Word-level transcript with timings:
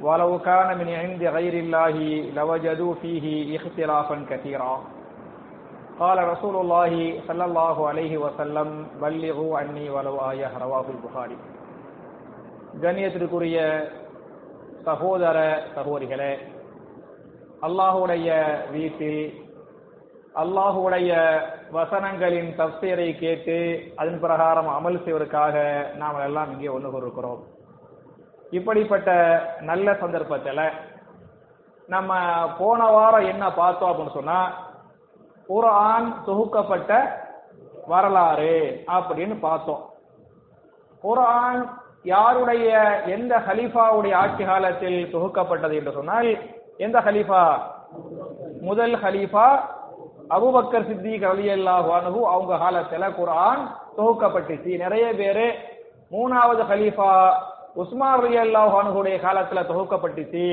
ولو 0.00 0.38
كان 0.40 0.78
من 0.78 0.88
عند 0.94 1.22
غير 1.26 1.54
الله 1.54 1.96
لوجدوا 2.32 2.94
فيه 2.94 3.26
اختلافا 3.56 4.26
كثيرا 4.30 4.74
قال 5.98 6.28
رسول 6.28 6.56
الله 6.56 6.92
صلى 7.28 7.44
الله 7.44 7.88
عليه 7.88 8.18
وسلم 8.18 8.68
بلغوا 9.02 9.58
عني 9.58 9.90
ولو 9.90 10.16
آية 10.30 10.50
رواه 10.58 10.86
البخاري 10.90 11.38
கண்ணியத்திற்குரிய 12.82 13.56
சகோதர 14.86 15.36
சகோதரிகளே 15.76 16.32
அல்லாஹுடைய 17.66 18.28
வீட்டில் 18.70 19.22
அல்லாஹுடைய 20.34 21.10
வசனங்களின் 21.72 22.50
தப்சீரை 22.58 23.08
கேட்டு 23.16 23.56
அதன் 23.96 24.20
பிரகாரம் 24.24 24.68
அமல் 24.74 24.98
செய்வதற்காக 25.04 25.54
நாம் 25.96 26.24
எல்லாம் 26.26 26.52
இங்கே 26.54 26.74
ஒன்று 26.76 26.90
கொண்டிருக்கிறோம் 26.90 27.40
இப்படிப்பட்ட 28.51 29.09
நல்ல 29.61 29.93
சந்தர்ப்பத்தில் 29.93 30.63
நம்ம 31.87 32.13
போன 32.59 32.79
வாரம் 32.85 33.25
என்ன 33.25 33.45
பார்த்தோம் 33.51 33.91
அப்படின்னு 33.91 34.17
சொன்னா 34.19 34.39
குரான் 35.49 36.07
தொகுக்கப்பட்ட 36.27 36.91
வரலாறு 37.87 38.83
அப்படின்னு 38.87 39.35
பார்த்தோம். 39.39 39.83
குரான் 41.03 41.61
யாருடைய 42.03 42.69
எந்த 43.05 43.33
ஹலீஃபாவுடைய 43.47 44.13
ஆட்சி 44.13 44.43
காலத்தில் 44.43 44.99
தொகுக்கப்பட்டது 45.15 45.75
என்று 45.79 45.91
சொன்னால் 45.91 46.29
எந்த 46.77 46.99
ஹலீஃபா? 46.99 47.43
முதல் 48.61 48.95
ஹலீஃபா 48.95 49.47
அபுபக்கர் 50.29 50.87
சித்திக் 50.87 51.27
அலி 51.31 51.47
அல்லாஹு 51.49 51.89
அவங்க 52.33 52.53
காலத்துல 52.65 53.07
குரான் 53.19 53.63
தொகுக்கப்பட்டுச்சு. 53.97 54.71
நிறைய 54.77 55.07
பேரு 55.13 55.47
மூணாவது 56.11 56.63
ஹலீஃபா 56.71 57.11
உஸ்மான் 57.75 58.23
அலி 58.25 58.37
அல்லாஹானுடைய 58.37 59.15
காலத்துல 59.25 59.59
தொகுக்கப்பட்டுச்சு 59.69 60.45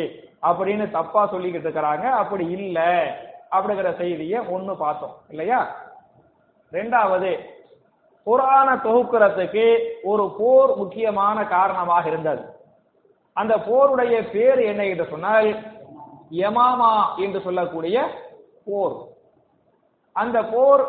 அப்படின்னு 0.48 0.90
தப்பா 0.90 1.22
சொல்லிக்கிட்டு 1.32 1.66
இருக்கிறாங்க. 1.68 2.06
அப்படி 2.22 2.44
இல்ல 2.50 2.78
அப்படிங்கிற 3.50 3.96
செய்தியை 3.96 4.40
ஒண்ணு 4.40 4.74
பார்த்தோம். 4.76 5.14
இல்லையா? 5.28 5.60
ரெண்டாவது 6.72 7.30
குரான 8.26 8.68
தொகுக்கிறதுக்கு 8.84 9.66
ஒரு 10.02 10.34
போர் 10.38 10.76
முக்கியமான 10.76 11.46
காரணமாக 11.46 12.08
இருந்தது. 12.08 12.42
அந்த 13.32 13.56
போருடைய 13.56 14.14
பேர் 14.32 14.60
என்ன 14.70 14.84
என்று 14.84 15.06
சொன்னால் 15.10 15.48
யமாமா 16.30 16.92
என்று 17.16 17.40
சொல்லக்கூடிய 17.40 17.98
போர். 18.64 18.96
அந்த 20.12 20.38
போர் 20.44 20.82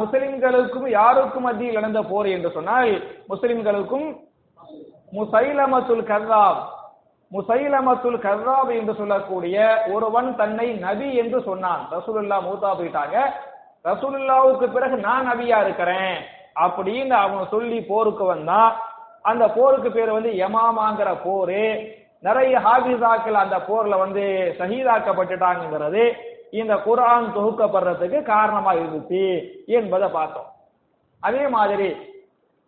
முஸ்லிம்களுக்கும் 0.00 0.88
யாருக்கும் 0.88 1.42
மத்தியில் 1.42 1.78
நடந்த 1.78 2.02
போர் 2.02 2.26
என்று 2.26 2.50
சொன்னால் 2.50 2.92
முஸ்லிம்களுக்கும் 3.28 4.06
முசைலமத்துல் 5.12 6.04
கர்ராப் 6.04 6.60
முசைலமத்துல் 7.32 8.18
கர்ராப் 8.18 8.78
என்று 8.78 8.94
சொல்லக்கூடிய 8.94 9.82
ஒருவன் 9.92 10.36
தன்னை 10.36 10.72
நபி 10.72 11.14
என்று 11.14 11.42
சொன்னான். 11.42 11.88
ரசூலுல்லா 11.90 12.38
மூத்தா 12.40 12.70
போயிட்டாங்க. 12.78 13.22
ரசூலுல்லாவுக்கு 13.84 14.72
பிறகு 14.72 14.96
நான் 14.96 15.32
நபியா 15.32 15.60
இருக்கிறேன் 15.60 16.16
அப்படின்னு 16.60 17.08
அவன் 17.08 17.46
சொல்லி 17.50 17.82
போருக்கு 17.82 18.24
வந்தான். 18.24 18.76
அந்த 19.22 19.48
போருக்கு 19.48 19.90
பேர் 19.90 20.10
வந்து 20.10 20.30
யமாமாங்கிற 20.30 21.16
போரு. 21.26 21.92
நிறைய 22.20 22.58
ஹாபிசாக்கள் 22.58 23.40
அந்த 23.44 23.56
போர்ல 23.56 23.98
வந்து 23.98 24.54
சகிதாக்கப்பட்டுட்டாங்கிறது 24.58 26.12
இந்த 26.50 26.74
குரான் 26.74 27.32
தொகுக்கப்படுறதுக்கு 27.36 28.22
காரணமா 28.22 28.72
இருந்துச்சு 28.72 29.48
என்பதை 29.66 30.08
பார்த்தோம். 30.08 30.50
அதே 31.20 31.48
மாதிரி 31.48 31.96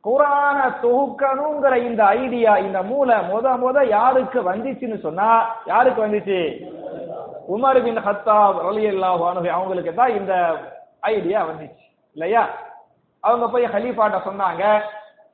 குரான 0.05 0.59
தொகுக்கணுங்கிற 0.83 1.75
இந்த 1.89 2.05
ஐடியா 2.05 2.57
இந்த 2.57 2.83
மூளை 2.83 3.17
முத 3.31 3.47
முத 3.63 3.89
யாருக்கு 3.89 4.41
வந்துச்சுன்னு 4.51 4.99
சொன்னா 5.01 5.29
யாருக்கு 5.67 6.07
வந்துச்சு? 6.07 6.41
உமர் 7.55 7.83
பின் 7.85 8.01
ஹத்தாப் 8.07 8.59
அலி 8.69 8.85
அல்லாஹ் 8.89 9.51
அவங்களுக்கு 9.51 9.95
தான் 9.95 10.17
இந்த 10.17 10.35
ஐடியா 11.01 11.41
வந்துச்சு 11.45 11.85
இல்லையா? 12.17 12.43
அவங்க 13.21 13.47
போய் 13.49 13.65
ஹலீஃபாட்ட 13.65 14.19
சொன்னாங்க. 14.29 14.63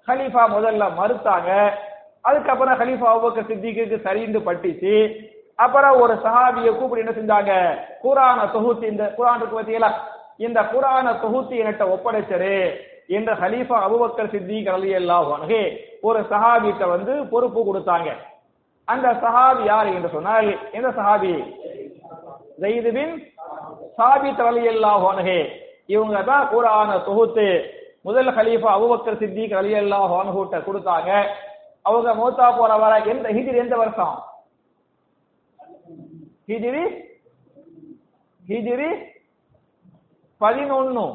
ஹலீஃபா 0.09 0.43
முதல்ல 0.57 0.85
மறுத்தாங்க. 1.01 1.51
அதுக்கப்புறம் 2.23 2.79
ஹலீஃபா 2.81 3.09
அவுபக்கர் 3.15 3.49
சித்திக்கு 3.51 4.01
சரிந்து 4.07 4.39
பட்டுச்சு. 4.39 4.95
அப்புறம் 5.57 6.01
ஒரு 6.01 6.15
சஹாபிய 6.15 6.77
கூப்பிட்டு 6.77 7.05
என்ன 7.05 7.15
செஞ்சாங்க? 7.19 7.53
குரான 8.03 8.51
தொகுத்து 8.53 8.87
இந்த 8.87 9.15
குரான் 9.19 9.37
இருக்கு 9.37 9.57
பார்த்தீங்களா 9.57 9.91
இந்த 10.37 10.61
குரான 10.61 11.21
தொகுத்து 11.21 11.57
என்கிட்ட 11.57 11.87
ஒப்படைச்சரு. 11.95 12.57
என்ற 13.17 13.31
ஹலீஃபா 13.43 13.77
அபுபக்கர் 13.87 14.33
சித்திக் 14.33 14.69
அலி 14.75 14.91
ஒரு 16.09 16.21
சஹாபிட்ட 16.33 16.83
வந்து 16.95 17.13
பொறுப்பு 17.33 17.61
கொடுத்தாங்க. 17.69 18.09
அந்த 18.93 19.09
சஹாபி 19.25 19.63
யார் 19.71 19.89
என்று 19.97 20.11
சொன்னால் 20.17 20.51
எந்த 20.79 20.89
சஹாபி? 20.99 21.33
ஜெயிது 22.63 22.91
பின் 22.97 23.15
சாபித் 23.99 24.43
அலி 24.49 24.63
அல்லாஹ் 24.75 25.05
இவங்க 25.95 26.17
தான் 26.31 26.49
குரான 26.53 26.91
தொகுத்து 27.07 27.47
முதல் 28.09 28.31
ஹலீஃபா 28.37 28.71
அபுபக்கர் 28.79 29.21
சித்திக் 29.23 29.55
அலி 29.61 29.73
அல்லாஹ் 29.83 30.13
கொடுத்தாங்க. 30.69 31.11
அவங்க 31.89 32.11
மூத்தா 32.21 32.47
போற 32.59 32.73
வர 32.83 32.93
எந்த 33.13 33.27
ஹிஜிரி 33.37 33.59
எந்த 33.65 33.75
வருஷம்? 33.83 34.17
ஹிஜிரி? 36.51 36.85
ஹிஜிரி 38.51 38.91
பதினொன்னு. 40.41 41.07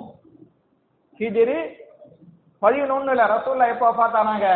ஹிஜிரி 1.20 1.60
பதினொன்னு 2.66 3.14
இல்ல 3.16 3.26
ரசூல்லா 3.36 3.68
எப்ப 3.74 3.94
பார்த்தானாங்க 4.00 4.48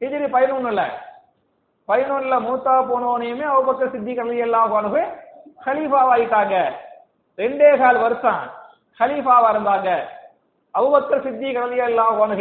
ஹிஜிரி 0.00 0.26
பதினொன்னுல. 0.34 0.82
பதினொன்னுல 1.88 2.36
மூத்தா 2.48 2.74
போனவனையுமே 2.90 3.46
சித்தி 3.56 3.86
சித்திக் 3.92 4.20
அலி 4.24 4.42
அல்லாஹ் 4.42 5.06
ஹலீஃபாவாயிட்டாங்க. 5.66 6.56
ரெண்டே 7.38 7.78
கால் 7.78 7.98
வருஷம் 7.98 8.42
ஹலீஃபாவா 9.00 9.48
இருந்தாங்க. 9.54 9.88
அவுபக்கர் 10.74 11.24
சித்திக் 11.24 11.60
அலி 11.62 11.78
அல்லாஹ் 11.80 12.34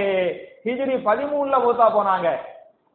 ஹிஜிரி 0.66 0.96
பதிமூணுல 1.08 1.58
மூத்தா 1.66 1.88
போனாங்க. 1.98 2.28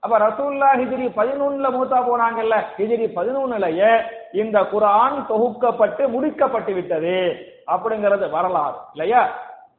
அப்ப 0.00 0.18
ரசூல்லா 0.18 0.68
ஹிஜிரி 0.80 1.06
பதினொன்னுல 1.18 1.68
மூத்தா 1.76 1.98
போனாங்கல்ல. 2.08 2.56
ஹிஜிரி 2.78 3.06
பதினொன்னுலயே 3.16 3.92
இந்த 4.32 4.60
குரான் 4.60 5.16
தொகுக்கப்பட்டு 5.28 6.02
முடிக்கப்பட்டு 6.14 6.74
விட்டது. 6.74 7.16
அப்படிங்கிறது 7.66 8.30
வரலாறு. 8.30 8.76
இல்லையா? 8.92 9.22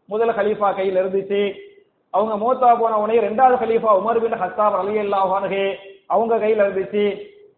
முதல் 0.06 0.36
ஹலீஃபா 0.36 0.76
கையில் 0.76 1.02
இருந்துச்சு. 1.04 1.72
அவங்க 2.13 2.34
மூத்தா 2.44 2.79
போன 2.79 2.97
உடனே 3.00 3.19
ரெண்டாவது 3.19 3.56
ஹலீஃபா 3.63 3.91
உமர் 4.00 4.19
பின் 4.19 4.40
ஹஸ்தாப் 4.41 4.75
அலி 4.79 4.94
அல்லாஹானுகே 5.03 5.75
அவங்க 6.07 6.34
கையில 6.35 6.63
இருந்துச்சு. 6.66 7.06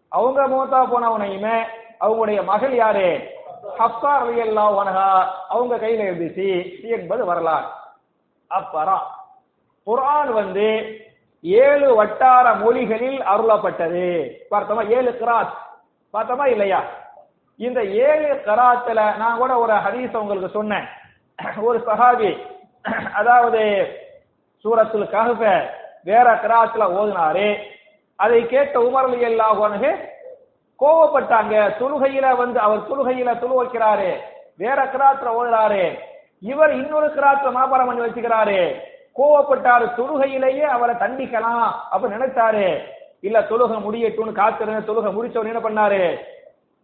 அவங்க 0.09 0.47
மூத்தா 0.47 0.79
போன 0.91 1.09
உனையுமே 1.17 1.57
அவங்களுடைய 2.01 2.43
மகள் 2.43 2.75
யாரு? 2.75 3.07
ஹப்சா 3.79 4.11
அலி 4.21 4.35
அல்லாஹானஹா 4.41 5.09
அவங்க 5.49 5.75
கையில 5.75 6.05
இருந்துச்சு. 6.09 6.47
என்பது 6.97 7.25
வரலாறு. 7.25 7.66
அப்புறம் 8.47 9.01
குரான் 9.88 10.31
வந்து 10.33 10.99
ஏழு 11.41 11.95
வட்டார 11.95 12.53
மொழிகளில் 12.53 13.19
அருளப்பட்டது. 13.22 14.08
பார்த்தோமா? 14.51 14.84
ஏழு 14.90 15.17
கிராத் 15.22 15.53
பார்த்தோமா 16.13 16.46
இல்லையா? 16.46 16.84
இந்த 17.58 17.84
ஏழு 17.84 18.41
கராத்துல 18.46 19.17
நான் 19.17 19.37
கூட 19.37 19.58
ஒரு 19.58 19.73
ஹதீஸ் 19.73 20.17
உங்களுக்கு 20.17 20.49
சொன்னேன். 20.49 20.87
ஒரு 21.61 21.79
சஹாபி 21.87 22.31
அதாவது 23.13 23.61
சூரத்துல் 24.63 25.13
கஹப 25.16 25.43
வேற 26.03 26.28
கிராத்துல 26.43 26.84
ஓதினாரு. 26.99 27.47
அதை 28.19 28.40
கேட்ட 28.47 28.79
உமர் 28.79 29.07
அலி 29.07 29.25
அல்லாஹு 29.29 29.91
கோவப்பட்டாங்க. 30.79 31.55
தொழுகையில 31.79 32.35
வந்து 32.37 32.59
அவர் 32.59 32.87
தொழுகையில 32.90 33.29
தொழு 33.40 33.55
வைக்கிறாரு. 33.61 34.09
வேற 34.57 34.79
கிராத்துல 34.85 35.29
ஓதுறாரு 35.40 35.84
இவர் 36.40 36.73
இன்னொரு 36.73 37.07
கிராத்துல 37.07 37.52
மாபாரம் 37.52 37.87
பண்ணி 37.87 38.02
வச்சுக்கிறாரு. 38.02 38.59
கோவப்பட்டாரு 39.19 39.85
தொழுகையிலேயே 39.97 40.66
அவரை 40.75 40.96
தண்டிக்கலாம் 40.96 41.67
அப்ப 41.93 42.08
நினைச்சாரு. 42.08 42.66
இல்ல 43.22 43.40
தொழுகை 43.41 43.78
முடியட்டும்னு 43.85 44.31
காத்திருந்த 44.31 44.81
தொழுகை 44.87 45.11
முடிச்சவன் 45.17 45.51
என்ன 45.51 45.61
பண்ணாரு? 45.66 46.01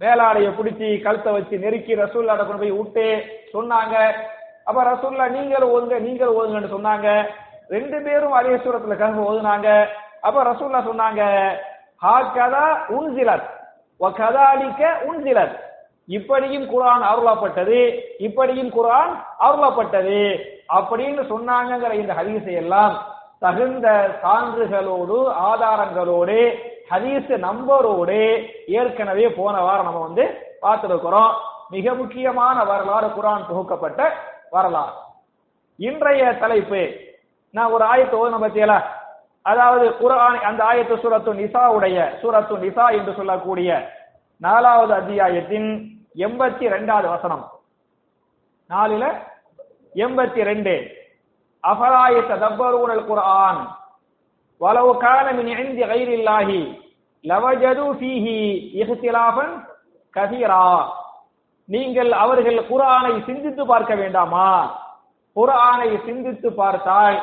மேலாடையை 0.02 0.52
பிடிச்சி 0.58 1.02
கழுத்தை 1.02 1.34
வச்சு 1.34 1.58
நெருக்கி 1.58 1.96
ரசூல்லாட 1.96 2.42
கொண்டு 2.46 2.62
போய் 2.64 2.78
விட்டு 2.78 3.06
சொன்னாங்க. 3.54 3.96
அப்ப 4.64 4.84
ரசூல்லா 4.84 5.26
நீங்களும் 5.30 5.74
ஓதுங்க 5.74 6.00
நீங்களும் 6.00 6.38
ஓதுங்கன்னு 6.38 6.76
சொன்னாங்க. 6.76 7.08
ரெண்டு 7.72 7.98
பேரும் 8.06 8.38
அதே 8.40 8.54
சூரத்துல 8.64 8.96
கஹ் 9.02 9.20
ஓதுனாங்க 9.28 9.68
அப்ப 10.22 10.44
ரசூல்லா 10.44 10.82
சொன்னாங்க 10.90 11.24
ஹா 12.04 12.16
கதா 12.36 12.66
உன்சிலத் 12.98 13.50
கதாலிக்க 14.20 14.84
உன்சிலத். 15.10 15.56
இப்படியும் 16.08 16.66
குரான் 16.72 17.04
அருளப்பட்டது 17.10 17.80
இப்படியும் 18.18 18.72
குரான் 18.78 19.12
அருளப்பட்டது 19.40 20.22
அப்படின்னு 20.78 21.22
சொன்னாங்கங்கிற 21.32 21.92
இந்த 21.94 22.14
ஹதீஸை 22.20 22.54
எல்லாம் 22.62 22.96
தகுந்த 23.40 23.88
சான்றுகளோடு 24.24 25.18
ஆதாரங்களோடு 25.50 26.40
ஹதீஸ் 26.92 27.30
நம்பரோடு 27.46 28.20
ஏற்கனவே 28.80 29.28
போன 29.38 29.62
வாரம் 29.62 29.88
நம்ம 29.90 30.02
வந்து 30.08 30.26
பார்த்துருக்கிறோம். 30.62 31.32
மிக 31.70 31.94
முக்கியமான 31.94 32.58
வரலாறு 32.64 33.08
குரான் 33.08 33.48
தொகுக்கப்பட்ட 33.50 34.02
வரலாறு. 34.50 34.94
இன்றைய 35.80 36.24
தலைப்பு 36.42 36.82
நான் 37.54 37.74
ஒரு 37.76 37.84
ஆயத்தை 37.92 38.16
ஓதுன 38.22 38.40
பத்தியல? 38.44 38.74
அதாவது 39.46 39.86
குரான் 40.02 40.38
அந்த 40.50 40.62
ஆயத்து 40.64 40.96
சூரத்து 41.04 41.32
நிசாவுடைய 41.40 41.98
சூரத்து 42.22 42.56
நிசா 42.66 42.86
என்று 42.98 43.14
சொல்லக்கூடிய 43.20 43.70
நாலாவது 44.42 44.94
அத்தியாயத்தின் 45.00 45.70
எண்பத்தி 46.26 46.66
ரெண்டாவது 46.74 47.08
வசனம். 47.16 47.44
நாலுல 48.70 49.06
எண்பத்தி 49.96 50.42
ரெண்டு 50.50 50.74
அபராய 51.64 52.16
ததப்பரூனல் 52.30 53.06
குரான் 53.10 53.62
வலவு 54.62 54.94
காலமின் 55.04 55.50
மின் 55.50 55.62
இந்தி 55.66 55.84
கைரில்லாஹி 55.92 56.62
லவஜது 57.26 57.88
ஃபீஹி 58.00 58.38
இஹ்திலாஃபன் 58.82 59.54
கதீரா 60.14 60.64
நீங்கள் 61.70 62.12
அவர்கள் 62.24 62.60
குரானை 62.70 63.14
சிந்தித்து 63.28 63.64
பார்க்க 63.66 63.94
வேண்டாமா? 63.96 64.48
குரானை 65.36 65.90
சிந்தித்து 66.06 66.50
பார்த்தால் 66.54 67.18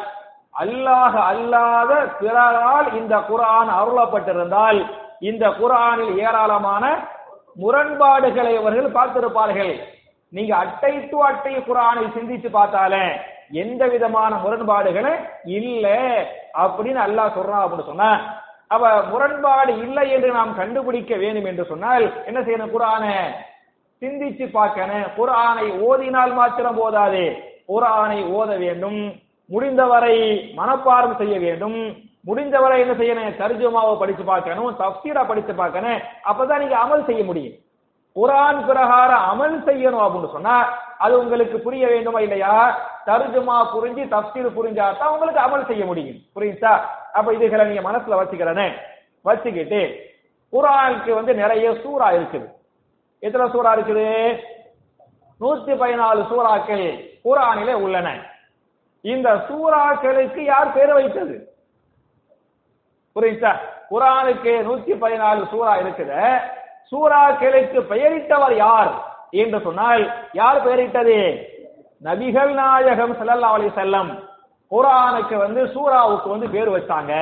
அல்லாஹ 0.62 1.14
அல்லாத 1.32 1.93
பிறரால் 2.20 2.88
இந்த 3.00 3.14
குரான் 3.31 3.70
அருளப்பட்டிருந்தால் 3.81 4.81
இந்த 5.28 5.44
குரானில் 5.60 6.12
ஏராளமான 6.26 6.84
முரண்பாடுகளை 7.62 8.52
அவர்கள் 8.60 8.96
பார்த்திருப்பார்கள். 8.96 9.72
நீங்க 10.32 10.52
அட்டை 10.64 10.93
டு 11.10 11.19
அட்டை 11.28 11.55
குரானை 11.69 12.05
சிந்திச்சு 12.16 12.49
பார்த்தாலே 12.56 13.05
எந்த 13.62 13.82
விதமான 13.93 14.32
முரண்பாடுகளும் 14.44 15.20
இல்ல 15.58 15.87
அப்படின்னு 16.64 17.00
அல்லாஹ் 17.06 17.37
சொல்றான் 17.37 17.64
அப்படின்னு 17.64 17.90
சொன்ன 17.90 18.08
அவ 18.76 18.88
முரண்பாடு 19.12 19.72
இல்லை 19.84 20.06
என்று 20.16 20.31
நாம் 20.38 20.58
கண்டுபிடிக்க 20.61 21.12
வேண்டும் 21.22 21.49
என்று 21.50 21.64
சொன்னால் 21.70 22.04
என்ன 22.28 22.38
செய்யணும் 22.40 22.75
குரான 22.75 23.04
சிந்திச்சு 24.02 24.46
பார்க்கணும். 24.58 25.06
குரானை 25.19 25.66
ஓதினால் 25.87 26.34
மாத்திரம் 26.40 26.78
போதாது. 26.81 27.25
குரானை 27.70 28.20
ஓத 28.38 28.50
வேண்டும். 28.64 29.00
முடிந்தவரை 29.50 30.16
மனப்பாடம் 30.56 31.16
செய்ய 31.16 31.38
வேண்டும். 31.38 31.78
முடிந்தவரை 32.28 32.80
என்ன 32.80 32.92
செய்யணும்? 32.92 33.38
தர்ஜுமாவை 33.42 33.98
படிச்சு 33.98 34.24
பார்க்கணும் 34.24 34.76
தப்சீரா 34.80 35.22
படிச்சு 35.26 35.54
பார்க்கணும். 35.54 36.00
அப்பதான் 36.30 36.62
நீங்க 36.62 36.76
அமல் 36.84 37.06
செய்ய 37.06 37.24
முடியும். 37.24 37.56
குரான் 38.16 38.60
பிரகாரம் 38.66 39.24
அமல் 39.30 39.56
செய்யணும் 39.68 40.04
அப்படின்னு 40.04 40.30
சொன்னா 40.32 40.54
அது 41.04 41.14
உங்களுக்கு 41.22 41.56
புரிய 41.58 41.86
வேண்டுமா 41.88 42.20
இல்லையா? 42.20 42.54
தர்ஜுமா 43.06 43.56
புரிஞ்சு 43.74 44.04
தப்சீர் 44.14 44.56
புரிஞ்சா 44.58 44.86
தான் 44.98 45.12
உங்களுக்கு 45.14 45.40
அமல் 45.46 45.66
செய்ய 45.66 45.84
முடியும். 45.84 46.18
புரியுதா? 46.36 46.72
அப்ப 47.12 47.34
இதுகளை 47.34 47.64
நீங்க 47.66 47.84
மனசுல 47.90 48.18
வச்சுக்கிறனே. 48.20 48.68
வச்சுக்கிட்டு 49.24 49.80
குரானுக்கு 50.52 51.10
வந்து 51.14 51.34
நிறைய 51.34 51.70
சூறா 51.82 52.08
இருக்குது. 52.16 52.46
எத்தனை 53.20 53.46
சூறா 53.54 53.70
இருக்குது? 53.76 54.08
நூத்தி 55.40 55.72
பதினாலு 55.82 56.22
சூறாக்கள் 56.30 56.86
குரானிலே 57.24 57.74
உள்ளன. 57.84 58.08
இந்த 59.04 59.28
சூறாக்களுக்கு 59.48 60.40
யார் 60.44 60.74
பேர் 60.76 60.92
வைத்தது? 60.98 61.36
புரியுதா? 63.16 63.52
குரானுக்கு 63.90 64.52
நூத்தி 64.66 64.94
பதினாலு 65.02 65.42
சூறா 65.52 65.74
இருக்குது. 65.82 66.22
சூறாக்களுக்கு 66.90 67.78
பெயரிட்டவர் 67.92 68.56
யார் 68.56 68.90
என்று 69.42 69.58
சொன்னால் 69.66 70.04
யார் 70.40 70.64
பெயரிட்டது? 70.66 71.18
நபிகள் 72.02 72.52
நாயகம் 72.58 73.14
ஸல்லல்லாஹு 73.20 73.56
அலி 73.58 73.70
செல்லம் 73.78 74.10
குரானுக்கு 74.72 75.36
வந்து 75.44 75.62
சூறாவுக்கு 75.74 76.28
வந்து 76.34 76.48
பேர் 76.54 76.70
வச்சாங்க 76.74 77.14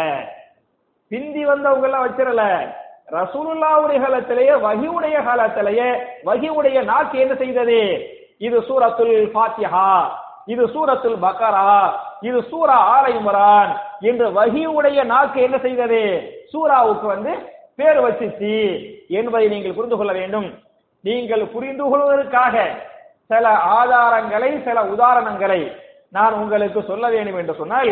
பிந்தி 1.10 1.42
வந்தவங்க 1.44 1.86
எல்லாம் 1.88 2.04
வச்சிரல 2.06 2.44
ரசூலுல்லாவுடைய 3.16 3.98
காலத்திலேயே 4.04 4.54
வகியுடைய 4.66 5.16
காலத்திலேயே 5.26 5.88
வகியுடைய 6.28 6.78
நாக்கு 6.90 7.16
என்ன 7.24 7.34
செய்தது? 7.42 7.80
இது 8.46 8.56
சூரத்துல் 8.68 9.14
பாத்தியா 9.36 9.84
இது 10.48 10.62
சூரத்துல் 10.74 11.22
பக்கரா 11.24 11.64
இது 12.22 12.38
சூரா 12.50 12.76
ஆல 12.94 13.04
இம்ரான் 13.18 13.72
என்று 14.00 14.26
வகியுடைய 14.38 14.98
நாக்கு 15.04 15.38
என்ன 15.42 15.56
செய்தது? 15.58 16.02
சூராவுக்கு 16.52 17.06
வந்து 17.06 17.32
பேர் 17.76 17.98
வச்சிச்சு 18.04 18.52
என்பதை 19.18 19.48
நீங்கள் 19.48 19.76
புரிந்து 19.78 19.96
கொள்ள 19.96 20.12
வேண்டும். 20.12 20.46
நீங்கள் 21.04 21.42
புரிந்து 21.54 21.84
கொள்வதற்காக 21.90 22.54
சில 23.30 23.46
ஆதாரங்களை 23.78 24.50
சில 24.66 24.78
உதாரணங்களை 24.94 25.60
நான் 26.12 26.34
உங்களுக்கு 26.34 26.80
சொல்ல 26.82 27.06
வேண்டும் 27.08 27.38
என்று 27.38 27.54
சொன்னால் 27.54 27.90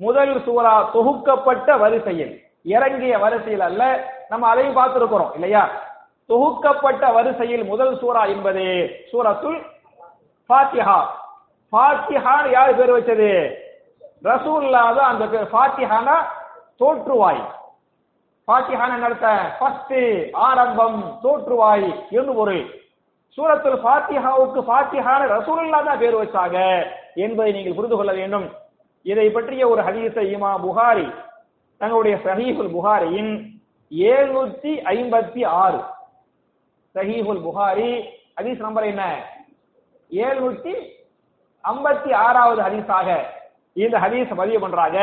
முதல் 0.00 0.34
சூரா 0.46 0.74
தொகுக்கப்பட்ட 0.94 1.68
வரிசையில் 1.78 2.32
இறங்கிய 2.74 3.14
வரிசையில் 3.18 3.64
அல்ல 3.68 3.82
நம்ம 4.30 4.48
அதையும் 4.48 4.78
பார்த்திருக்கிறோம் 4.78 5.32
இல்லையா? 5.34 5.62
தொகுக்கப்பட்ட 6.30 7.04
வரிசையில் 7.12 7.64
முதல் 7.64 7.94
சூரா 8.00 8.22
என்பது 8.24 8.64
சூரத்துல் 9.12 9.58
ஃபாத்திஹா. 10.50 10.98
ஃபாத்திஹான் 11.72 12.46
யார் 12.52 12.78
பேர் 12.78 12.94
வச்சது? 12.96 13.30
ரசூல்லா 14.28 14.82
தான் 14.98 15.10
அந்த 15.12 15.24
பேர். 15.32 15.46
ஃபாத்திஹானா 15.52 16.16
தோற்றுவாய். 16.80 17.42
ஃபாத்திஹான 18.48 18.92
நடத்த 18.98 19.26
ஃபர்ஸ்ட் 19.58 19.98
ஆரம்பம் 20.48 21.00
தோற்றுவாய் 21.24 21.88
என்று 22.18 22.32
பொருள். 22.34 22.62
சூரத்தில் 23.38 23.78
ஃபாத்திஹாவுக்கு 23.84 24.60
ஃபாத்திஹான 24.68 25.20
ரசூலுல்லா 25.36 25.80
தான் 25.84 26.00
பேர் 26.02 26.20
வச்சாங்க 26.22 26.58
என்பதை 27.24 27.52
நீங்கள் 27.52 27.76
புரிந்து 27.78 27.96
கொள்ள 27.96 28.12
வேண்டும். 28.12 28.46
இதை 29.02 29.26
பற்றிய 29.30 29.68
ஒரு 29.68 29.82
ஹதீஸை 29.82 30.24
இமா 30.34 30.50
புகாரி 30.66 31.06
தங்களுடைய 31.80 32.16
சஹீஃபுல் 32.26 32.72
புகாரியின் 32.76 33.32
ஏழுநூத்தி 33.92 34.72
ஐம்பத்தி 34.94 35.42
ஆறு. 35.62 35.80
சஹீஃபுல் 36.94 37.42
புகாரி 37.46 37.90
ஹதீஸ் 38.40 38.60
நம்பர் 38.66 38.90
என்ன? 38.92 39.04
ஏழுநூத்தி 40.10 40.74
ஐம்பத்தி 41.64 42.10
ஆறாவது 42.24 42.60
ஹதீஸாக 42.66 43.08
இந்த 43.84 43.96
ஹதீஸ் 44.04 44.40
பதிவு 44.40 44.58
பண்றாங்க. 44.64 44.98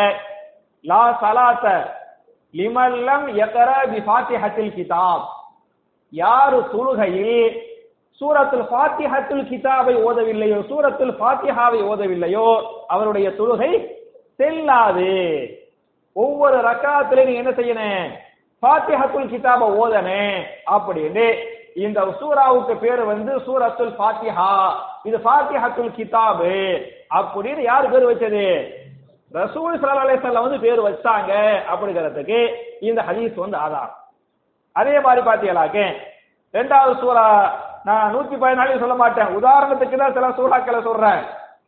லா 0.86 1.04
சலாத்த 1.22 1.68
லிமல்லம் 2.54 3.26
எத்தர 3.44 3.70
பி 3.92 4.00
ஃபாத்திஹத்தில் 4.08 4.74
கிதாப். 4.78 5.26
யாரு 6.14 6.60
தொழுகையில் 6.74 7.36
சூரத்துல் 8.22 8.66
ஃபாத்திஹத்துல் 8.70 9.46
கிதாபை 9.50 9.94
ஓதவில்லையோ 10.08 10.58
சூரத்துல் 10.70 11.14
ஃபாத்திஹாவை 11.20 11.80
ஓதவில்லையோ 11.92 12.48
அவருடைய 12.94 13.28
தொழுகை 13.40 13.72
செல்லாது. 14.40 15.14
ஒவ்வொரு 16.16 16.58
ரக்காத்திலையும் 16.70 17.30
நீ 17.30 17.36
என்ன 17.42 17.52
செய்யணும் 17.60 18.10
ஃபாத்திஹத்துல் 18.64 19.32
கிதாபை 19.34 19.68
ஓதனே 19.82 20.24
அப்படின்னு 20.76 21.28
இந்த 21.86 22.00
சூராவுக்கு 22.20 22.74
பேரு 22.84 23.04
வந்து 23.12 23.34
சூரத்துல் 23.48 23.94
ஃபாத்திஹா. 23.98 24.54
இது 25.04 25.18
ஃபாத்திஹத்துல் 25.18 25.96
கிதாபு. 25.98 26.84
அப்படின்னு 27.16 27.60
யார் 27.60 27.90
பேர் 27.90 28.10
வச்சது? 28.10 28.78
ரசூல் 29.34 29.78
சல்லா 29.80 30.04
அலைஹி 30.04 30.32
வந்து 30.32 30.60
பேர் 30.60 30.80
வச்சாங்க 30.80 31.60
அப்படிங்கிறதுக்கு 31.74 32.56
இந்த 32.80 33.02
ஹதீஸ் 33.02 33.36
வந்து 33.36 33.58
ஆதாரம். 33.58 33.96
அதே 34.72 35.00
மாதிரி 35.00 35.28
பாத்தீங்களாக்க 35.28 35.96
ரெண்டாவது 36.54 36.94
சூறா 37.02 37.52
நான் 37.84 38.16
நூத்தி 38.16 38.34
பதினாலு 38.34 38.80
சொல்ல 38.80 38.96
மாட்டேன். 38.96 39.26
உதாரணத்துக்கு 39.26 39.98
தான் 39.98 40.14
சில 40.14 40.28
சூறாக்களை 40.28 40.82
சொல்றேன். 40.82 41.22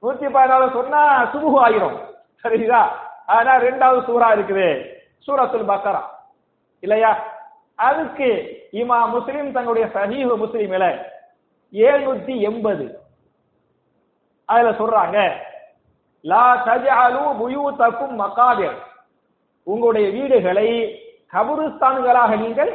நூத்தி 0.04 0.36
பதினாலு 0.36 0.72
சொன்னா 0.72 1.30
சுபுகு 1.34 1.60
ஆயிரும். 1.66 1.98
சரிங்களா? 2.44 2.88
ஆனா 3.26 3.56
ரெண்டாவது 3.56 4.00
சூறா 4.08 4.30
இருக்குது 4.32 4.98
சூரத்துல் 5.28 5.70
பக்கரா. 5.72 6.02
இல்லையா? 6.80 7.24
அதுக்கு 7.76 8.60
இமா 8.72 9.10
முஸ்லிம் 9.10 9.52
தங்களுடைய 9.52 9.88
சஹீஹ் 9.94 10.38
முஸ்லிமில 10.38 11.06
ஏழுநூத்தி 11.74 12.40
எண்பது. 12.40 13.00
அதுல 14.52 14.72
சொல்றாங்க 14.80 15.18
லா 16.26 16.46
தஜாலு 16.68 17.22
புயூத்தக்கும் 17.42 18.16
மகாபிர் 18.22 18.78
உங்களுடைய 19.68 20.08
வீடுகளை 20.16 20.70
கபுருஸ்தான்களாக 21.34 22.32
நீங்கள் 22.44 22.72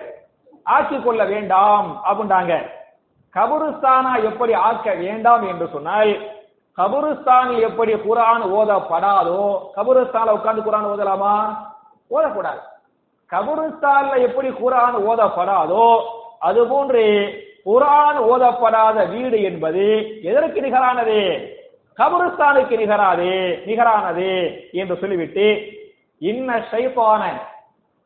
ஆக்கிக் 0.66 1.04
கொள்ள 1.04 1.23
வேண்டாம் 1.33 1.88
அப்படின்றாங்க. 2.09 2.54
கபுருஸ்தானா 3.35 4.12
எப்படி 4.28 4.52
ஆக்க 4.68 4.95
வேண்டாம் 5.02 5.42
என்று 5.50 5.66
சொன்னால் 5.73 6.12
கபுருஸ்தானில் 6.78 7.66
எப்படி 7.68 7.92
குரான் 8.06 8.45
ஓதப்படாதோ 8.59 9.42
கபுருஸ்தான 9.76 10.35
உட்கார்ந்து 10.37 10.66
குரான் 10.66 10.88
ஓதலாமா? 10.92 11.35
ஓதக்கூடாது. 12.11 12.62
கபுருஸ்தான்ல 13.33 14.14
எப்படி 14.28 14.50
குரான் 14.62 14.97
ஓதப்படாதோ 15.11 15.87
அதுபோன்று 16.49 17.04
குரான் 17.68 18.18
ஓதப்படாத 18.33 18.99
வீடு 19.12 19.38
என்பது 19.42 19.87
எதற்கு 20.30 20.59
நிகரானது? 20.66 21.21
கபருஸ்தானுக்கு 21.98 22.74
நிகராது 22.76 23.28
நிகரானது 23.66 24.30
என்று 24.72 24.96
சொல்லிவிட்டு 24.96 25.46
இன்ன 26.18 26.58
ஷைத்தான 26.70 27.22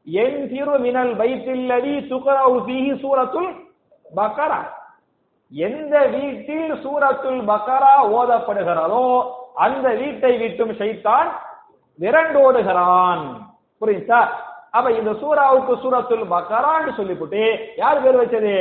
என் 0.07 0.49
திரு 0.51 0.75
மினல் 0.79 1.13
பைத்தில்லதி 1.21 1.95
துகரவு 2.09 2.59
ஃபீஹி 2.67 2.93
சூரத்துல் 3.03 3.51
பக்கரா. 4.17 4.61
எந்த 5.53 5.95
வீட்டில் 6.07 6.73
சூரத்துல் 6.85 7.41
பக்கரா 7.51 7.93
ஓதப்படுகிறதோ 8.19 9.05
அந்த 9.55 9.87
வீட்டை 9.95 10.33
விட்டும் 10.39 10.73
ஷைத்தான் 10.81 11.29
விரண்டோடுகிறான். 12.01 13.25
புரியுதா? 13.81 14.21
அப்ப 14.71 14.91
இந்த 14.91 15.13
சூராவுக்கு 15.21 15.75
சூரத்துல் 15.83 16.27
பக்கரான்னு 16.35 16.97
சொல்லிவிட்டு 16.97 17.43
யார் 17.77 18.03
பேர் 18.03 18.21
வச்சது? 18.21 18.55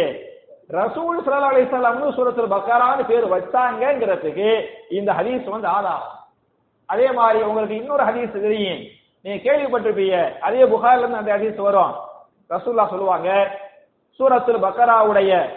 ரசூல் 0.69 1.19
சல்லா 1.25 1.49
அலிஸ்லாம்னு 1.51 2.15
சூரத்தில் 2.15 2.53
பக்கரான்னு 2.53 3.03
பேர் 3.07 3.25
வச்சாங்கிறதுக்கு 3.31 4.65
இந்த 4.89 5.13
ஹதீஸ் 5.13 5.49
வந்து 5.49 5.67
ஆதாரம். 5.67 6.03
அதே 6.85 7.11
மாதிரி 7.11 7.43
உங்களுக்கு 7.43 7.75
இன்னொரு 7.75 8.03
ஹதீஸ் 8.03 8.31
தெரியும். 8.31 8.83
நீங்க 9.21 9.51
கேள்விப்பட்டிருப்பீங்க. 9.51 10.39
அதே 10.39 10.63
புகார்ல 10.63 10.97
இருந்து 10.97 11.17
அந்த 11.17 11.37
ஹதீஸ் 11.37 11.55
வரும். 11.55 11.95
ரசூல்லா 12.49 12.89
சொல்லுவாங்க 12.89 13.29
சூரத்தில் 14.19 14.63
பக்கராவுடைய 14.63 15.49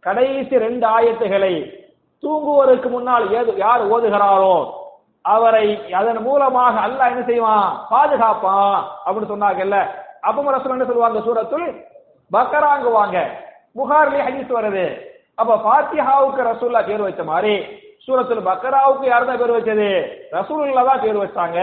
கடைசி 0.00 0.58
ரெண்டு 0.58 0.86
ஆயத்துகளை 0.88 1.54
தூங்குவதற்கு 2.20 2.88
முன்னால் 2.88 3.30
ஏது 3.30 3.56
யார் 3.56 3.88
ஓதுகிறாரோ 3.88 4.72
அவரை 5.22 5.92
அதன் 5.92 6.22
மூலமாக 6.22 6.80
அல்ல 6.80 7.08
என்ன 7.08 7.22
செய்வான்? 7.24 7.86
பாதுகாப்பான் 7.90 8.78
அப்படின்னு 9.06 9.32
சொன்னாங்கல்ல. 9.34 9.78
அப்ப 10.20 10.50
ரசூல் 10.50 10.76
என்ன 10.76 10.84
சொல்லுவாங்க? 10.84 11.18
சூரத்துல் 11.18 11.68
பக்கராங்குவாங்க. 12.32 13.46
புகார்லயே 13.78 14.22
ஹதீஸ் 14.28 14.56
வருது. 14.58 14.86
அப்ப 15.40 15.56
பாத்திஹாவுக்கு 15.66 16.48
ரசூல்லா 16.50 16.80
பேர் 16.86 17.06
வச்ச 17.06 17.24
மாதிரி 17.32 17.54
சூரத்துல் 18.04 18.48
பக்கராவுக்கு 18.48 19.06
யார் 19.08 19.28
தான் 19.28 19.40
பேர் 19.40 19.56
வச்சது? 19.56 19.88
ரசூலுல்லா 20.36 20.82
தான் 20.90 21.02
பேர் 21.04 21.22
வச்சாங்க 21.22 21.58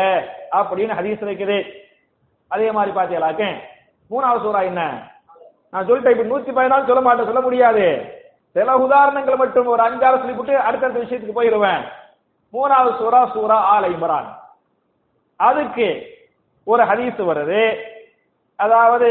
அப்படின்னு 0.59 0.97
ஹதீஸ் 0.99 1.25
இருக்குது. 1.27 1.57
அதே 2.51 2.67
மாதிரி 2.77 2.91
பாத்தீங்களாக்க 2.97 3.43
மூணாவது 4.11 4.43
சூறா 4.45 4.59
என்ன? 4.69 4.81
நான் 5.71 5.87
சொல்லிட்டேன் 5.87 6.15
இப்ப 6.15 6.25
நூத்தி 6.31 6.51
பதினாலு 6.57 6.89
சொல்ல 6.89 7.01
மாட்டேன் 7.05 7.29
சொல்ல 7.29 7.41
முடியாது. 7.45 7.85
சில 8.55 8.75
உதாரணங்கள் 8.85 9.41
மட்டும் 9.43 9.71
ஒரு 9.73 9.81
அஞ்சாறு 9.85 10.21
சொல்லிவிட்டு 10.21 10.53
அடுத்தடுத்த 10.67 11.01
விஷயத்துக்கு 11.03 11.39
போயிடுவேன் 11.39 11.81
மூணாவது 12.53 12.91
சூரா 12.99 13.21
சூரா 13.33 13.57
ஆல் 13.71 13.87
இம்ரான். 13.95 14.29
அதுக்கு 15.39 15.87
ஒரு 16.67 16.83
ஹதீஸ் 16.91 17.19
வருது. 17.31 17.63
அதாவது 18.63 19.09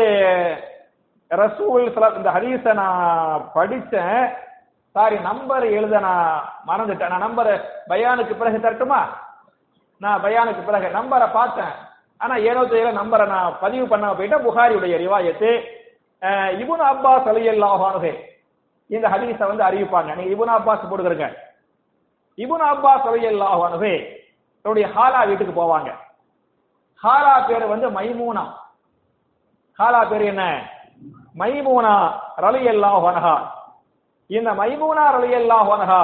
ரசூல் 1.43 1.85
இந்த 2.19 2.31
ஹதீஸை 2.37 2.73
நான் 2.81 3.45
படிச்சேன் 3.55 4.25
சாரி 4.97 5.17
நம்பர் 5.29 5.65
எழுத 5.77 5.95
நான் 6.07 6.27
மறந்துட்டேன். 6.69 7.13
நான் 7.13 7.25
நம்பர் 7.27 7.53
பயானுக்கு 7.91 8.35
பிறகு 8.41 8.59
தரட்டுமா? 8.65 9.01
நான் 10.01 10.23
பயானுக்கு 10.25 10.63
பிறகு 10.67 10.89
நம்பரை 10.99 11.27
பார்த்தேன். 11.39 11.73
ஆனா 12.21 12.35
ஏனோ 12.49 12.61
தெரியல 12.73 12.93
நம்பரை 13.01 13.25
நான் 13.33 13.57
பதிவு 13.63 13.87
பண்ண 13.93 14.13
போயிட்டேன். 14.19 14.45
புகாரியுடைய 14.47 14.95
ரிவாயத்து 15.05 15.51
இபுன் 16.63 16.85
இப்னு 16.85 16.85
அப்பாஸ் 16.93 17.27
ரலியல்லாஹு 17.31 18.13
இந்த 18.91 19.07
ஹதீஸை 19.15 19.47
வந்து 19.51 19.67
அறிவிப்பாங்க. 19.69 20.11
நீங்க 20.17 20.31
இபுன் 20.35 20.55
அப்பாஸ் 20.59 20.91
போடுகிறங்க 20.91 21.27
இபுன் 22.39 22.65
அப்பாஸ் 22.73 23.09
ரலியல்லாஹு 23.11 23.61
அன்ஹு 23.69 23.93
தன்னுடைய 24.65 24.87
ஹாலா 24.95 25.21
வீட்டுக்கு 25.31 25.55
போவாங்க. 25.61 25.91
ஹாலா 27.03 27.35
பேர் 27.49 27.67
வந்து 27.73 27.89
மைமூனா. 27.97 28.45
ஹாலா 29.79 30.01
பேர் 30.11 30.25
என்ன? 30.33 30.45
மைமூனா 31.35 31.95
ரலியல்லாஹு 32.39 33.07
அன்ஹா. 33.09 33.35
இந்த 34.31 34.51
மைமூனா 34.55 35.05
ரலியல்லாஹு 35.17 35.71
அன்ஹா 35.73 36.03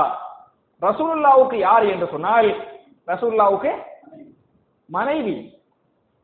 ரசூலுல்லாவுக்கு 0.82 1.56
யார் 1.58 1.84
என்று 1.84 2.06
சொன்னால் 2.06 2.48
ரசூலுல்லாவுக்கு 3.08 3.72
மனைவி. 4.88 5.36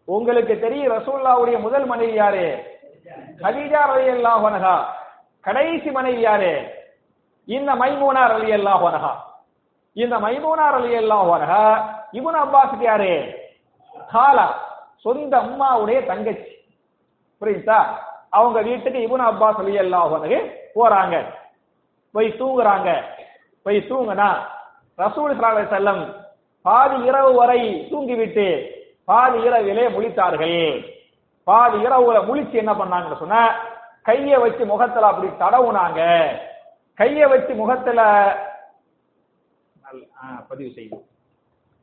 உங்களுக்கு 0.09 0.55
தெரியும் 0.61 0.93
ரசூல்லாவுடைய 0.93 1.59
முதல் 1.59 1.87
மனைவி 1.87 2.15
யாரு? 2.15 2.47
கலீஜா 3.41 3.81
ரலியல்லாஹு 3.93 4.47
அன்ஹா. 4.47 4.77
கடைசி 5.45 5.91
மனைவி 5.91 6.21
யாரு? 6.21 6.53
இந்த 7.49 7.71
மைமூனா 7.75 8.23
ரலியல்லாஹு 8.35 8.85
அன்ஹா. 8.91 9.13
இந்த 9.97 10.15
மைமூனா 10.19 10.67
ரலியல்லாஹு 10.79 11.31
அன்ஹா 11.37 11.63
இப்னு 12.13 12.39
அப்பாஸுக்கு 12.39 12.85
யாரு? 12.85 13.13
காலா. 14.11 14.47
சொந்த 15.05 15.37
அம்மாவுடைய 15.37 15.99
தங்கச்சி. 16.07 16.53
புரியுதா? 17.43 17.79
அவங்க 18.37 18.59
வீட்டுக்கு 18.63 18.99
இபுன் 19.05 19.25
அப்பாஸ் 19.27 19.61
ரலியல்லாஹு 19.61 20.15
அன்ஹு 20.19 20.39
போறாங்க. 20.77 21.15
போய் 22.15 22.29
தூங்குறாங்க. 22.41 22.89
போய் 23.67 23.79
தூங்குனா 23.89 24.29
ரசூல் 24.99 25.35
ஸல்லல்லாஹு 25.37 26.05
பாதி 26.65 26.97
இரவு 27.09 27.31
வரை 27.39 27.61
தூங்கிவிட்டு 27.91 28.47
பாதி 29.09 29.39
இரவிலே 29.47 29.85
முழித்தார்கள். 29.89 30.61
பாதி 31.47 31.77
இரவுல 31.87 32.19
முழிச்சு 32.29 32.57
என்ன 32.63 32.73
பண்ணாங்கன்னு 32.75 33.19
சொன்ன 33.19 33.41
கைய 34.07 34.33
வச்சு 34.43 34.65
முகத்துல 34.67 35.09
அப்படி 35.11 35.29
தடவுனாங்க. 35.41 36.01
கைய 36.99 37.21
வச்சு 37.29 37.53
முகத்துல 37.55 38.01
ஆ, 40.17 40.27
பதிவு 40.49 40.71
செய்யும் 40.71 41.03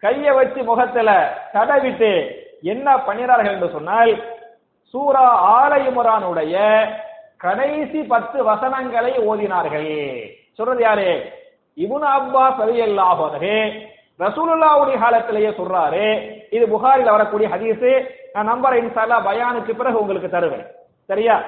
கைய 0.04 0.26
வச்சு 0.38 0.62
முகத்துல 0.64 1.10
தடவிட்டு 1.54 2.10
என்ன 2.66 2.88
பண்ணினார்கள் 3.06 3.54
என்று 3.54 3.70
சொன்னால் 3.72 4.12
சூரா 4.94 5.28
ஆல 5.54 5.72
இம்ரானுடைய 5.76 6.56
கடைசி 7.38 8.04
பத்து 8.04 8.44
வசனங்களை 8.44 9.14
ஓதினார்கள். 9.14 9.90
சொல்றது 10.54 10.82
யாரு? 10.82 11.08
இபுன் 11.78 12.06
அப்பாஸ் 12.18 12.60
ரலியல்லாஹு 12.64 13.22
அல்லாஹே 13.28 13.56
ரசூலுல்லாவுடைய 14.20 15.00
காலத்திலேயே 15.00 15.50
சொல்றாரு. 15.50 16.06
இது 16.50 16.68
புகாரில் 16.68 17.10
வரக்கூடிய 17.10 17.50
ஹதீஸ். 17.50 18.08
நான் 18.34 18.46
நம்பர் 18.46 18.84
இன்ஷால்லா 18.84 19.18
பயானுக்கு 19.30 19.74
பிறகு 19.74 20.02
உங்களுக்கு 20.02 20.30
தருவேன். 20.30 20.66
சரியா? 21.06 21.42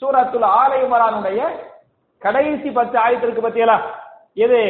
சூரத்துல் 0.00 0.46
ஆல 0.60 1.50
கடைசி 2.18 2.70
பத்து 2.70 2.98
ஆயத்திற்கு 2.98 3.40
பத்தியலா? 3.46 3.80
எது? 4.34 4.62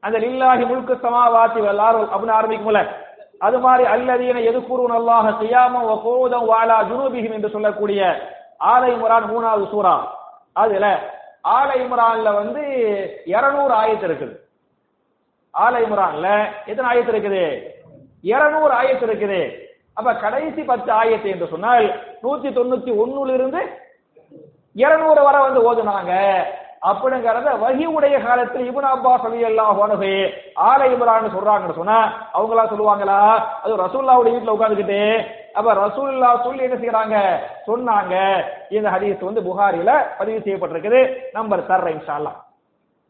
அந்த 0.00 0.18
லில்லாஹி 0.18 0.66
முல்கு 0.66 0.94
சமாவாத்தி 1.02 1.60
வல்லார் 1.66 1.98
அப்படின்னு 2.14 2.38
ஆரம்பிக்கும்ல. 2.38 2.80
அது 3.40 3.58
மாதிரி 3.64 3.84
அல்லதீன 3.94 4.42
எதுக்குருன் 4.50 4.96
அல்லாஹ் 4.98 5.28
கியாமம் 5.40 5.88
வ 5.90 5.94
கோதம் 6.04 6.46
வாலா 6.50 6.76
ஜுனூபிஹிம் 6.90 7.36
என்று 7.36 7.50
சொல்லக்கூடிய 7.54 8.00
ஆலை 8.72 8.90
இம்ரான் 8.96 9.26
மூணாவது 9.32 9.64
சூரா. 9.72 9.96
அதுல 10.62 10.86
ஆலை 11.56 11.76
இம்ரான்ல 11.84 12.28
வந்து 12.40 12.62
200 13.32 13.74
ஆயத்து 13.80 14.06
இருக்குது. 14.08 14.34
ஆலை 15.54 15.80
இம்ரான்ல 15.86 16.28
எத்தனை 16.70 16.86
ஆயத்து 16.92 17.12
இருக்குது? 17.14 17.44
200 18.32 18.74
ஆயத்து 18.78 19.06
இருக்குது. 19.08 19.40
அப்ப 19.98 20.14
கடைசி 20.24 20.62
பத்து 20.70 20.90
ஆயத்து 21.00 21.28
என்று 21.34 21.46
சொன்னால் 21.52 21.86
நூத்தி 22.24 22.48
தொண்ணூத்தி 22.58 22.92
ஒன்னுல 23.02 23.34
இருந்து 23.38 23.60
இருநூறு 24.76 25.20
வரை 25.26 25.40
வந்து 25.46 25.60
ஓதுனாங்க. 25.68 26.12
அப்படிங்கறத 26.82 27.48
வஹி 27.62 27.86
உடைய 27.96 28.16
காலத்தில் 28.24 28.66
இபுன் 28.70 28.88
அப்பாஸ் 28.92 29.24
ரலியல்லாஹு 29.28 29.80
அன்ஹு 29.86 30.10
ஆல 30.68 30.80
இமரான்னு 30.94 31.34
சொல்றாங்கன்னு 31.36 31.78
சொன்னா 31.78 31.98
அவங்களா 32.36 32.64
சொல்லுவாங்களா? 32.72 33.18
அது 33.62 33.72
ரசூல்லாவுடைய 33.84 34.34
வீட்டுல 34.34 34.54
உட்காந்துக்கிட்டு 34.56 35.00
அப்ப 35.58 35.74
ரசூல்லா 35.74 36.30
சொல்லி 36.44 36.62
என்ன 36.66 36.76
செய்யறாங்க 36.82 37.16
சொன்னாங்க. 37.68 38.14
இந்த 38.76 38.88
ஹதீஸ் 38.94 39.26
வந்து 39.28 39.46
புகாரில 39.48 39.90
பதிவு 40.18 40.38
செய்யப்பட்டிருக்குது. 40.44 41.00
நம்பர் 41.32 41.68
தர்ற 41.70 41.88
இன்ஷா 41.96 42.16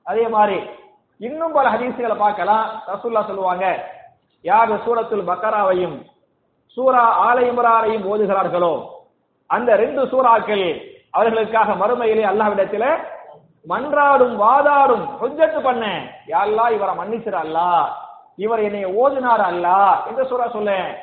அதே 0.07 0.25
மாதிரி 0.37 0.59
இன்னும் 1.21 1.55
பல 1.57 1.67
ஹதீஸுகளை 1.75 2.17
பார்க்கலாம். 2.25 2.65
ரசூல்லா 2.93 3.23
சொல்லுவாங்க 3.31 3.65
யார் 4.45 4.73
சூரத்துல் 4.85 5.29
பக்கராவையும் 5.31 5.97
சூரா 6.77 7.05
ஆல 7.27 7.37
இம்ரானையும் 7.51 8.07
ஓதுகிறார்களோ? 8.13 8.75
அந்த 9.51 9.71
ரெண்டு 9.83 10.03
சூறாக்கள் 10.13 10.67
அவர்களுக்காக 11.17 11.75
மறுமையிலே 11.83 12.25
அல்லாஹ்விடத்திலே 12.31 12.91
மன்றாடும் 13.69 14.37
வாதாடும் 14.43 15.05
கொஞ்சத்து 15.23 15.63
பண்ண. 15.63 15.87
யா 16.27 16.71
இவரை 16.71 16.95
மன்னிச்சிட 16.95 17.37
அல்லாஹ் 17.45 17.87
இவர் 18.37 18.63
என்னை 18.63 18.85
ஓதினார் 18.85 19.45
அல்லா. 19.51 20.07
என்று 20.09 20.27
சூரா 20.27 20.49
சொல்லேன் 20.49 20.95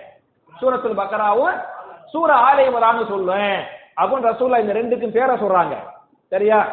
சூரத்துல் 0.62 1.00
பக்கராவும் 1.00 1.62
சூர 2.06 2.34
ஆலை 2.34 2.68
இவரான்னு 2.68 3.12
சொல்லுவேன். 3.12 3.60
அப்படின்னு 3.98 4.30
ரசூல்லா 4.30 4.60
இந்த 4.60 4.74
ரெண்டுக்கும் 4.74 5.12
பேரை 5.12 5.36
சொல்றாங்க. 5.36 5.76
சரியா? 6.30 6.68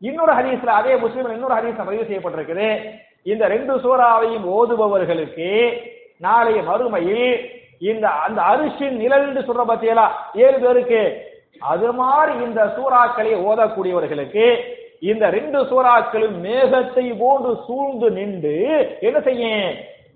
இன்னொரு 0.00 0.32
ஹதீஸ்ல 0.32 0.66
அதே 0.66 0.96
முஸ்லீம் 0.96 1.30
இன்னொரு 1.30 1.54
ஹதீஸ்ல 1.54 1.84
பதிவு 1.84 2.02
செய்யப்பட்டிருக்குது. 2.02 2.90
இந்த 3.22 3.48
ரெண்டு 3.48 3.76
சூறாவையும் 3.76 4.44
ஓதுபவர்களுக்கு 4.44 5.80
நாளைய 6.18 6.62
மறுமையில் 6.62 7.50
இந்த 7.78 8.08
அந்த 8.08 8.42
அரிசின் 8.42 8.96
நிழல் 8.96 9.36
என்று 9.36 9.40
சொல்ற 9.40 9.68
பத்தியலா? 9.68 10.08
ஏழு 10.34 10.58
பேருக்கு. 10.58 11.22
அது 11.58 11.92
மாதிரி 11.92 12.38
இந்த 12.38 12.64
சூறாக்களை 12.64 13.32
ஓதக்கூடியவர்களுக்கு 13.48 14.74
இந்த 15.00 15.30
ரெண்டு 15.30 15.62
சூறாக்களும் 15.64 16.36
மேகத்தை 16.42 17.18
போன்று 17.18 17.62
சூழ்ந்து 17.66 18.10
நின்று 18.10 18.98
என்ன 19.00 19.20
செய்ய 19.20 19.70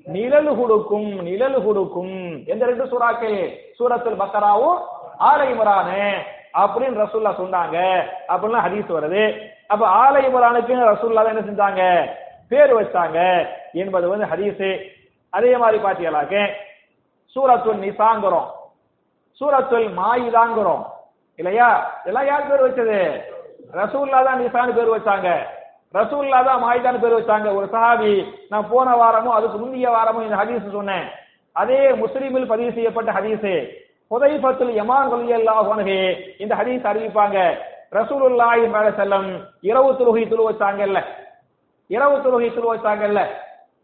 நிழல் 0.04 0.56
கொடுக்கும் 0.56 1.22
நிழல் 1.22 1.64
கொடுக்கும். 1.64 2.42
எந்த 2.46 2.66
ரெண்டு 2.66 2.84
சூறாக்கள்? 2.84 3.58
சூரத்துல் 3.78 4.20
பக்கராவும் 4.22 4.78
ஆலை 5.16 5.48
அப்படின்னு 6.52 7.00
ரசூல்லா 7.04 7.32
சொன்னாங்க. 7.38 7.76
அப்படின்னு 8.28 8.64
ஹதீஸ் 8.66 8.88
வருது. 8.88 9.40
அப்ப 9.66 9.86
ஆலை 9.86 10.26
இம்ரானுக்கு 10.26 10.74
ரசூல்லா 10.74 11.14
தான் 11.14 11.36
என்ன 11.36 11.40
செஞ்சாங்க? 11.40 12.10
பேர் 12.48 12.74
வச்சாங்க 12.74 13.46
என்பது 13.72 14.08
வந்து 14.08 14.24
ஹதீஸ். 14.24 14.80
அதே 15.30 15.56
மாதிரி 15.56 15.82
பாத்தீங்களாக்க 15.82 16.50
சூரத்துல் 17.36 17.82
நிசாங்கிறோம். 17.86 18.48
சூரத்துல் 19.40 19.88
மாயிதாங்கிறோம். 19.96 20.84
இல்லையா? 21.36 22.00
இதெல்லாம் 22.00 22.26
யார் 22.26 22.48
பேர் 22.48 22.66
வச்சது? 22.66 23.22
ரசூல்லா 23.78 24.18
தான் 24.26 24.40
நிசான்னு 24.42 24.76
பேர் 24.76 24.94
வச்சாங்க. 24.94 25.28
ரசூல்லா 25.94 26.38
தான் 26.48 26.62
மாயிதான்னு 26.64 27.02
பேர் 27.02 27.16
வச்சாங்க. 27.18 27.48
ஒரு 27.58 27.66
சஹாபி 27.74 28.12
நான் 28.50 28.68
போன 28.72 28.96
வாரமும் 29.00 29.36
அதுக்கு 29.36 29.56
முந்தைய 29.62 29.90
வாரமும் 29.96 30.24
இந்த 30.26 30.36
ஹதீஸ் 30.40 30.76
சொன்னேன். 30.76 31.06
அதே 31.56 31.80
முஸ்லீமில் 32.02 32.50
பதிவு 32.52 32.70
செய்யப்பட்ட 32.76 33.10
ஹதீஸ். 33.18 33.50
புதைபத்துல் 34.10 34.72
யமான் 34.80 35.10
ரலியல்லாஹு 35.14 35.70
அன்ஹு 35.74 35.98
இந்த 36.42 36.52
ஹதீஸ் 36.60 36.88
அறிவிப்பாங்க. 36.90 37.38
ரசூலுல்லாஹி 37.98 38.64
செல்லம் 39.00 39.28
இரவு 39.70 39.90
தொழுகை 39.98 40.24
தொழு 40.30 40.42
வச்சாங்கல்ல. 40.48 40.98
இரவு 41.90 42.16
தொழுகை 42.24 42.48
தொழு 42.54 42.68
வச்சாங்கல்ல. 42.72 43.20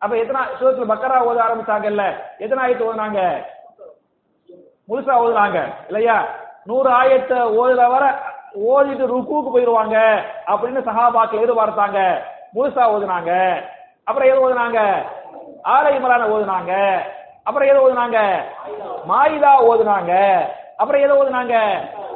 அப்ப 0.03 0.13
எத்தனை 0.23 0.41
சூரத்துல 0.59 0.87
பக்கரா 0.93 1.19
ஓத 1.29 1.39
ஆரம்பிச்சாங்கல்ல. 1.47 2.03
எத்தனை 2.45 2.61
ஆயத்து 2.65 2.89
ஓதுனாங்க? 2.89 3.21
முழுசா 4.89 5.15
ஓதுனாங்க 5.23 5.59
இல்லையா? 5.89 6.17
நூறு 6.69 6.91
ஆயத்தை 7.01 7.39
ஓதுல 7.61 7.85
வர 7.95 8.05
ஓதிட்டு 8.57 9.07
ருக்குக்கு 9.07 9.51
போயிருவாங்க 9.53 9.97
அப்படின்னு 10.47 10.81
சஹாபாக்கள் 10.89 11.61
பார்த்தாங்க 11.63 12.23
முழுசா 12.55 12.85
ஓதுனாங்க. 12.95 13.63
அப்புறம் 14.05 14.31
எது 14.31 14.39
ஓதுனாங்க? 14.43 14.81
ஆலை 15.63 15.97
இமரான 15.97 16.27
ஓதுனாங்க. 16.27 17.03
அப்புறம் 17.43 17.69
எது 17.69 17.81
ஓதுனாங்க? 17.81 18.19
மாயிதா 19.09 19.53
ஓதுனாங்க. 19.71 20.39
அப்புறம் 20.77 21.03
எதை 21.03 21.17
ஓதுனாங்க? 21.17 21.55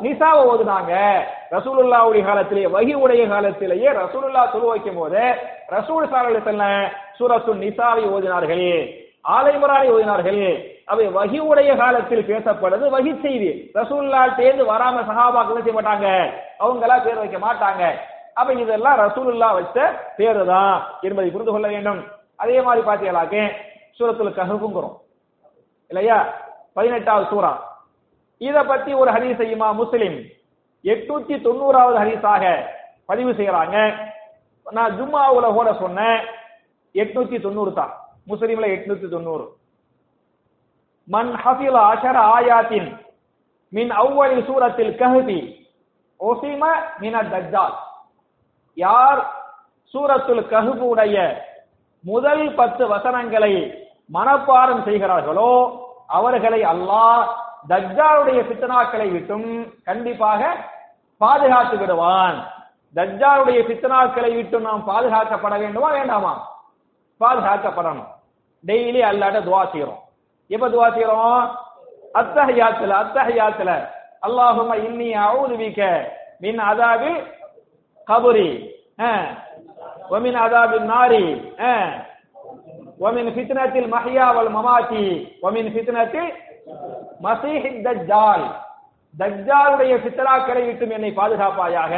நிசாவை 0.03 0.43
ஓதுனாங்க. 0.53 1.21
ரசூலுல்லாவுடைய 1.51 2.25
காலத்திலேயே 2.25 2.67
வகி 2.67 2.95
உடைய 2.95 3.29
காலத்திலேயே 3.29 3.91
ரசூலுல்லா 3.91 4.51
சொல்லு 4.51 4.67
வைக்கும் 4.67 4.97
போது 4.97 5.35
ரசூல் 5.71 6.11
சாரல் 6.11 6.43
செல்ல 6.43 6.91
சூரத்து 7.19 7.55
நிசாவை 7.55 8.05
ஓதினார்கள். 8.17 8.99
ஆலைமரானை 9.29 9.89
ஓதினார்கள். 9.91 10.65
அவை 10.91 11.05
வகி 11.17 11.39
உடைய 11.51 11.71
காலத்தில் 11.77 12.29
பேசப்படுது 12.31 12.85
வகி 12.95 13.13
செய்தி. 13.25 13.51
ரசூல்லா 13.79 14.21
தேர்ந்து 14.39 14.65
வராம 14.73 15.03
சகாபாக்கள் 15.09 15.65
செய்ய 15.67 15.75
மாட்டாங்க? 15.77 16.09
அவங்களா 16.63 16.97
பேர் 17.05 17.23
வைக்க 17.23 17.39
மாட்டாங்க. 17.47 17.83
அப்ப 18.39 18.53
இதெல்லாம் 18.53 18.99
ரசூலுல்லா 19.05 19.49
வச்ச 19.59 19.79
பேரு 20.17 20.43
தான் 20.47 20.75
என்பதை 21.01 21.31
புரிந்து 21.31 21.53
கொள்ள 21.53 21.69
வேண்டும். 21.69 22.01
அதே 22.37 22.57
மாதிரி 22.67 22.83
பாத்தீங்களாக்க 22.87 23.37
சூரத்துல 23.99 24.31
கஹுங்கிறோம் 24.39 24.97
இல்லையா? 25.91 26.19
பதினெட்டாவது 26.73 27.27
சூரா. 27.31 27.53
இத 28.39 28.59
பத்தி 28.65 28.93
ஒரு 28.95 29.11
ஹரி 29.11 29.31
செய்யுமா 29.41 29.69
முஸ்லிம் 29.81 30.19
எட்நூத்தி 30.85 31.35
தொண்ணூறாவது 31.47 31.99
ஹரிசாக 32.03 32.45
பதிவு 33.07 33.33
செய்யறாங்க 33.39 33.77
நான் 34.67 34.95
ஜும்மாவுல 34.99 35.47
கூட 35.55 35.71
சொன்னேன். 35.81 36.21
எட்நூத்தி 36.95 37.39
தொண்ணூறு 37.41 37.73
தான். 37.81 37.93
முஸ்லீம்ல 38.31 38.69
எட்நூத்தி 38.77 39.09
தொண்ணூறு. 39.15 39.47
மன் 41.09 41.31
ஹஃபில 41.43 41.77
அஷர 41.93 42.17
ஆயாத்தின் 42.37 42.89
மின் 43.73 43.91
அவ்வளி 43.91 44.39
சூரத்தில் 44.43 44.95
கஹபி 44.99 45.41
ஒசிம 46.21 46.63
மின 46.99 47.23
தஜ்ஜால் 47.23 47.77
யார் 48.77 49.21
சூரத்துல் 49.95 50.45
கஹுபு 50.47 50.89
முதல் 52.05 52.55
பத்து 52.55 52.89
வசனங்களை 52.89 53.53
மனப்பாரம் 54.15 54.85
செய்கிறார்களோ 54.85 55.53
அவர்களை 56.07 56.61
அல்லாஹ் 56.63 57.23
தஜ்ஜாலுடைய 57.69 58.41
பித்தனாக்களை 58.51 59.09
விட்டும் 59.11 59.49
கண்டிப்பாக 59.85 60.43
பாதுகாத்து 61.21 61.77
விடுவான். 61.79 62.39
தஜ்ஜாலுடைய 62.97 63.61
பித்தனாக்களை 63.71 64.31
விட்டும் 64.35 64.63
நாம் 64.63 64.87
பாதுகாக்கப்பட 64.87 65.59
வேண்டுமா 65.59 65.91
வேண்டாமா? 65.91 66.33
பாதுகாக்கப்படணும். 67.21 68.09
டெய்லி 68.65 69.01
அல்லாட்ட 69.11 69.41
துவா 69.49 69.63
செய்யறோம் 69.73 70.01
எப்ப 70.55 70.69
துவா 70.69 70.87
செய்யறோம் 70.95 71.43
அத்தஹியாத்துல 72.21 72.95
அத்தஹியாத்துல. 73.03 73.71
அல்லாஹும 74.27 74.71
இன்னி 74.87 75.11
அவுது 75.27 75.55
வீக்க 75.61 75.81
மின் 76.41 76.59
அதாபி 76.71 77.13
கபுரி. 78.09 78.49
ஒமின் 80.15 80.39
அதாபி 80.45 80.79
நாரி. 80.93 81.25
ஒமின் 83.07 83.31
ஃபித்னத்தில் 83.35 83.89
மஹியா 83.95 84.27
வல் 84.37 84.53
மமாத்தி. 84.57 85.05
ஒமின் 85.43 85.71
ஃபித்னத்தில் 85.75 86.31
மசீஹித் 87.23 87.81
தஜ்ஜால். 87.87 88.45
தஜ்ஜாலுடைய 89.19 89.93
சித்தராக்களை 90.05 90.63
விட்டும் 90.67 90.91
என்னை 90.91 91.13
பாதுகாப்பாயாக. 91.17 91.95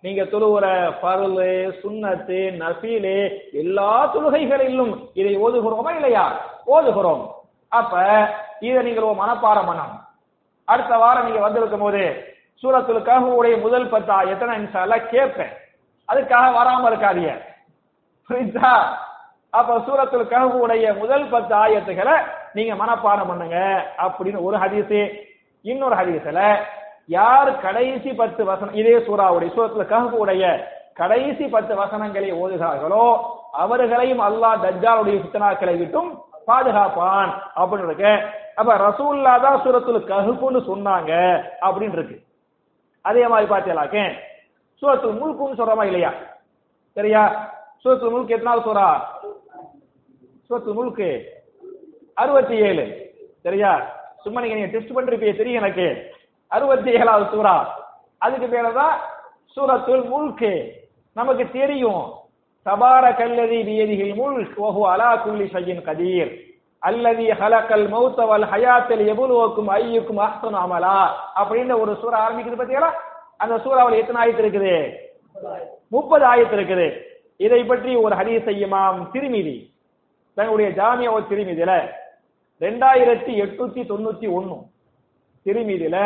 நீங்க 0.00 0.22
தொழுவுற 0.22 0.66
பருளு 1.02 1.50
சுண்ணத்து 1.82 2.38
நசீலு 2.62 3.16
எல்லா 3.52 3.90
தொழுகைகளிலும் 4.14 4.94
இதை 5.14 5.32
ஓதுகிறோமா 5.44 5.90
இல்லையா? 5.98 6.24
ஓதுகிறோம். 6.66 7.24
அப்ப 7.72 7.94
இதை 8.68 8.80
நீங்கள் 8.86 9.08
ஒரு 9.08 9.18
மனப்பாடம் 9.22 9.68
பண்ணணும். 9.70 10.00
அடுத்த 10.68 10.92
வாரம் 11.02 11.26
நீங்க 11.26 11.40
வந்திருக்கும் 11.44 11.84
போது 11.84 12.02
சூரத்துல 12.62 12.98
கஹுடைய 13.08 13.54
முதல் 13.64 13.86
பத்தா 13.92 14.16
எத்தனை 14.32 14.54
இன்சால 14.60 14.96
கேட்பேன். 15.12 15.52
அதுக்காக 16.08 16.46
வராம 16.58 16.88
இருக்காதீங்க. 16.90 17.32
புரியுதா? 18.30 18.72
அப்ப 19.52 19.78
சூரத்துல 19.86 20.24
கஹுடைய 20.32 20.86
முதல் 20.98 21.24
பத்து 21.34 21.54
ஆயத்துகளை 21.62 22.16
நீங்க 22.56 22.74
மனப்பாடம் 22.82 23.30
பண்ணுங்க 23.30 23.58
அப்படின்னு 24.04 24.44
ஒரு 24.48 24.56
ஹதீஸ் 24.64 24.94
இன்னொரு 25.64 25.96
ஹதீஸ்ல 26.00 26.42
யார் 27.16 27.50
கடைசி 27.64 28.10
பத்து 28.20 28.42
வசனம் 28.50 28.76
இதே 28.80 28.96
சூறாவுடைய 29.06 29.50
சூரத்துல 29.56 29.86
கஹுடைய 29.92 30.44
கடைசி 31.00 31.44
பத்து 31.54 31.72
வசனங்களை 31.80 32.30
ஓதுகிறார்களோ 32.42 33.04
அவர்களையும் 33.62 34.22
அல்லாஹ் 34.28 34.62
தஜ்ஜாலுடைய 34.64 35.16
சித்தனாக்களை 35.24 35.74
விட்டும் 35.78 36.10
பாதுகாப்பான் 36.48 37.30
அப்படின்னு 37.56 37.88
இருக்கு 37.88 38.12
அப்ப 38.56 38.72
ரசூல்லா 38.78 39.34
தான் 39.42 39.60
சூரத்துல 39.64 39.98
கஹுப்புன்னு 40.08 40.60
சொன்னாங்க 40.68 41.12
அப்படின்னு 41.66 41.96
இருக்கு 41.98 42.16
அதே 43.04 43.24
மாதிரி 43.26 43.46
பார்த்தீங்களாக்கே 43.50 44.04
சூரத்துல் 44.82 45.18
முழுக்கும் 45.20 45.58
சொல்றமா 45.58 45.84
இல்லையா? 45.86 46.10
சரியா? 46.96 47.22
சூரத்துல் 47.82 48.12
முழுக்கு 48.12 48.36
எத்தனாவது 48.36 48.66
சூறா 48.66 48.86
சூரத்துல் 50.46 50.78
முழுக்கு 50.78 51.08
அறுபத்தி 52.16 52.56
ஏழு 52.68 52.84
சரியா? 53.44 53.72
சும்மா 54.24 54.40
நீங்க 54.40 54.56
நீங்க 54.56 54.72
டெஸ்ட் 54.72 54.96
பண்றீங்க 54.96 55.36
தெரியும் 55.36 55.62
எனக்கு. 55.62 55.86
அறுபத்தி 56.50 56.90
ஏழாவது 57.00 57.26
சூறா 57.34 57.54
அதுக்கு 58.22 58.46
பேர 58.46 58.72
தான் 58.72 58.96
சூரத்துல் 59.56 60.04
முழுக்கு 60.08 60.52
நமக்கு 61.16 61.44
தெரியும். 61.50 62.02
தபார 62.66 63.04
கல்லதி 63.18 63.58
பியதிகில் 63.66 64.14
முல்க் 64.20 64.56
வஹு 64.62 64.82
அலா 64.92 65.10
குல்லி 65.24 65.46
ஷையின் 65.52 65.84
கதீர். 65.86 66.32
அல்லதி 66.88 67.26
ஹலக்கல் 67.40 67.86
மௌத்த 67.92 68.26
வல் 68.30 68.46
ஹயாத்தில் 68.52 69.02
எபுலுவக்கும் 69.12 69.70
ஐயுக்கும் 69.76 70.20
அஹ்சனு 70.26 70.58
அமலா. 70.64 70.96
அப்படின்னு 71.40 71.74
ஒரு 71.82 71.92
சூறா 72.00 72.18
ஆரம்பிக்குது 72.24 72.58
பாத்தீங்களா? 72.60 72.90
அந்த 73.42 73.54
சூறாவில் 73.64 74.00
எத்தனை 74.00 74.18
ஆயத்து 74.22 74.42
இருக்குது? 74.44 74.74
முப்பது 75.96 76.24
ஆயத்து 76.32 76.56
இருக்குது. 76.58 76.86
இதை 77.46 77.60
பற்றி 77.70 77.92
ஒரு 78.04 78.14
ஹதீஸ் 78.20 78.48
இமாம் 78.64 79.00
திருமிதி 79.12 79.56
தன்னுடைய 80.36 80.68
ஜாமியா 80.78 81.12
ஒரு 81.16 81.24
திருமிதியில 81.30 81.72
ரெண்டாயிரத்தி 82.60 83.32
எட்நூத்தி 83.44 83.82
தொண்ணூத்தி 83.90 84.26
ஒன்னு 84.38 84.56
திருமிதியில 85.46 85.96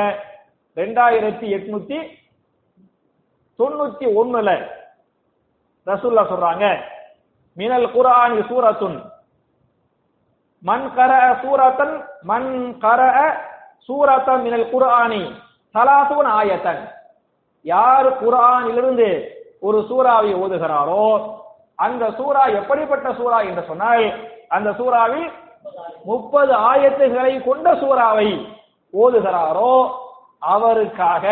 ரெண்டாயிரத்தி 0.76 1.46
எட்நூத்தி 1.56 1.98
தொண்ணூத்தி 3.58 4.06
ஒண்ணுல 4.20 4.50
ரசூல்லா 5.86 6.22
சொல்றாங்க. 6.32 6.66
மினல் 7.56 7.88
குரானி 7.94 8.38
சூரத்துன். 8.50 8.98
மன் 10.62 10.86
கர 10.96 11.12
சூரத்தன் 11.42 11.94
மன் 12.30 12.50
கர 12.84 13.00
சூரத்தன் 13.88 14.42
மினல் 14.46 14.68
குரானி 14.72 15.22
சலாசூன் 15.74 16.30
ஆயத்தன். 16.38 16.82
யார் 17.64 18.08
குரானிலிருந்து 18.22 19.08
ஒரு 19.66 19.78
சூறாவை 19.90 20.30
ஓதுகிறாரோ 20.42 21.04
அந்த 21.78 22.04
சூறா 22.18 22.42
எப்படிப்பட்ட 22.58 23.08
சூறா 23.18 23.38
என்று 23.48 23.62
சொன்னால் 23.68 24.04
அந்த 24.56 24.68
சூறாவில் 24.80 25.28
முப்பது 26.04 26.52
ஆயத்துகளை 26.70 27.32
கொண்ட 27.46 27.68
சூறாவை 27.82 28.28
ஓதுகிறாரோ 28.94 29.72
அவருக்காக 30.54 31.24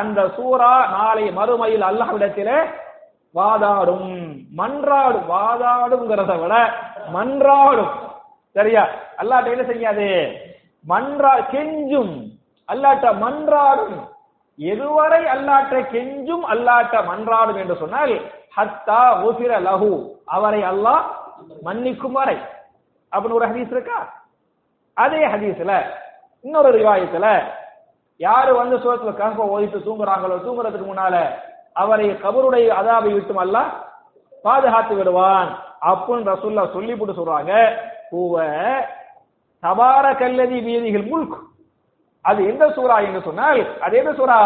அந்த 0.00 0.20
சூறா 0.36 0.70
நாளை 0.94 1.24
மறுமையில் 1.38 1.84
அல்லாஹ்விடத்திலே 1.90 2.58
வாதாடும். 3.34 4.10
மன்றாடும் 4.56 5.26
வாதாடுங்கிறத 5.30 6.40
விட 6.40 6.54
மன்றாடும். 7.12 7.92
சரியா? 8.52 8.88
அல்லாட்ட 9.18 9.50
என்ன 9.50 9.64
செய்யாது? 9.64 10.08
மன்றா 10.88 11.32
கெஞ்சும். 11.52 12.14
அல்லாட்ட 12.72 13.06
மன்றாடும். 13.24 13.96
எதுவரை 14.58 15.22
அல்லாட்ட 15.34 15.74
கெஞ்சும் 15.92 16.44
அல்லாட்ட 16.52 16.94
மன்றாடும் 17.06 17.56
என்று 17.56 17.76
சொன்னால் 17.76 18.14
ஹத்தா 18.56 19.02
உசிர 19.22 19.52
லஹு. 19.60 20.10
அவரை 20.24 20.62
அல்லாஹ் 20.62 21.02
மன்னிக்கும் 21.64 22.12
வரை. 22.12 22.36
அப்படின்னு 23.12 23.32
ஒரு 23.32 23.48
ஹதீஸ் 23.48 23.70
இருக்கா? 23.70 24.12
அதே 24.94 25.26
ஹதீஸ்ல 25.26 25.82
இன்னொரு 26.40 26.78
ரிவாயத்துல 26.78 27.42
யாரு 28.16 28.54
வந்து 28.54 28.76
சோத்துல 28.76 29.12
கம்ப 29.20 29.40
ஓதிட்டு 29.54 29.78
தூங்குறாங்களோ 29.86 30.36
தூங்குறதுக்கு 30.46 30.86
முன்னால 30.86 31.16
அவரை 31.82 32.06
கபருடைய 32.24 32.66
அதாபை 32.80 33.10
விட்டும் 33.14 33.42
அல்ல 33.44 33.58
பாதுகாத்து 34.44 34.94
விடுவான். 34.98 35.50
அப்படின்னு 35.90 36.30
ரசுல்லா 36.32 36.64
சொல்லி 36.74 36.94
போட்டு 36.94 37.18
சொல்றாங்க 37.18 37.52
பூவ 38.10 38.34
தபார 39.62 40.06
கல்லதி 40.20 40.58
வீதிகள் 40.66 41.08
முல்க். 41.12 41.38
அது 42.24 42.40
எந்த 42.50 42.64
சூரா 42.76 42.96
என்று 43.06 43.20
சொன்னால் 43.28 43.60
அது 43.84 43.94
எந்த 44.00 44.12
சூரா 44.18 44.38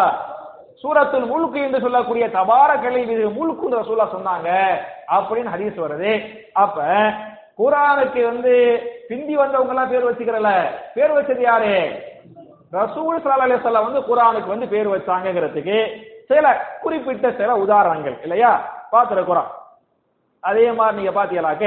சூரத்துல் 0.82 1.26
முழுக்கு 1.32 1.58
என்று 1.66 1.78
சொல்லக்கூடிய 1.84 2.24
தபார 2.36 2.70
கலை 2.84 3.02
வீதிகள் 3.08 3.36
முழுக்கு 3.38 3.74
ரசூலா 3.80 4.06
சொன்னாங்க 4.14 4.48
அப்படின்னு 5.16 5.52
ஹதீஸ் 5.54 5.82
வருது. 5.84 6.12
அப்ப 6.62 6.86
குரானுக்கு 7.60 8.20
வந்து 8.30 8.54
பிந்தி 9.08 9.34
வந்தவங்க 9.40 9.72
எல்லாம் 9.74 9.90
பேர் 9.92 10.08
வச்சுக்கிறல. 10.08 10.50
பேர் 10.94 11.16
வச்சது 11.16 11.42
யாரு? 11.50 11.74
ரசூல் 12.78 13.20
ஸல்லல்லாஹு 13.22 13.48
அலிசல்லா 13.48 13.86
வந்து 13.88 14.02
குரானுக்கு 14.08 14.48
வந்து 14.54 14.68
பேர் 14.74 14.88
வச்சாங்கங்கிறதுக்கு 14.94 15.78
சில 16.28 16.46
குறிப்பிட்ட 16.82 17.26
சில 17.32 17.50
உதாரணங்கள் 17.64 18.16
இல்லையா? 18.22 18.52
பார்த்துருக்குறோம் 18.92 19.50
அதே 20.40 20.66
மாதிரி 20.72 20.96
நீங்க 20.96 21.12
பாத்தீங்களாக்க 21.18 21.66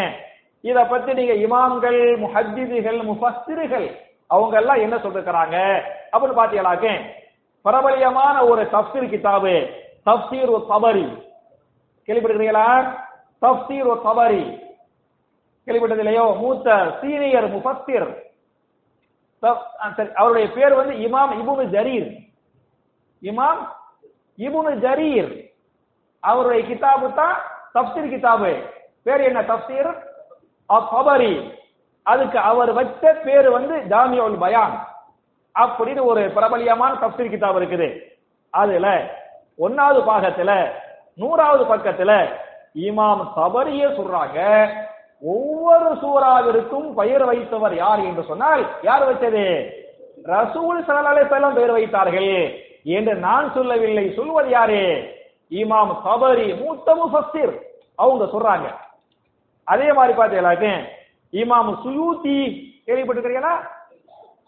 இத 0.61 0.85
பத்தி 0.85 1.11
நீங்க 1.13 1.33
இமாம்கள் 1.45 1.99
முஹத்திதிகள் 2.23 2.99
முஃபஸ்திர்கள் 3.09 3.87
அவங்க 4.27 4.55
எல்லாம் 4.57 4.83
என்ன 4.85 4.95
சொல்லிருக்கிறாங்க? 4.95 5.57
அப்படின்னு 6.13 6.39
பாத்தீங்களாக்க 6.41 6.87
பிரபலியமான 7.65 8.35
ஒரு 8.49 8.63
தப்சீர் 8.63 9.11
கிதாபு 9.13 9.55
தப்சீர் 10.05 10.49
ஒரு 10.55 10.65
தபரி. 10.69 11.07
கேள்விப்பட்டிருக்கிறீங்களா? 12.07 12.67
தஃப்சீர் 13.41 13.87
ஒரு 13.91 14.01
தபரி. 14.05 14.43
கேள்விப்பட்டது 15.67 16.03
இல்லையோ? 16.03 16.25
மூத்த 16.39 16.97
சீனியர் 17.01 17.47
முஃபஸ்திர் 17.55 18.07
சரி, 19.95 20.09
அவருடைய 20.15 20.45
பேர் 20.53 20.73
வந்து 20.73 20.93
இமாம் 21.07 21.31
இபுனு 21.41 21.65
ஜரீர். 21.75 22.09
இமாம் 23.21 23.61
இபுனு 24.37 24.71
ஜரீர். 24.75 25.49
அவருடைய 26.19 26.63
கிதாபு 26.67 27.13
தான் 27.13 27.35
தப்சீர் 27.73 28.13
கிதாபு. 28.13 28.51
பேர் 29.03 29.21
என்ன 29.21 29.41
தப்சீர்? 29.41 29.91
அபரி 30.69 31.53
அதுக்கு 32.03 32.39
அவர் 32.39 32.73
வச்ச 32.73 33.13
பேர் 33.13 33.49
வந்து 33.49 33.75
ஜாமியோல் 33.77 34.39
பயான். 34.39 34.87
அப்படின்னு 35.55 36.03
ஒரு 36.05 36.21
பிரபலியமான 36.21 36.93
தப்சீர் 37.01 37.33
கிதாப் 37.33 37.59
இருக்குது. 37.59 38.01
அதுல 38.49 38.87
ஒன்னாவது 39.59 39.99
பாகத்துல 40.09 40.71
நூறாவது 41.15 41.63
பக்கத்துல 41.63 42.29
இமாம் 42.75 43.21
சபரிய 43.35 43.83
சொல்றாங்க 43.97 44.69
ஒவ்வொரு 45.21 45.89
சூறாவிற்கும் 45.93 46.93
பெயர் 46.93 47.25
வைத்தவர் 47.29 47.75
யார் 47.75 47.99
என்று 47.99 48.23
சொன்னால் 48.23 48.65
யார் 48.81 49.03
வச்சது? 49.09 49.45
ரசூல் 50.25 50.79
சலாலே 50.87 51.53
பெயர் 51.53 51.71
வைத்தார்கள். 51.71 52.59
என்று 52.85 53.15
நான் 53.15 53.51
சொல்லவில்லை. 53.53 54.13
சொல்வது 54.13 54.49
யாரே? 54.49 54.83
இமாம் 55.49 55.93
சபரி 56.05 56.63
மூத்த 56.63 56.95
முஃபஸ்ஸிர். 56.95 57.59
அவங்க 57.95 58.25
சொல்றாங்க. 58.25 58.73
அதே 59.63 59.93
மாதிரி 59.93 60.17
பார்த்தீங்களாக்க 60.17 60.85
இமாம் 61.31 61.71
சுயூத்தி 61.83 62.35
கேள்விப்பட்டிருக்கிறீங்களா? 62.87 63.53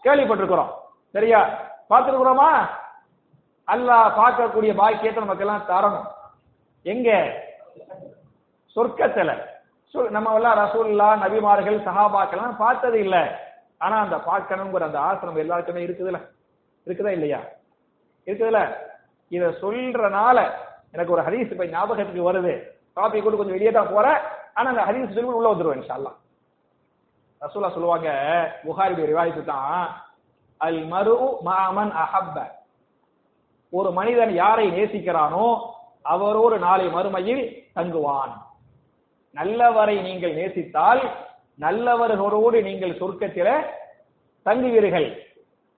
கேள்விப்பட்டிருக்கிறோம். 0.04 0.68
சரியா? 1.12 1.60
பார்த்துருக்குறோமா? 1.90 2.68
அல்லாஹ் 3.66 4.18
பார்க்கக்கூடிய 4.18 4.74
பாக்கியத்தை 4.74 5.24
நமக்கு 5.24 5.46
எல்லாம் 5.46 5.68
தரணும். 5.68 6.06
எங்க? 6.82 7.40
சொர்க்கத்துல. 8.76 9.42
நம்ம 10.10 10.34
எல்லாம் 10.34 10.58
ரசூல்லா 10.58 11.24
நபிமார்கள் 11.24 11.86
சஹாபாக்கெல்லாம் 11.88 12.56
பார்த்தது 12.58 12.98
இல்லை. 12.98 13.20
ஆனா 13.78 13.98
அந்த 13.98 14.16
பார்க்கணுங்கிற 14.16 14.80
அந்த 14.80 14.98
ஆசிரமம் 14.98 15.36
எல்லாருக்குமே 15.36 15.86
இருக்குதுல்ல. 15.86 16.28
இருக்குதா 16.86 17.08
இல்லையா? 17.08 17.40
இருக்குதுல்ல 18.28 18.60
இத 19.32 19.44
சொல்றனால 19.62 20.38
எனக்கு 20.94 21.14
ஒரு 21.16 21.22
ஹதீஸ் 21.26 21.52
இப்ப 21.54 21.66
ஞாபகத்துக்கு 21.72 22.28
வருது. 22.28 22.52
காப்பி 22.96 23.18
கூட 23.20 23.36
கொஞ்சம் 23.36 23.56
வெளியே 23.56 23.72
தான் 23.72 23.92
போறேன் 23.94 24.20
ஆனா 24.56 24.68
அந்த 24.72 24.84
ஹதீஸ் 24.88 25.14
சொல்லி 25.16 25.38
உள்ள 25.38 25.50
வந்துருவேன் 25.50 25.80
இன்ஷா 25.80 25.98
ரசூலா 27.42 27.68
சொல்லுவாங்க 27.74 28.08
புகாரிடைய 28.62 29.06
ரிவாயத்து 29.10 29.42
தான் 29.44 29.82
அல் 30.60 30.80
மரு 30.92 31.16
மாமன் 31.48 31.92
அஹப்ப. 32.04 32.36
ஒரு 33.72 33.90
மனிதன் 33.92 34.32
யாரை 34.34 34.66
நேசிக்கிறானோ 34.70 35.46
அவரோடு 36.04 36.56
நாளை 36.58 36.86
மறுமையில் 36.88 37.42
தங்குவான். 37.76 38.32
நல்லவரை 39.36 39.96
நீங்கள் 40.02 40.34
நேசித்தால் 40.34 41.02
நல்லவர்களோடு 41.58 42.58
நீங்கள் 42.68 42.98
சொர்க்கத்தில 43.00 43.48
தங்குவீர்கள். 44.46 45.08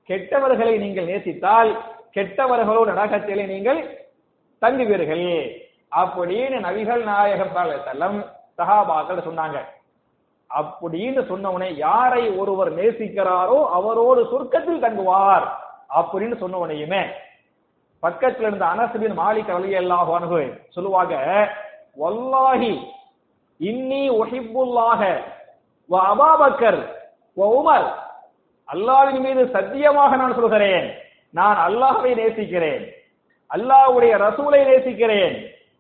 கெட்டவர்களை 0.09 0.75
நீங்கள் 0.79 1.09
நேசித்தால் 1.13 1.71
கெட்டவர்களோ 2.17 2.83
நரகத்திலே 2.91 3.45
நீங்கள் 3.47 3.81
தங்குவீர்கள். 4.63 5.27
அப்படின்னு 6.01 6.57
நபிகள் 6.67 7.03
நாயகம் 7.11 7.55
செல்லம் 7.57 8.19
சகாபாக்கள் 8.59 9.27
சொன்னாங்க. 9.29 9.59
அப்படின்னு 10.51 11.21
சொன்னவனே 11.31 11.69
யாரை 11.77 12.23
ஒருவர் 12.41 12.71
நேசிக்கிறாரோ 12.79 13.59
அவரோடு 13.79 14.23
சொர்க்கத்தில் 14.31 14.85
தங்குவார் 14.85 15.47
அப்படின்னு 15.99 16.37
சொன்னவனையுமே 16.43 17.03
பக்கத்துல 18.03 18.49
இருந்த 18.49 18.67
அனசுபின் 18.75 19.15
மாலிக் 19.21 19.51
அலி 19.57 19.71
அல்லாஹ் 19.81 20.11
அனுகு 20.19 20.41
சொல்லுவாங்க 20.69 21.15
வல்லாஹி 22.03 22.73
இன்னி 23.61 24.03
ஒஹிபுல்லாக 24.21 25.01
வ 25.91 25.95
அபாபக்கர் 26.13 26.81
உமர் 27.37 27.89
அல்லாவின் 28.69 29.21
மீது 29.21 29.43
சத்தியமாக 29.57 30.17
நான் 30.17 30.35
சொல்கிறேன். 30.35 30.89
நான் 31.35 31.59
அல்லாஹ்வை 31.67 32.13
நேசிக்கிறேன் 32.21 32.85
அல்லாஹ்வுடைய 33.51 34.13
ரசூலை 34.27 34.61
நேசிக்கிறேன் 34.71 35.35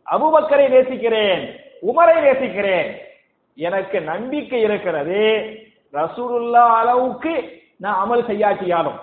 அபுபக்கரை 0.06 0.66
நேசிக்கிறேன் 0.74 1.42
உமரை 1.90 2.16
நேசிக்கிறேன். 2.26 2.88
எனக்கு 3.58 3.98
நம்பிக்கை 4.12 4.60
இருக்கிறது 4.66 5.20
ரசூலுல்லா 5.94 6.64
அளவுக்கு 6.80 7.34
நான் 7.82 8.00
அமல் 8.02 8.22
செய்யாட்டியாலும். 8.30 8.98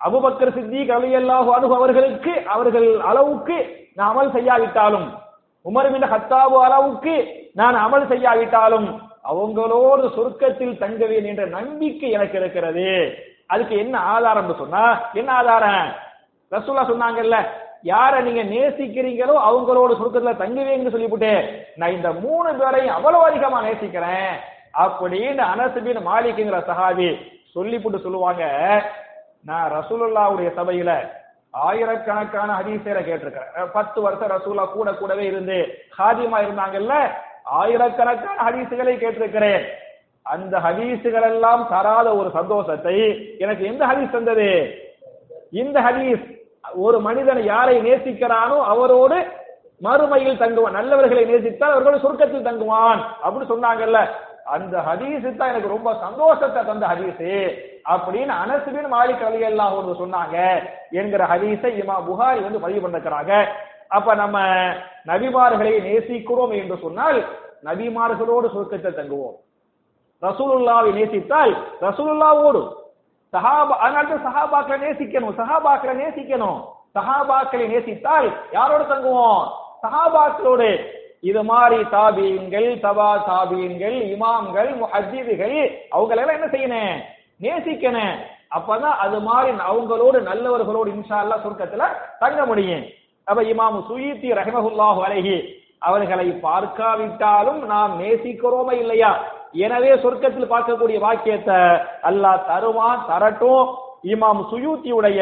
அபுபக்கர் 0.00 0.54
சித்திக் 0.56 0.92
ரலியல்லாஹு 0.96 1.50
அன்ஹு 1.56 1.72
அவர்களுக்கு 1.78 2.32
அவர்கள் 2.54 2.88
அளவுக்கு 3.10 3.56
நான் 3.96 4.10
அமல் 4.12 4.34
செய்யாவிட்டாலும். 4.36 5.08
உமர் 5.66 5.90
பின் 5.92 6.08
ஹத்தாபு 6.12 6.56
அளவுக்கு 6.66 7.14
நான் 7.60 7.76
அமல் 7.84 8.08
செய்யாவிட்டாலும். 8.12 8.88
அவங்களோடு 9.30 10.04
சொர்க்கத்தில் 10.16 10.78
தங்குவேன் 10.82 11.26
என்ற 11.30 11.44
நம்பிக்கை 11.58 12.10
எனக்கு 12.16 12.36
இருக்கிறது. 12.40 12.90
அதுக்கு 13.50 13.74
என்ன 13.78 13.96
ஆதாரம்னு 14.14 14.56
சொன்னா 14.58 14.82
என்ன 15.20 15.30
ஆதாரம்? 15.32 15.86
ரசூலா 16.52 16.84
சொன்னாங்கல்ல 16.90 17.38
யார 17.84 18.20
நீங்க 18.26 18.42
நேசிக்கிறீங்களோ 18.52 19.34
அவங்களோட 19.48 19.90
சுருக்கத்துல 19.98 20.32
தங்குவீங்கன்னு 20.42 20.94
சொல்லிவிட்டு 20.94 21.32
நான் 21.76 21.96
இந்த 21.96 22.10
மூணு 22.24 22.50
பேரையும் 22.60 22.96
அவ்வளவு 22.96 23.28
அதிகமா 23.30 23.58
நேசிக்கிறேன் 23.66 24.32
அப்படின்னு 24.84 25.42
அனசுபின் 25.52 26.00
மாலிக்குங்கிற 26.08 26.58
சஹாபி 26.70 27.08
சொல்லிவிட்டு 27.54 28.04
சொல்லுவாங்க. 28.06 28.44
நான் 29.48 29.72
ரசூலுல்லாவுடைய 29.76 30.48
சபையில 30.58 30.90
ஆயிரக்கணக்கான 31.66 32.48
ஹதீசரை 32.58 33.02
கேட்டிருக்கிறேன். 33.04 33.70
பத்து 33.76 33.98
வருஷம் 34.02 34.32
ரசூலா 34.36 34.64
கூட 34.72 34.90
கூடவே 34.92 35.24
இருந்து 35.24 35.58
ஹாதிமா 35.98 36.38
இருந்தாங்கல்ல 36.44 36.94
ஆயிரக்கணக்கான 37.60 38.36
ஹதீசுகளை 38.48 38.94
கேட்டிருக்கிறேன். 39.02 39.62
அந்த 40.34 40.54
ஹதீஸுகள் 40.66 41.26
எல்லாம் 41.32 41.62
தராத 41.72 42.08
ஒரு 42.20 42.30
சந்தோஷத்தை 42.38 42.96
எனக்கு 43.44 43.62
எந்த 43.72 43.82
ஹதீஸ் 43.90 44.16
தந்தது? 44.16 44.48
இந்த 45.62 45.76
ஹதீஸ் 45.86 46.24
ஒரு 46.84 46.98
மனிதன் 47.08 47.42
யாரை 47.52 47.76
நேசிக்கிறானோ 47.86 48.56
அவரோடு 48.72 49.18
மறுமையில் 49.86 50.40
தங்குவான். 50.42 50.76
நல்லவர்களை 50.78 51.22
நேசித்தால் 51.30 51.74
அவர்களோட 51.74 52.00
சுருக்கத்தில் 52.04 52.48
தங்குவான் 52.48 53.00
அப்படின்னு 53.22 53.52
சொன்னாங்கல்ல. 53.52 54.00
அந்த 54.56 54.76
ஹதீஸ் 54.88 55.24
தான் 55.38 55.50
எனக்கு 55.52 55.74
ரொம்ப 55.76 55.90
சந்தோஷத்தை 56.04 56.60
தந்த 56.68 56.84
ஹதீஸ் 56.92 57.24
அப்படின்னு 57.94 58.32
அனசுபின் 58.44 58.92
மாலிக் 58.94 59.26
அலி 59.28 59.40
அல்லாஹ் 59.50 60.00
சொன்னாங்க 60.04 60.36
என்கிற 61.00 61.22
ஹதீஸை 61.32 61.70
இமா 61.82 61.96
புகாரி 62.08 62.40
வந்து 62.46 62.64
பதிவு 62.64 62.82
பண்ணிருக்கிறாங்க. 62.84 63.32
அப்ப 63.96 64.14
நம்ம 64.22 64.38
நபிமார்களை 65.10 65.74
நேசிக்கிறோம் 65.88 66.54
என்று 66.60 66.76
சொன்னால் 66.86 67.18
நபிமார்களோடு 67.68 68.46
சுருக்கத்தை 68.54 68.90
தங்குவோம். 68.98 69.36
ரசூலுல்லாவை 70.22 70.90
நேசித்தால் 70.98 71.52
ரசூலுல்லாவோடு 71.86 72.62
சஹாபா 73.32 73.74
அதனால 73.84 74.16
சஹாபாக்களை 74.26 74.78
நேசிக்கணும் 74.86 75.34
சஹாபாக்களை 75.40 75.94
நேசிக்கணும். 76.02 76.60
சஹாபாக்களை 76.96 77.64
நேசித்தால் 77.72 78.28
யாரோடு 78.56 78.84
தங்குவோம்? 78.92 79.42
சஹாபாக்களோடு. 79.82 80.70
இது 81.20 81.40
மாதிரி 81.50 81.78
தாபீன்கள் 81.94 82.68
தபா 82.84 83.10
தாபீன்கள் 83.28 83.96
இமாம்கள் 84.14 84.70
முஹஜிதுகள் 84.80 85.56
அவங்களை 85.96 86.20
எல்லாம் 86.22 86.38
என்ன 86.38 86.48
செய்யணும்? 86.54 86.98
நேசிக்கணும். 87.44 88.14
அப்பதான் 88.56 88.96
அது 89.04 89.18
மாதிரி 89.28 89.50
அவங்களோடு 89.70 90.18
நல்லவர்களோடு 90.30 90.90
இன்ஷா 90.96 91.16
அல்லா 91.22 91.36
சுருக்கத்துல 91.44 91.86
தங்க 92.22 92.46
முடியும். 92.50 92.84
அப்ப 93.26 93.40
இமாம் 93.52 93.78
சுயீத்தி 93.88 94.28
ரஹமஹுல்லாஹு 94.40 95.00
அலைஹி 95.08 95.36
அவர்களை 95.88 96.28
பார்க்காவிட்டாலும் 96.46 97.60
நாம் 97.72 97.92
நேசிக்கிறோமா 98.02 98.72
இல்லையா? 98.82 99.10
எனவே 99.52 99.92
சொர்க்கத்தில் 100.02 100.52
பார்க்கக்கூடிய 100.52 100.98
வாக்கியத்தை 101.06 101.58
அல்லாஹ் 102.08 102.44
தருவான் 102.48 103.04
தரட்டும். 103.10 103.68
இமாம் 104.12 104.42
சுயூத்தியுடைய 104.50 105.20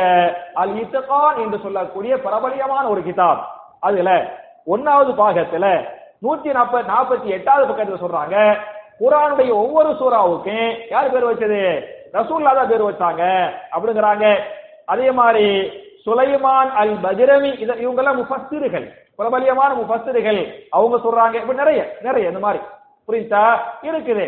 அல் 0.63 0.75
இத்தகான் 0.83 1.37
என்று 1.45 1.59
சொல்லக்கூடிய 1.65 2.13
பிரபலியமான 2.25 2.85
ஒரு 2.95 3.03
கிதாப். 3.09 3.43
அதுல 3.81 4.11
ஒன்னாவது 4.75 5.13
பாகத்துல 5.21 5.67
நூத்தி 6.25 6.51
நாற்பது 6.57 6.91
நாற்பத்தி 6.93 7.29
எட்டாவது 7.37 7.69
பக்கத்துல 7.71 7.99
சொல்றாங்க 8.03 8.37
குரானுடைய 9.01 9.51
ஒவ்வொரு 9.63 9.91
சூறாவுக்கும் 10.01 10.69
யார் 10.93 11.11
பேர் 11.15 11.29
வச்சது? 11.31 11.63
ரசூல்லா 12.13 12.53
தான் 12.59 12.71
பேர் 12.71 12.89
வச்சாங்க 12.89 13.23
அப்படிங்கிறாங்க. 13.75 14.27
அதே 14.93 15.09
மாதிரி 15.19 15.47
சுலைமான் 16.05 16.71
அல் 16.81 16.97
பஜ்ரமி 17.05 17.51
இவங்க 17.83 18.01
எல்லாம் 18.03 18.21
முஃபஸ்ஸிர்கள். 18.21 18.87
பிரபலியமான 19.19 19.71
முஃபஸ்ஸிர்கள். 19.81 20.41
அவங்க 20.77 20.97
சொல்றாங்க 21.05 21.35
இப்ப 21.43 21.55
நிறைய 21.63 21.81
நிறைய 22.07 22.33
இந்த 22.33 22.43
மாதிரி. 22.47 22.61
புரியுதா 23.09 23.45
இருக்குது. 23.91 24.27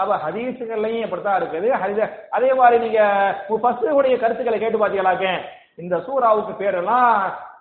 அப்ப 0.00 0.16
ஹதீசுகள்லயும் 0.24 1.04
இப்படித்தான் 1.06 1.38
இருக்குது. 1.40 1.68
ஹரித 1.80 2.00
அதே 2.36 2.50
மாதிரி 2.58 2.76
நீங்க 2.84 3.00
உடைய 3.98 4.16
கருத்துக்களை 4.22 4.58
கேட்டு 4.58 4.82
பாத்தீங்களாக்க 4.82 5.26
இந்த 5.82 5.96
சூராவுக்கு 6.06 6.52
பேரெல்லாம் 6.60 7.10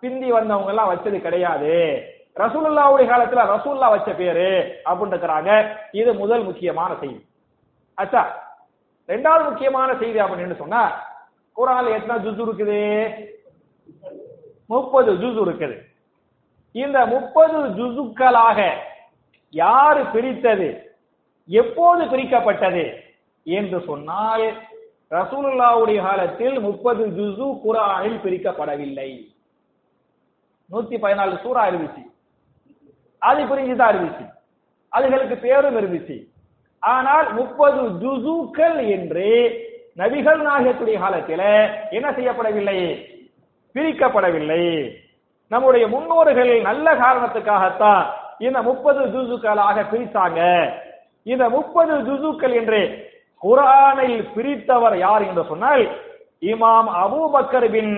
பிந்தி 0.01 0.29
வந்தவங்க 0.35 0.71
எல்லாம் 0.73 0.91
வச்சது 0.91 1.17
கிடையாது. 1.25 1.73
ரசூலுல்லாவுடைய 2.41 3.05
காலத்துல 3.11 3.43
ரசூல்லா 3.53 3.87
வச்ச 3.93 4.09
பேரு 4.19 4.49
அப்படின்னு 4.87 5.13
இருக்கிறாங்க 5.15 5.51
இது 5.99 6.11
முதல் 6.21 6.43
முக்கியமான 6.49 6.91
செய்தி. 7.01 7.21
அச்சா 7.97 8.23
ரெண்டாவது 9.09 9.43
முக்கியமான 9.49 9.89
செய்தி 10.01 10.19
அப்படின்னு 10.25 10.57
சொன்னா 10.61 10.81
குரான்ல 11.57 11.95
எத்தனை 11.97 12.17
ஜுசு 12.25 12.41
இருக்குது? 12.47 12.81
முப்பது 14.73 15.11
ஜுசு 15.21 15.39
இருக்குது. 15.45 15.75
இந்த 16.75 16.97
முப்பது 17.13 17.59
ஜுசுக்களாக 17.79 18.59
யாரு 19.49 20.05
பிரித்தது? 20.05 20.95
எப்போது 21.47 22.03
பிரிக்கப்பட்டது? 22.03 23.05
என்று 23.43 23.83
சொன்னால் 23.85 24.53
ரசூலுல்லாவுடைய 25.11 26.01
காலத்தில் 26.01 26.59
முப்பது 26.59 27.07
ஜுசு 27.07 27.59
குரானில் 27.61 28.19
பிரிக்கப்படவில்லை. 28.23 29.35
நூத்தி 30.71 30.95
பதினாலு 30.95 31.37
சூறா 31.43 31.69
இருந்துச்சு. 31.69 32.11
அது 33.17 33.43
பிரிஞ்சுதான் 33.43 33.95
இருந்துச்சு. 33.95 34.29
அதுகளுக்கு 34.91 35.39
பேரும் 35.39 35.77
இருந்துச்சு. 35.77 36.27
ஆனால் 36.79 37.33
முப்பது 37.33 37.81
ஜுசுக்கள் 37.81 38.89
என்று 38.89 39.25
நபிகள் 39.97 40.41
நாயகத்துடைய 40.41 40.99
காலத்தில 40.99 41.69
என்ன 41.89 42.11
செய்யப்படவில்லை? 42.11 43.05
பிரிக்கப்படவில்லை. 43.73 44.95
நம்முடைய 45.47 45.87
முன்னோர்கள் 45.87 46.61
நல்ல 46.61 46.93
காரணத்துக்காகத்தான் 46.93 48.05
இந்த 48.39 48.59
முப்பது 48.61 49.01
ஜுசுக்களாக 49.05 49.77
பிரித்தாங்க. 49.91 50.39
இந்த 51.25 51.49
முப்பது 51.49 51.93
ஜுசுக்கள் 52.07 52.53
என்று 52.53 52.81
குரானில் 53.41 54.19
பிரித்தவர் 54.35 54.97
யார் 54.97 55.23
என்று 55.23 55.43
சொன்னால் 55.47 55.83
இமாம் 56.43 56.89
அபூபக்கர் 57.01 57.69
பின் 57.71 57.93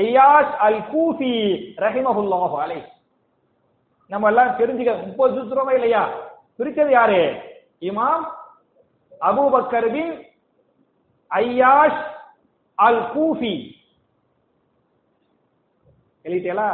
ஐயாஸ் 0.00 0.54
அல் 0.66 0.80
கூஃபி 0.92 1.32
ரஹிமஹுல்லாஹு 1.78 2.56
அலை 2.62 2.80
நம்ம 4.10 4.28
எல்லாம் 4.28 4.56
தெரிஞ்சுக்க 4.58 5.06
முப்பது 5.06 5.32
ஜுசுரமா 5.36 5.72
இல்லையா? 5.72 6.02
பிரிச்சது 6.58 6.90
யாரு? 6.90 7.20
இமாம் 7.82 8.24
அபூபக்கர் 9.20 9.88
பின் 9.92 10.12
ஐயாஷ் 11.30 12.00
அல் 12.78 13.02
கூஃபி 13.14 13.54
எழுதிட்டேலா 16.24 16.70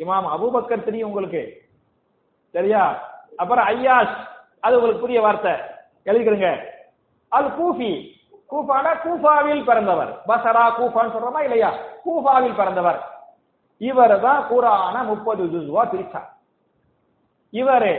இமாம் 0.00 0.28
அபூபக்கர் 0.34 0.84
தெரியும் 0.84 1.08
உங்களுக்கு. 1.08 1.42
சரியா? 2.50 2.82
அப்புறம் 3.36 3.66
ஐயாஷ் 3.66 4.16
அது 4.60 4.74
உங்களுக்கு 4.74 5.00
புதிய 5.00 5.20
வார்த்தை. 5.20 5.52
எழுதிக்கிறங்க 6.04 6.48
அல் 7.28 7.50
கூஃபி 7.58 7.90
கூஃபான 8.50 8.86
கூஃபாவில் 9.04 9.64
பிறந்தவர். 9.64 10.10
பசரா 10.28 10.64
கூஃபான்னு 10.78 11.14
சொல்றோமா 11.14 11.40
இல்லையா? 11.40 11.70
கூஃபாவில் 12.06 12.54
பிறந்தவர். 12.54 13.00
இவர் 13.78 14.20
தான் 14.20 14.46
கூறான 14.50 15.04
முப்பது 15.04 15.44
ஜுஸ்வா 15.44 15.82
பிரிச்சார். 15.92 16.28
இவர் 17.50 17.92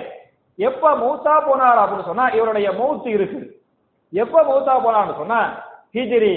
எப்ப 0.55 0.91
மூத்தா 1.03 1.35
போனார் 1.47 1.79
அப்படின்னு 1.81 2.05
சொன்னா 2.05 2.27
இவருடைய 2.27 2.69
மௌத்து 2.71 3.07
இருக்கு. 3.07 3.41
எப்ப 4.09 4.43
மௌத்தா 4.49 4.73
போனார்னு 4.85 5.15
சொன்னா 5.15 5.39
ஹிஜிரி 5.93 6.35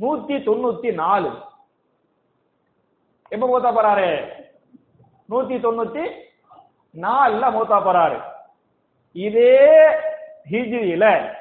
நூத்தி 0.00 0.36
தொண்ணூத்தி 0.46 0.94
நாலு. 0.94 1.30
எப்ப 3.28 3.44
மூத்தா 3.50 3.70
போறாரு? 3.74 4.08
நூத்தி 5.30 5.56
தொண்ணூத்தி 5.64 6.04
நாலுல 7.00 7.44
மூத்தா 7.56 7.78
போறாரு. 7.84 8.18
இதே 9.12 9.88
ஹிஜ்ரியில 10.50 11.34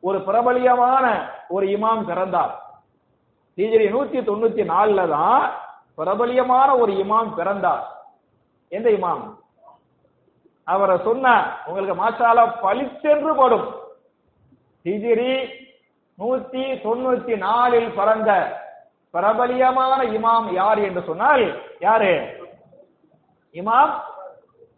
ஒரு 0.00 0.18
பிரபலியமான 0.18 1.28
ஒரு 1.48 1.66
இமாம் 1.66 2.04
பிறந்தார். 2.04 2.62
ஹிஜ்ரி 3.56 3.86
நூத்தி 3.94 4.20
தொண்ணூத்தி 4.28 4.62
நாலுல 4.72 5.08
தான் 5.08 5.52
பிரபலியமான 5.98 6.78
ஒரு 6.78 6.92
இமாம் 6.92 7.34
பிறந்தார். 7.34 7.84
எந்த 8.68 8.90
இமாம்? 8.90 9.22
அவரை 10.64 10.98
சொன்ன 11.04 11.56
உங்களுக்கு 11.66 11.96
மாஷால 12.04 12.60
பளிச்சென்று 12.60 13.34
படும். 13.34 13.74
ஹிஜிரி 14.84 15.34
நூத்தி 16.18 16.64
தொண்ணூத்தி 16.84 17.36
நாலில் 17.36 17.90
பிறந்த 17.90 18.30
பிரபலியமான 19.12 20.00
இமாம் 20.18 20.52
யார் 20.52 20.78
என்று 20.78 21.02
சொன்னால் 21.02 21.62
யாரு? 21.80 22.42
இமாம் 23.54 23.92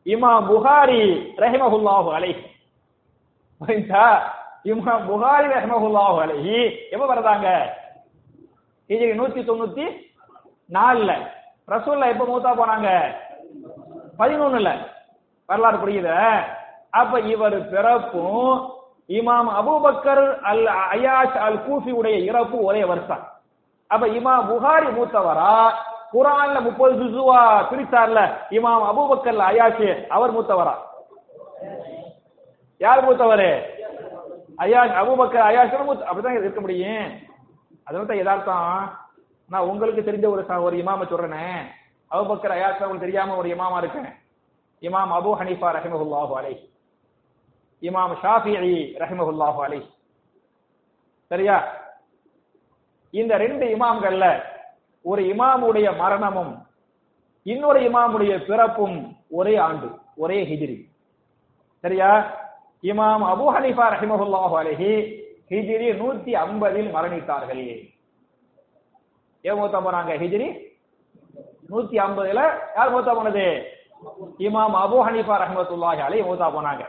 இமாம் 0.07 0.47
புகாரி 0.47 1.03
ரஹிமஹுல்லாஹு 1.39 2.09
அலைஹி. 2.17 2.43
புரிஞ்சா? 3.61 4.05
இமாம் 4.65 5.07
புகாரி 5.07 5.47
ரஹிமஹுல்லாஹு 5.49 6.19
அலைஹி. 6.25 6.59
எப்ப 6.91 7.07
வரதாங்க 7.07 7.49
ஹிஜ்ரி 8.91 9.13
நூத்தி 9.15 9.41
தொண்ணூத்தி 9.45 9.87
நாலுல 10.71 11.11
ரசூல்ல 11.69 12.09
எப்ப 12.09 12.25
மூத்தா 12.25 12.51
போனாங்க? 12.57 12.89
பதினொன்னுல. 14.19 14.69
வரலாறு 15.49 15.79
புரியுத? 15.79 16.09
அப்ப 16.91 17.21
இவர் 17.21 17.59
பிறப்பும் 17.71 18.53
இமாம் 19.11 19.51
அபூபக்கர் 19.61 20.25
அல் 20.43 20.67
அயாஷ் 20.67 21.39
அல் 21.47 21.59
கூஃபி 21.67 21.91
உடைய 21.91 22.17
இறப்பு 22.19 22.57
ஒரே 22.65 22.85
வருஷம். 22.85 23.25
அப்ப 23.91 24.07
இமாம் 24.09 24.47
புகாரி 24.51 24.87
மூத்தவரா? 24.87 25.53
குரான்ல 26.13 26.61
முப்பது 26.61 26.95
ஜுசுவா 27.01 27.41
பிரித்தார்ல 27.71 28.21
இமாம் 28.51 28.85
அபூபக்கர் 28.91 29.41
அயாஷ் 29.51 29.87
அவர் 30.09 30.35
மூத்தவரா? 30.37 30.75
யார் 32.81 33.05
மூத்தவர்? 33.05 33.49
அயாஷ் 34.59 34.95
அபூபக்கர் 35.01 35.49
அயாஷ் 35.51 35.87
மூத்த 35.87 36.07
அப்படிதான் 36.09 36.39
இருக்க 36.39 36.61
முடியும். 36.61 37.09
அதனால 37.87 38.07
தான் 38.07 38.17
யதார்த்தம். 38.17 38.71
நான் 39.51 39.69
உங்களுக்கு 39.71 40.01
தெரிஞ்ச 40.03 40.27
ஒரு 40.29 40.43
ஒரு 40.67 40.77
இமாம 40.83 41.05
சொல்றேனே. 41.11 41.45
அபூபக்கர் 42.11 42.57
அயாஷ் 42.57 42.81
உங்களுக்கு 42.81 43.07
தெரியாம 43.07 43.37
ஒரு 43.37 43.49
இமாமா 43.55 43.79
இருக்கேன். 43.79 44.11
இமாம் 44.83 45.13
அபு 45.19 45.31
ஹனீஃபா 45.41 45.69
ரஹிமஹுல்லாஹு 45.79 46.33
அலை 46.39 46.55
இமாம் 47.83 48.13
ஷாஃபி 48.23 48.53
ரஹிமஹுல்லாஹு 49.03 49.61
அலை 49.65 49.81
சரியா? 51.31 51.57
இந்த 53.15 53.33
ரெண்டு 53.37 53.65
இமாம்கள்ல 53.77 54.27
ஒரு 55.11 55.23
இமாமுடைய 55.33 55.89
மரணமும் 56.03 56.53
இன்னொரு 57.47 57.81
இமாமுடைய 57.89 58.33
பிறப்பும் 58.49 58.97
ஒரே 59.39 59.55
ஆண்டு 59.67 59.89
ஒரே 60.23 60.39
ஹிஜ்ரி. 60.51 60.77
சரியா? 61.85 62.11
இமாம் 62.91 63.25
அபு 63.33 63.47
ஹனிஃபா 63.57 63.85
ரஹிமஹுல்லாஹு 63.95 64.55
அலஹி 64.61 64.91
ஹிஜ்ரி 65.53 65.89
நூத்தி 66.01 66.33
ஐம்பதில் 66.45 66.91
மரணித்தார்கள். 66.97 67.65
ஏன் 69.45 69.59
மூத்தா 69.61 69.79
போனாங்க 69.87 70.13
ஹிஜ்ரி? 70.23 70.49
நூத்தி 71.71 71.97
ஐம்பதுல 72.07 72.41
யார் 72.77 72.93
மூத்தா 72.95 73.13
போனது? 73.19 73.47
இமாம் 74.47 74.77
அபு 74.85 74.99
ஹனிஃபா 75.07 75.37
ரஹமத்துல்லாஹி 75.45 76.01
அலைஹி 76.07 76.25
மூத்தா 76.29 76.49
போனாங்க. 76.57 76.85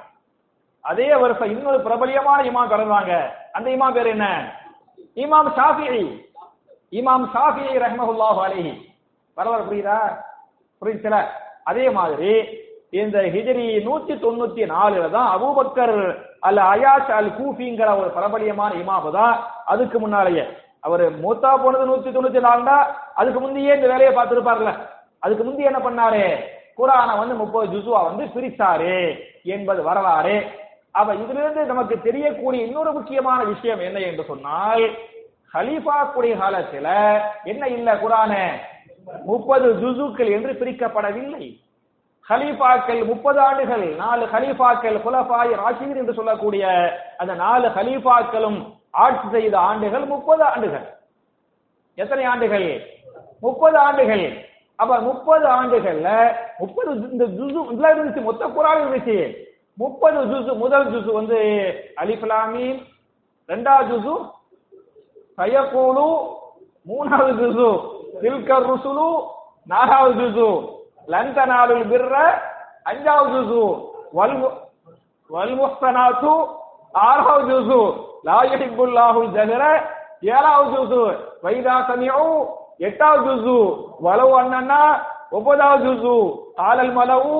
அதே 0.85 1.09
வருஷம் 1.23 1.51
இன்னொரு 1.55 1.79
பிரபலியமான 1.87 2.39
இமாம் 2.49 2.71
பிறந்தாங்க. 2.73 3.13
அந்த 3.57 3.67
இமாம் 3.75 3.95
பேர் 3.97 4.13
என்ன? 4.15 4.25
இமாம் 5.23 5.49
ஷாஃபி 5.57 5.85
இமாம் 6.93 7.25
ஷாஃபி 7.33 7.65
ரஹ்மத்துல்லாஹு 7.85 8.39
அலைஹி. 8.47 8.71
பரவாயில்ல 9.37 9.67
புரியுதா? 9.69 9.99
புரியுதுல 10.81 11.17
அதே 11.69 11.85
மாதிரி 11.97 12.31
இந்த 13.01 13.17
ஹிஜரி 13.33 13.65
நூத்தி 13.87 14.13
தொண்ணூத்தி 14.23 14.63
நாலுல 14.73 15.07
தான் 15.15 15.29
அபூபக்கர் 15.35 15.97
அல் 16.47 16.61
அயாஷ் 16.73 17.11
அல் 17.17 17.31
கூஃபிங்கிற 17.39 17.89
ஒரு 17.99 18.09
பிரபலியமான 18.17 18.71
இமாம் 18.81 19.09
தான் 19.17 19.33
அதுக்கு 19.71 19.97
முன்னாலேயே. 19.99 20.45
அவர் 20.85 21.03
மூத்தா 21.23 21.51
போனது 21.63 21.89
நூத்தி 21.89 22.09
தொண்ணூத்தி 22.15 22.41
நாலுடா 22.47 22.77
அதுக்கு 23.19 23.39
முந்தையே 23.39 23.75
இந்த 23.77 23.87
வேலையை 23.93 24.11
பார்த்திருப்பார்ல. 24.17 24.71
அதுக்கு 25.23 25.43
முந்தைய 25.43 25.71
என்ன 25.71 25.81
பண்ணாரு? 25.87 26.23
குரானை 26.79 27.13
வந்து 27.19 27.35
முப்பது 27.41 27.67
ஜுசுவா 27.73 27.99
வந்து 28.09 28.23
பிரித்தாரு 28.35 28.95
என்பது 29.55 29.81
வரலாறு. 29.89 30.37
அப்ப 30.99 31.09
இதுல 31.23 31.41
இருந்து 31.43 31.63
நமக்கு 31.71 31.95
தெரியக்கூடிய 32.07 32.61
இன்னொரு 32.67 32.91
முக்கியமான 32.97 33.39
விஷயம் 33.53 33.81
என்ன 33.87 33.97
என்று 34.09 34.23
சொன்னால் 34.31 34.85
ஹலீஃபாக்குடைய 35.53 36.33
காலத்துல 36.41 37.19
என்ன 37.43 37.67
இல்ல 37.67 37.93
குரானு? 37.93 38.49
முப்பது 39.23 39.73
ஜுசுக்கள் 39.73 40.31
என்று 40.31 40.53
பிரிக்கப்படவில்லை. 40.53 41.61
ஹலீஃபாக்கள் 42.29 43.05
முப்பது 43.05 43.39
ஆண்டுகள் 43.39 43.95
நாலு 43.95 44.25
ஹலீஃபாக்கள் 44.25 44.97
குலபாய் 45.05 45.51
ராஷீர் 45.55 45.95
என்று 45.95 46.13
சொல்லக்கூடிய 46.13 46.65
அந்த 47.17 47.33
நாலு 47.33 47.67
ஹலீஃபாக்களும் 47.67 48.75
ஆட்சி 48.91 49.27
செய்த 49.31 49.59
ஆண்டுகள் 49.59 50.05
முப்பது 50.05 50.43
ஆண்டுகள். 50.43 50.97
எத்தனை 51.95 52.23
ஆண்டுகள்? 52.23 52.87
முப்பது 53.39 53.77
ஆண்டுகள். 53.77 54.45
அப்ப 54.75 54.99
முப்பது 54.99 55.47
ஆண்டுகள்ல 55.47 56.35
முப்பது 56.57 56.91
இந்த 57.11 57.25
ஜுசு 57.25 57.59
இதுல 57.73 57.87
இருந்துச்சு 57.95 58.21
மொத்த 58.21 58.45
குரான் 58.45 58.81
இருந்துச்சு. 58.81 59.37
முப்பது 59.73 60.25
ஜுசு 60.25 60.55
முதல் 60.55 60.91
ஜுசு 60.93 61.13
வந்து 61.13 61.39
அலிஃபலாமீன் 61.95 62.85
ரெண்டாவது 63.47 63.87
ஜுசு 63.91 64.35
சயகூலு 65.37 66.07
மூணாவது 66.87 67.33
ஜுசு 67.41 67.69
தில்கர் 68.21 68.67
ருசுலு 68.69 69.09
நாலாவது 69.69 70.15
ஜுசு 70.21 70.47
லந்தனாலுல் 71.07 71.85
பிர்ர 71.91 72.15
அஞ்சாவது 72.85 73.31
ஜுசு 73.37 73.63
வல் 74.13 74.35
வல் 75.29 75.55
முஹ்சனாத்து 75.55 76.33
ஆறாவது 77.03 77.47
ஜுசு 77.51 77.79
லா 78.27 78.37
யுஹிப்புல்லாஹுல் 78.51 79.31
ஜஹர 79.35 79.63
ஏழாவது 80.29 80.71
ஜுசு 80.75 81.01
வைதா 81.43 81.75
சமிஉ 81.89 82.23
எட்டாவது 82.87 83.33
ஜுசு 83.35 83.57
வலவு 84.05 84.33
அண்ணன்னா 84.39 84.81
ஒன்பதாவது 85.31 85.85
ஜுசு 85.87 86.15
ஆலல் 86.65 86.93
மலவு 86.93 87.37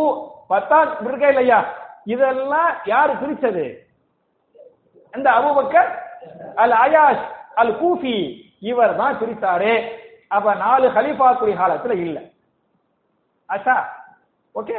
பத்தாவது 0.50 1.08
இருக்கா 1.08 1.30
இல்லையா? 1.34 1.60
இதெல்லாம் 2.06 2.70
யாரு 2.86 3.14
பிரிச்சது 3.22 3.66
அந்த 5.14 5.28
அபுபக்கர் 5.38 5.90
அல் 6.58 6.76
அயாஷ் 6.80 7.26
அல் 7.58 7.74
கூஃபி 7.82 8.16
இவர் 8.62 8.96
தான் 8.96 9.18
பிரித்தாரு 9.20 9.72
அப்ப 10.28 10.54
நாலு 10.56 10.88
ஹலீஃபாக்குரிய 10.90 11.56
காலத்துல 11.58 11.94
இல்ல. 12.06 12.18
ஆச்சா? 13.50 13.76
ஓகே. 14.56 14.78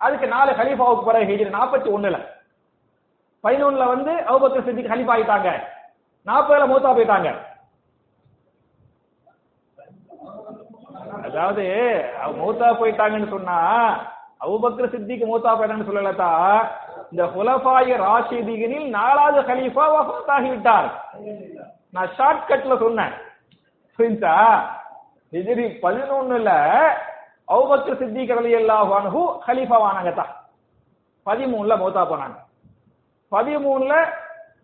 அதுக்கு 0.00 0.26
நாலு 0.28 0.52
ஹலீஃபாவுக்கு 0.52 1.04
பிறகு 1.04 1.28
ஹிஜ்ரி 1.30 1.50
நாற்பத்தி 1.50 1.88
ஒண்ணுல. 1.88 2.16
பதினொன்னுல 3.44 3.86
வந்து 3.88 4.12
அவுபக்கர் 4.30 4.66
சித்திக் 4.66 4.92
ஹலீஃபா 4.92 5.14
ஆயிட்டாங்க. 5.14 5.50
நாற்பதுல 6.26 6.66
மூத்தா 6.72 6.90
போயிட்டாங்க. 6.96 7.30
அதாவது 11.26 11.64
மூத்தா 12.38 12.68
போயிட்டாங்கன்னு 12.80 13.28
சொன்னா 13.28 13.58
அவுபக்கர் 14.40 14.92
சித்திக்கு 14.94 15.24
மூத்தா 15.26 15.50
போயிட்டாங்கன்னு 15.50 15.90
சொல்லலதா 15.90 16.30
இந்த 17.12 17.24
ஹுலஃபாய 17.32 17.96
ராஷிதிகளில் 18.04 18.86
நாலாவது 18.98 19.40
ஹலீஃபா 19.48 19.84
வஃபாத் 19.94 20.30
ஆகிவிட்டார் 20.36 20.88
நான் 21.94 22.12
ஷார்ட் 22.18 22.46
கட்ல 22.50 22.74
சொன்னேன். 22.82 23.14
புரிஞ்சா? 23.98 24.34
ஹிஜ்ரி 25.32 25.66
பதினொன்னுல 25.82 26.50
அவுபக்கர் 27.54 27.98
சித்திக் 28.00 28.32
ரலியல்லாஹு 28.38 28.92
அன்ஹு 29.00 29.22
ஹலீஃபாவானாங்க 29.46 30.10
தான் 30.20 30.32
பதிமூணுல 31.26 31.74
மௌத்தா 31.82 32.02
போனாங்க. 32.12 32.36
பதிமூணுல 33.32 33.92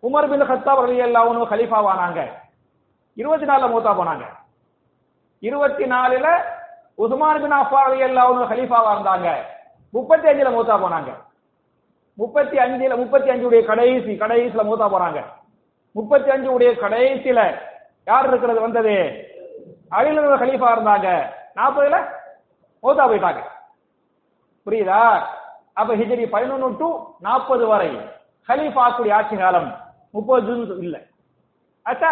உமர் 0.07 0.29
பின் 0.31 0.47
ஹத்தாப் 0.51 0.83
ரலியல்லாஹு 0.85 1.29
அன்ஹு 1.33 1.45
ஹலீஃபாவானாங்க. 1.53 2.19
இருபத்தி 3.17 3.45
நாலுல 3.51 3.69
மௌத்தா 3.73 3.91
போனாங்க. 3.99 4.25
இருபத்தி 5.43 5.85
நாலுல 5.93 6.27
உஸ்மான் 7.03 7.41
பின் 7.43 7.57
அஃபான் 7.61 7.89
ரலியல்லாஹு 7.91 8.29
அன்ஹு 8.33 8.51
ஹலீஃபாவா 8.51 8.91
இருந்தாங்க. 8.95 9.27
முப்பத்தி 9.93 10.27
அஞ்சுல 10.29 10.49
மூத்தா 10.55 10.75
போனாங்க. 10.85 11.11
முப்பத்தி 12.19 12.57
அஞ்சுல 12.57 12.95
முப்பத்தி 13.01 13.29
அஞ்சுடைய 13.29 13.65
கடைசி 13.65 14.13
கடைசியில 14.21 14.63
மூத்தா 14.69 14.87
போறாங்க. 14.93 15.19
முப்பத்தி 15.91 16.29
அஞ்சு 16.29 16.53
உடைய 16.53 16.71
கடைசியில 16.71 17.39
யார் 18.05 18.27
இருக்கிறது 18.27 18.59
வந்தது? 18.61 18.95
அழில 19.89 20.35
ஹலீஃபா 20.41 20.67
இருந்தாங்க. 20.71 21.07
நாற்பதுல 21.55 21.97
மூத்தா 22.83 23.03
போயிட்டாங்க. 23.11 23.41
புரியுதா? 24.65 25.03
அப்ப 25.73 25.95
ஹிஜரி 25.95 26.25
பதினொன்னு 26.33 26.77
டு 26.77 26.89
நாற்பது 27.19 27.67
வரை 27.67 27.91
ஹலீஃபாக்குடைய 28.47 29.13
ஆட்சி 29.13 29.35
காலம் 29.35 29.69
முப்பது 30.11 30.45
ஜூன் 30.47 30.81
இல்ல. 30.81 30.97
அச்சா 31.85 32.11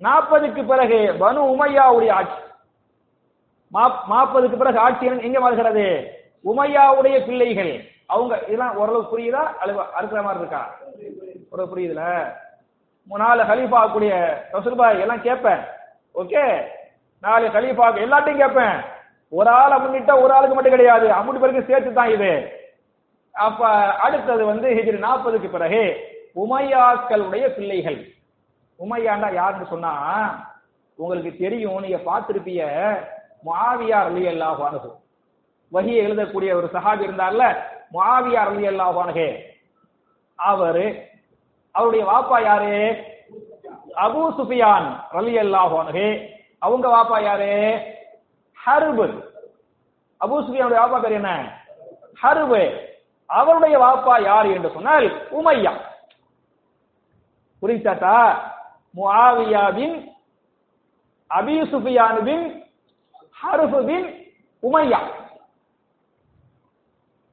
நாற்பதுக்கு 0.00 0.66
பிறகு 0.66 0.98
பனு 1.20 1.40
உமையாவுடைய 1.52 2.10
ஆட்சி. 2.10 2.40
நாற்பதுக்கு 4.10 4.56
பிறகு 4.56 4.78
ஆட்சி 4.78 5.06
எங்க 5.06 5.38
வருகிறது 5.40 5.86
உமையாவுடைய 6.44 7.16
பிள்ளைகள். 7.26 7.94
அவங்க 8.10 8.34
இதெல்லாம் 8.46 8.76
ஓரளவு 8.80 9.10
புரியுதா? 9.12 9.42
அழுவ 9.62 9.78
அறுக்கிற 9.98 10.20
மாதிரி 10.26 10.42
இருக்கா? 10.42 10.62
ஒரு 11.54 11.62
புரியுதுல? 11.70 12.02
நாலு 13.10 13.42
ஹலீஃபா 13.50 13.80
கூடிய 13.92 14.12
ரசூல்பாய் 14.56 15.02
எல்லாம் 15.04 15.24
கேட்பேன். 15.26 15.62
ஓகே? 16.14 16.44
நாலு 17.24 17.46
ஹலீஃபா 17.56 17.86
எல்லாத்தையும் 18.06 18.42
கேட்பேன். 18.42 18.76
ஒரு 19.32 19.50
ஆள் 19.60 19.74
முன்னிட்டா 19.84 20.14
ஒரு 20.24 20.32
ஆளுக்கு 20.36 20.56
மட்டும் 20.56 20.76
கிடையாது. 20.76 21.06
அம்முட்டு 21.18 21.42
பிறகு 21.44 21.68
சேர்த்து 21.68 21.92
தான் 21.92 22.12
இது. 22.16 22.32
அப்ப 23.34 23.62
அடுத்தது 24.06 24.42
வந்து 24.50 24.68
ஹிஜ்ரி 24.76 24.98
நாற்பதுக்கு 25.06 25.48
பிறகு 25.54 25.82
உமையாக்களுடைய 26.42 27.44
பிள்ளைகள். 27.56 27.98
உமையாண்டா 28.80 29.28
யாருன்னு 29.40 29.72
சொன்னா 29.72 29.92
உங்களுக்கு 30.98 31.32
தெரியும் 31.44 31.82
நீங்க 31.84 31.98
பார்த்திருப்பிய 32.08 32.60
மாவியார் 33.48 34.10
அலி 34.10 34.22
அல்லாஹ் 34.32 34.60
வஹியை 35.72 36.00
எழுதக்கூடிய 36.06 36.50
ஒரு 36.58 36.68
சஹாபி 36.74 37.06
இருந்தார்ல 37.06 37.44
முஆவியா 37.92 38.42
ரலியல்லாஹு 38.42 39.00
அன்ஹு. 39.00 39.42
அவரு 40.36 41.08
அவருடைய 41.72 42.04
வாப்பா 42.04 42.40
யாரு? 42.40 43.04
அபு 43.96 44.30
சுஃபியான் 44.38 45.08
ரலி 45.12 45.38
அன்ஹு. 45.38 46.34
அவங்க 46.58 46.88
வாப்பா 46.88 47.22
யாரு? 47.22 47.50
ஹர்பு. 48.66 49.06
அபு 50.20 50.42
சுஃபியானுடைய 50.42 50.80
வாப்பா 50.80 51.00
பேர் 51.00 51.12
என்ன? 51.12 51.58
ஹர்பு. 52.22 52.90
அவருடைய 53.26 53.78
வாப்பா 53.78 54.22
யார் 54.22 54.46
என்று 54.46 54.70
சொன்னால் 54.70 55.28
உமையா. 55.30 55.72
புரிஞ்சாட்டா 57.62 58.16
முஆவியாவின் 58.96 60.14
அபி 61.30 61.62
சுஃபியானுவின் 61.70 62.44
உமையா. 64.62 65.00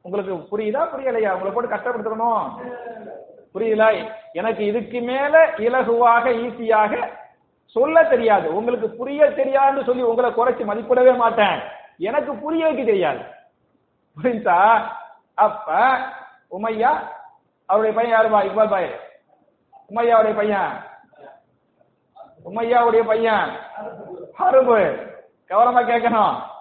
உங்களுக்கு 0.03 0.57
புரியுதா? 0.57 0.81
புரியலையா? 0.85 1.29
உங்களை 1.29 1.51
போட்டு 1.51 1.75
கஷ்டப்படுத்தணும்? 1.75 2.49
புரியுதா 3.53 4.11
எனக்கு 4.31 4.65
இதுக்கு 4.65 5.01
மேல 5.01 5.53
இலகுவாக 5.57 6.29
ஈஸியாக 6.29 7.09
சொல்ல 7.65 8.03
தெரியாது. 8.03 8.55
உங்களுக்கு 8.55 8.89
புரிய 8.89 9.25
தெரியாதுன்னு 9.25 9.83
சொல்லி 9.83 10.01
உங்களை 10.01 10.31
குறைச்சு 10.31 10.67
மதிப்பிடவே 10.67 11.15
மாட்டேன். 11.15 11.59
எனக்கு 11.97 12.35
புரிய 12.35 12.65
வைக்க 12.65 12.83
தெரியாது. 12.83 13.19
புரிஞ்சா 14.21 14.83
அப்ப 15.33 15.73
உமையா 16.51 16.89
அவருடைய 17.65 17.95
பையன் 17.95 18.19
யாருமா 18.19 18.37
இக்பால் 18.37 18.69
பாய். 18.69 18.99
உமையாவுடைய 19.89 20.35
பையன். 20.35 20.69
உமையாவுடைய 22.45 23.05
பையன். 23.05 23.49
அரும்பு. 24.39 25.11
கவனமா 25.49 25.81
கேட்கணும். 25.85 26.51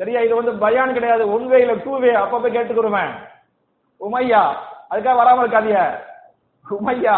சரியா 0.00 0.20
இது 0.26 0.34
வந்து 0.38 0.52
பயான் 0.64 0.96
கிடையாது. 0.96 1.22
ஒன் 1.34 1.46
வே 1.50 1.58
இல்ல 1.62 1.74
டூ 1.84 1.92
வே 2.02 2.10
அப்பப்ப 2.22 2.46
கேட்டுக்கிறோமே. 2.56 3.04
உமையா 4.00 4.42
அதுக்காக 4.90 5.16
வராம 5.20 5.42
இருக்காதிய 5.44 5.78
உமையா 6.66 7.16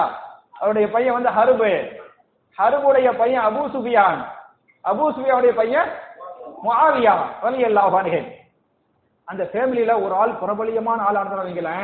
அவருடைய 0.61 0.87
பையன் 0.95 1.17
வந்து 1.19 1.31
ஹருபு. 1.37 1.71
ஹருபுடைய 2.59 3.09
பையன் 3.21 3.45
அபு 3.49 3.63
சுபியான் 3.75 4.21
அபு 4.85 5.05
சுபியாவுடைய 5.17 5.53
பையன் 5.61 5.91
முஆவியா 6.65 7.15
ரலியல்லாஹு 7.45 7.97
அன்ஹு. 8.01 8.21
அந்த 9.29 9.43
ஃபேமிலியில 9.51 9.93
ஒரு 10.05 10.15
ஆள் 10.23 10.33
பிரபலியமான 10.41 10.99
ஆள் 11.09 11.19
ஆனதுன்னு 11.21 11.75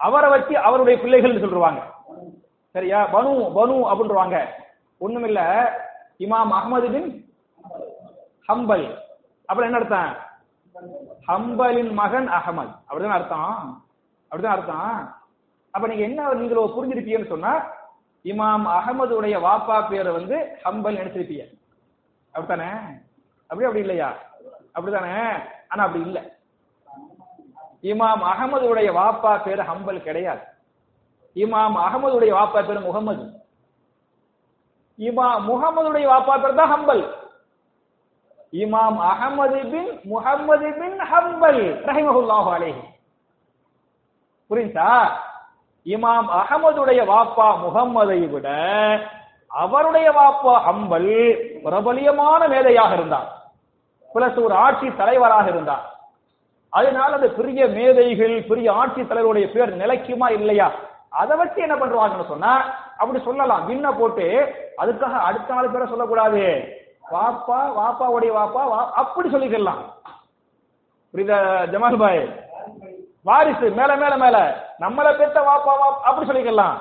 அவரை 0.00 0.28
வச்சு 0.34 0.54
அவருடைய 0.68 0.96
பிள்ளைகள் 1.02 1.42
சொல்றாங்க 1.44 1.82
சரியா 2.74 2.98
பனு 3.14 3.30
பனு 3.56 3.76
அப்படின்றவாங்க 3.90 4.38
ஒண்ணுமில்ல 5.00 5.40
இமாம் 6.24 6.52
அகமது 6.58 6.88
பின் 6.94 7.08
ஹம்பல். 8.48 8.86
அப்புறம் 9.48 9.68
என்ன 9.68 9.80
எடுத்தேன் 9.80 10.10
ஹம்பலின் 11.28 11.92
மகன் 11.92 12.28
அகமது 12.28 12.72
அப்படிதான் 12.88 13.16
அர்த்தம். 13.18 13.82
அப்படிதான் 14.30 14.56
அர்த்தம். 14.56 15.14
அப்ப 15.70 15.88
நீங்க 15.88 16.02
என்ன 16.02 16.32
நீங்க 16.32 16.54
புரிஞ்சிருப்பீங்கன்னு 16.54 17.26
சொன்னா 17.26 17.74
இமாம் 18.24 18.66
அகமதுடைய 18.66 19.36
வாப்பா 19.40 19.88
பேரை 19.88 20.12
வந்து 20.12 20.58
ஹம்பல் 20.64 20.98
நினைச்சிருப்பீங்க. 20.98 21.58
அப்படித்தானே? 22.32 22.70
அப்படி 23.42 23.64
அப்படி 23.64 23.78
இல்லையா? 23.78 24.16
அப்படித்தானே? 24.72 25.42
ஆனா 25.68 25.84
அப்படி 25.84 26.04
இல்லை. 26.04 26.22
இமாம் 27.82 28.22
அகமதுடைய 28.32 28.88
வாப்பா 28.92 29.44
பேர் 29.44 29.60
ஹம்பல் 29.60 30.02
கிடையாது. 30.02 30.40
இமாம் 31.34 31.76
அகமதுடைய 31.76 32.32
வாப்பா 32.32 32.66
பேர் 32.66 32.80
முகமது 32.80 33.44
இமாம் 34.98 35.42
முகமதுடைய 35.48 36.06
வாப்பா 36.08 36.42
பேர் 36.42 36.54
தான் 36.54 36.70
ஹம்பல். 36.70 37.25
இமாம் 38.62 38.98
அகமது 39.10 39.60
பின் 39.72 39.90
முகமது 40.12 40.68
பின் 40.80 40.98
ஹம்பல் 41.10 41.62
ரஹிமஹுல்லாஹு 41.88 42.50
அலைஹி 42.56 42.82
புரியுதா 44.50 44.92
இமாம் 45.86 46.28
அகமதுடைய 46.40 47.00
வாப்பா 47.12 47.48
முகம்மதை 47.64 48.20
விட 48.34 48.48
அவருடைய 49.64 50.08
வாப்பா 50.18 50.54
ஹம்பல் 50.66 51.10
பிரபலியமான 51.64 52.40
மேதையாக 52.52 52.92
இருந்தார். 52.98 53.28
பிளஸ் 54.14 54.38
ஒரு 54.46 54.54
ஆட்சி 54.64 54.88
தலைவராக 55.00 55.46
இருந்தார். 55.52 55.84
அதனால 56.72 57.10
அந்த 57.18 57.28
பெரிய 57.38 57.60
மேதைகள் 57.76 58.34
பெரிய 58.50 58.68
ஆட்சி 58.80 59.02
தலைவருடைய 59.02 59.46
பேர் 59.54 59.80
நிலைக்குமா 59.82 60.28
இல்லையா? 60.38 60.68
அதை 61.20 61.34
வச்சு 61.40 61.58
என்ன 61.66 61.76
பண்றாங்கன்னு 61.82 62.32
சொன்னா 62.32 62.52
அப்படி 63.00 63.18
சொல்லலாம். 63.28 63.62
விண்ண 63.68 63.86
போட்டு 63.98 64.26
அதுக்காக 64.82 65.14
அடுத்த 65.28 65.54
நாலு 65.54 65.70
பேரை 65.74 65.86
சொல்லக்கூடாது. 65.92 66.42
வாப்பா 67.06 67.58
வாப்பாவுடைய 67.76 68.30
வாப்பா 68.32 68.62
வா- 68.66 68.90
அப்படி 69.00 69.28
சொல்லிக்கலாம் 69.30 69.82
புரியுதா 71.14 71.38
ஜமால் 71.72 71.98
பாய்? 71.98 72.20
வாரிசு 73.26 73.66
மேல 73.70 73.92
மேல 73.96 74.14
மேல. 74.16 74.36
நம்மள 74.80 75.08
பெத்த 75.16 75.38
வாப்பா 75.42 75.72
வா 75.74 75.86
அப்படி 76.04 76.26
சொல்லிக்கலாம் 76.26 76.76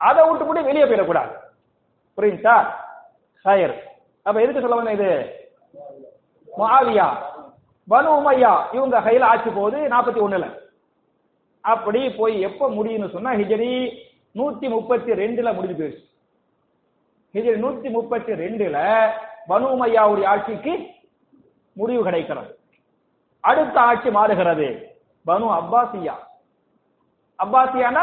அதை 0.00 0.22
விட்டு 0.24 0.44
கூட 0.44 0.60
வெளியே 0.62 0.86
போயிடக்கூடாது. 0.86 1.30
புரியுதா? 2.18 2.56
ஹயர் 3.44 3.74
அப்ப 4.26 4.36
எதுக்கு 4.42 4.62
சொல்ல 4.62 4.78
வந்த 4.78 4.96
இது? 4.98 5.10
மாவியா 6.50 7.06
பனு 7.88 8.08
உமையா. 8.16 8.52
இவங்க 8.72 8.96
கையில 9.00 9.28
ஆட்சி 9.28 9.50
போகுது 9.50 9.78
நாற்பத்தி 9.88 10.20
ஒண்ணுல. 10.20 10.46
அப்படி 11.64 12.00
போய் 12.12 12.36
எப்ப 12.40 12.68
முடியும்னு 12.70 13.14
சொன்னா 13.14 13.30
ஹிஜரி 13.34 13.72
நூத்தி 14.34 14.66
முப்பத்தி 14.68 15.10
ரெண்டுல 15.14 15.48
முடிஞ்சு 15.54 15.78
போயிடுச்சு 15.78 16.04
ஹிஜரி 17.34 17.58
நூத்தி 17.60 17.88
முப்பத்தி 17.90 18.32
ரெண்டுல 18.34 18.76
பனு 19.48 19.66
உமையாவுடைய 19.74 20.26
ஆட்சிக்கு 20.26 20.86
முடிவு 21.72 22.02
கிடைக்கிறது. 22.02 22.58
அடுத்த 23.40 23.80
ஆட்சி 23.80 24.10
மாறுகிறது. 24.10 24.96
Banu 25.26 25.46
Abbasiya. 25.60 26.14
அப்பாசியானா? 27.38 28.02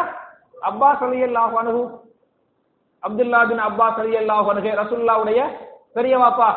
அப்பாஸ் 0.62 1.04
அலியல்லாஹு 1.08 1.56
அன்ஹு. 1.62 1.82
அப்துல்லா 3.08 3.48
பின் 3.48 3.60
அப்பாஸ் 3.60 4.00
அலியல்லாஹு 4.04 4.48
அனுகு 4.52 4.72
ரசுல்லாவுடைய 4.82 5.42
பெரிய 5.94 6.18
வாப்பா 6.18 6.50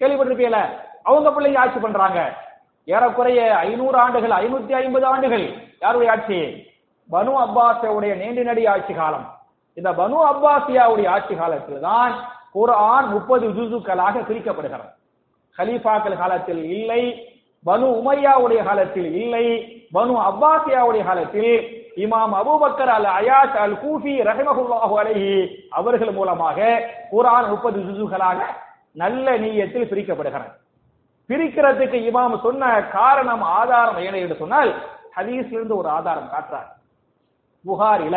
கேள்விப்பட்டிருப்பீல 0.00 0.58
அவங்க 1.02 1.28
பிள்ளைங்க 1.30 1.58
ஆட்சி 1.58 1.78
பண்றாங்க. 1.78 2.36
ஏறக்குறைய 2.84 3.56
ஐநூறு 3.56 3.98
ஆண்டுகள் 3.98 4.30
ஐநூத்தி 4.30 4.72
ஐம்பது 4.72 5.06
ஆண்டுகள் 5.06 5.44
யாருடைய 5.80 6.12
ஆட்சி? 6.12 6.38
பனு 7.12 7.32
அப்பாசியாவுடைய 7.44 8.16
நீண்ட 8.16 8.42
நடி 8.42 8.66
ஆட்சி 8.66 8.94
காலம். 8.94 9.26
இந்த 9.74 9.92
பனு 9.92 10.16
அப்பாசியாவுடைய 10.32 11.08
ஆட்சி 11.08 11.34
காலத்தில் 11.34 11.80
தான் 11.80 12.14
குரான் 12.54 13.06
முப்பது 13.14 13.46
ஜுசுக்களாக 13.56 14.16
பிரிக்கப்படுகிறது. 14.28 14.90
ஹலீஃபாக்கள் 15.56 16.20
காலத்தில் 16.22 16.64
இல்லை 16.76 17.02
பனு 17.64 17.86
உமையாவுடைய 18.00 18.60
காலத்தில் 18.64 19.10
இல்லை 19.22 19.46
பனு 19.96 20.14
அப்பாசியாவுடைய 20.28 21.02
காலத்தில் 21.04 21.52
இமாம் 22.04 22.34
அபுபக்கர் 22.40 22.92
அல் 22.96 23.08
அயாஷ் 23.18 23.56
அல் 23.64 23.76
கூஃபி 23.84 24.14
ரஹமஹுல்லாஹு 24.28 24.94
அலைஹி 25.02 25.30
அவர்கள் 25.78 26.12
மூலமாக 26.18 26.58
குரான் 27.12 27.48
முப்பது 27.52 27.78
ஜுசுகளாக 27.88 28.40
நல்ல 29.02 29.26
நீயத்தில் 29.44 29.90
பிரிக்கப்படுகிறது. 29.90 30.50
பிரிக்கிறதுக்கு 31.30 31.98
இமாம் 32.08 32.34
சொன்ன 32.46 32.72
காரணம் 32.98 33.44
ஆதாரம் 33.58 34.00
என்ன 34.06 34.18
என்று 34.24 34.36
சொன்னால் 34.42 34.70
ஹதீஸ்ல 35.16 35.56
இருந்து 35.58 35.76
ஒரு 35.76 35.88
ஆதாரம் 35.88 36.32
காட்டுறார். 36.34 36.68
புகாரில 37.64 38.16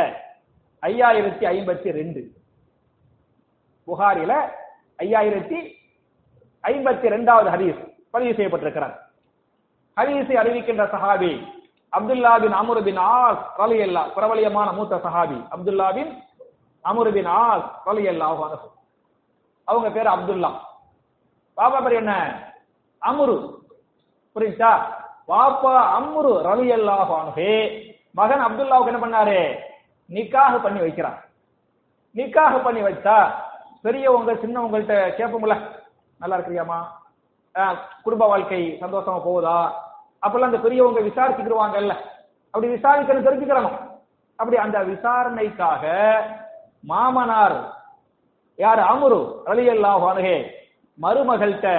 ஐயாயிரத்தி 0.84 1.46
ஐம்பத்தி 1.56 1.92
ரெண்டு. 2.00 2.22
புகாரில 3.88 4.34
ஐயாயிரத்தி 5.00 5.60
ஐம்பத்தி 6.64 7.08
ரெண்டாவது 7.16 7.50
ஹதீஸ் 7.56 7.80
பதிவு 8.14 8.34
செய்யப்பட்டிருக்கிறார். 8.38 8.96
ஹதீஸை 9.98 10.36
அறிவிக்கின்ற 10.42 10.84
சஹாபி 10.94 11.32
அப்துல்லா 11.94 12.32
பின் 12.44 12.56
அமுர் 12.62 12.82
பின் 12.88 13.02
ஆஸ் 13.12 13.44
ரலியல்லா 13.62 14.02
பிரபலியமான 14.16 14.68
மூத்த 14.78 14.96
சஹாபி 15.06 15.40
அப்துல்லா 15.56 15.88
பின் 15.98 16.12
அமுர் 16.86 17.12
பின் 17.18 17.30
ஆஸ் 17.44 17.68
ரலியல்லா 17.88 18.28
அவங்க 19.68 19.88
பேர் 19.96 20.16
அப்துல்லா. 20.16 20.52
பாப்பா 21.58 21.80
பேர் 21.84 22.00
என்ன? 22.02 22.14
அமுரு. 23.02 23.38
புரியுதா 24.36 24.72
பாப்பா 25.30 25.74
அம்ரு 25.98 26.34
ரவி 26.48 26.68
அல்லாஹே 26.76 27.54
மகன் 28.16 28.44
அப்துல்லாவுக்கு 28.48 28.92
என்ன 28.92 29.02
பண்ணாரு? 29.04 29.40
நிக்காக 30.10 30.54
பண்ணி 30.66 30.80
வைக்கிறார் 30.80 31.20
நிக்காக 32.16 32.54
பண்ணி 32.64 32.82
வச்சா 32.82 33.18
பெரியவங்க 33.86 34.32
சின்னவங்கள்ட்ட 34.43 34.95
கேட்போம்ல. 35.17 35.55
நல்லா 36.21 36.38
இருக்கிறியாமா 36.38 36.80
குடும்ப 38.05 38.23
வாழ்க்கை 38.32 38.61
சந்தோஷமா 38.82 39.19
போகுதா? 39.28 39.57
அப்பெல்லாம் 40.25 40.51
அந்த 40.51 40.61
பெரியவங்க 40.65 41.01
விசாரிச்சுக்கிடுவாங்கல்ல 41.07 41.93
அப்படி 42.53 42.67
விசாரிக்கணும் 42.73 43.28
தெரிஞ்சுக்கிறணும். 43.28 43.78
அப்படி 44.39 44.57
அந்த 44.65 44.78
விசாரணைக்காக 44.91 45.84
மாமனார் 46.89 47.57
யார்? 48.59 48.82
அமுரு 48.91 49.19
ரலி 49.49 49.65
அல்லாஹே 49.75 50.36
மருமகள்கிட்ட 50.97 51.69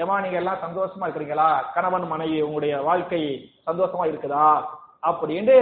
ஏமா 0.00 0.16
நீங்க 0.22 0.38
எல்லாம் 0.40 0.62
சந்தோஷமா 0.64 1.04
இருக்கிறீங்களா? 1.06 1.50
கணவன் 1.74 2.06
மனைவி 2.12 2.38
உங்களுடைய 2.46 2.74
வாழ்க்கை 2.88 3.22
சந்தோஷமா 3.68 4.04
இருக்குதா? 4.10 4.48
அப்படின்னு 5.08 5.56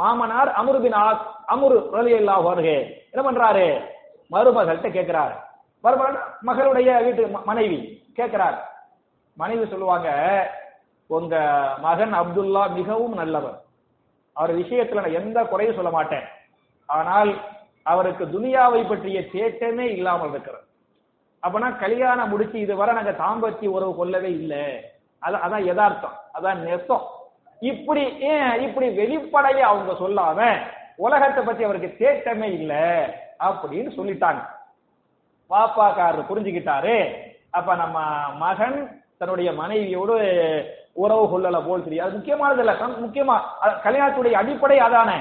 மாமனார் 0.00 0.50
அமுருபின் 0.60 0.98
அமுரு 1.54 1.78
ரலி 1.96 2.12
அல்லாஹ் 2.20 2.46
வருகே 2.50 2.76
என்ன 3.12 3.22
பண்றாரு? 3.28 3.66
மருமகள்கிட்ட 4.30 4.90
கேட்கிறார் 4.96 5.34
மருமகள் 5.84 6.18
மகளுடைய 6.48 6.90
வீட்டு 7.04 7.22
மனைவி 7.50 7.78
கேட்கிறார் 8.18 8.58
மனைவி 9.38 9.64
சொல்லுவாங்க 9.66 10.08
உங்க 11.06 11.36
மகன் 11.80 12.12
அப்துல்லா 12.14 12.62
மிகவும் 12.74 13.14
நல்லவர். 13.20 13.56
அவர் 14.36 14.52
விஷயத்துல 14.58 15.02
நான் 15.02 15.18
எந்த 15.20 15.38
குறையும் 15.44 15.78
சொல்ல 15.78 15.90
மாட்டேன். 15.90 16.26
ஆனால் 16.88 17.30
அவருக்கு 17.82 18.24
துனியாவை 18.24 18.88
பற்றிய 18.88 19.20
சேட்டமே 19.32 19.86
இல்லாமல் 19.96 20.30
இருக்கிறார். 20.30 20.66
அப்பனா 21.42 21.68
கல்யாணம் 21.78 22.28
முடிச்சு 22.28 22.58
இதுவரை 22.60 22.94
நாங்க 22.94 23.12
தாம்பத்திய 23.22 23.70
உறவு 23.76 23.94
கொள்ளவே 23.94 24.30
இல்லை. 24.30 24.64
அதான் 25.22 25.44
அதான் 25.46 25.64
யதார்த்தம். 25.64 26.16
அதான் 26.36 26.60
நெசம். 26.66 27.06
இப்படி 27.60 28.02
ஏன் 28.18 28.60
இப்படி 28.60 28.86
வெளிப்படைய 29.00 29.60
அவங்க 29.70 29.92
சொல்லாம 29.92 30.48
உலகத்தை 30.96 31.42
பத்தி 31.44 31.64
அவருக்கு 31.64 31.90
தேட்டமே 31.98 32.48
இல்லை. 32.58 32.84
அப்படின்னு 33.40 33.90
சொல்லிட்டாங்க. 33.96 34.42
பாப்பாக்காரர் 35.50 36.30
புரிஞ்சுக்கிட்டாரு. 36.30 37.14
அப்ப 37.50 37.74
நம்ம 37.74 38.00
மகன் 38.34 39.02
தன்னுடைய 39.18 39.52
மனைவியோடு 39.52 40.16
உறவு 40.92 41.24
கொள்ளல 41.24 41.66
போல் 41.66 41.84
தெரியும். 41.84 42.04
அது 42.04 42.14
முக்கியமானது 42.14 42.58
இல்ல. 42.58 42.72
முக்கியமா 42.72 43.40
கல்யாணத்துடைய 43.62 44.32
அடிப்படை 44.32 44.78
அதானே. 44.78 45.18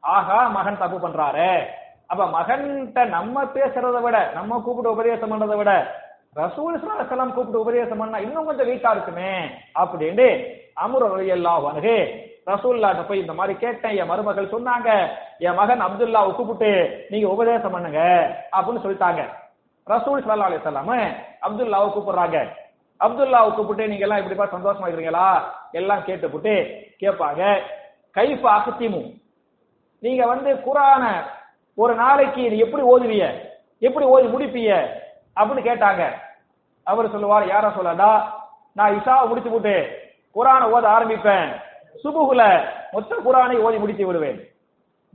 ஆகா 0.00 0.48
மகன் 0.48 0.78
தப்பு 0.78 1.08
பண்றாரு. 1.08 1.64
அப்ப 2.06 2.40
மகன்கிட்ட 2.40 3.08
நம்ம 3.08 3.44
பேசுறத 3.44 4.00
விட 4.00 4.30
நம்ம 4.34 4.60
கூப்பிட்டு 4.60 4.90
உபதேசம் 4.90 5.32
பண்றதை 5.32 5.56
விட 5.56 6.00
ரசூல் 6.36 7.32
கூப்பிட்டு 7.32 7.60
உபதேசம் 7.60 7.98
பண்ணா 7.98 8.18
இன்னும் 8.18 8.44
கொஞ்சம் 8.44 8.66
வீட்டா 8.66 8.90
இருக்குமே. 8.90 9.46
அப்படின்னு 9.78 10.44
அமுர 10.74 11.24
எல்லாம் 11.24 11.64
வருகே 11.64 12.30
ரசூல்லாட்ட 12.46 13.06
போய் 13.06 13.18
இந்த 13.18 13.32
மாதிரி 13.32 13.58
கேட்டேன் 13.58 13.96
என் 13.96 14.06
மருமகள் 14.06 14.52
சொன்னாங்க 14.52 15.08
என் 15.38 15.54
மகன் 15.54 15.82
அப்துல்லா 15.82 16.34
கூப்பிட்டு 16.34 16.70
நீங்க 17.10 17.28
உபதேசம் 17.28 17.70
பண்ணுங்க 17.70 18.00
அப்படின்னு 18.52 18.84
சொல்லிட்டாங்க. 18.84 19.22
ரசூல் 19.86 20.24
சல்லா 20.24 20.48
அலி 20.48 20.54
சொல்லாம 20.54 20.98
அப்துல்லாவை 21.46 21.88
கூப்பிடுறாங்க. 21.92 22.38
அப்துல்லாவை 23.00 23.54
கூப்பிட்டு 23.54 23.88
நீங்க 23.88 24.06
எல்லாம் 24.06 24.18
இப்படிப்பா 24.18 24.46
சந்தோஷமா 24.56 24.86
இருக்கிறீங்களா? 24.86 25.42
எல்லாம் 25.72 26.04
கேட்டுப்புட்டு 26.06 26.54
கேட்பாங்க. 27.00 27.60
கைஃப 28.14 28.44
அகத்திமு 28.56 29.20
நீங்க 29.98 30.26
வந்து 30.26 30.54
குரான 30.54 31.24
ஒரு 31.74 31.94
நாளைக்கு 31.94 32.50
நீ 32.50 32.58
எப்படி 32.58 32.82
ஓதுவிய? 32.82 33.24
எப்படி 33.78 34.06
ஓதி 34.06 34.26
முடிப்பிய? 34.26 34.70
அப்படின்னு 35.36 35.66
கேட்டாங்க. 35.68 36.02
அவர் 36.84 37.10
சொல்லுவார் 37.10 37.46
யார 37.46 37.66
சொல்லடா 37.76 38.22
நான் 38.72 38.94
இஷாவை 38.98 39.28
முடிச்சு 39.28 39.50
போட்டு 39.50 39.74
குரானை 40.34 40.66
ஓத 40.74 40.84
ஆரம்பிப்பேன். 40.96 41.48
சுபுகுல 42.04 42.42
மொத்த 42.92 43.16
குரானை 43.26 43.58
ஓதி 43.58 43.78
முடித்து 43.78 44.06
விடுவேன். 44.06 44.40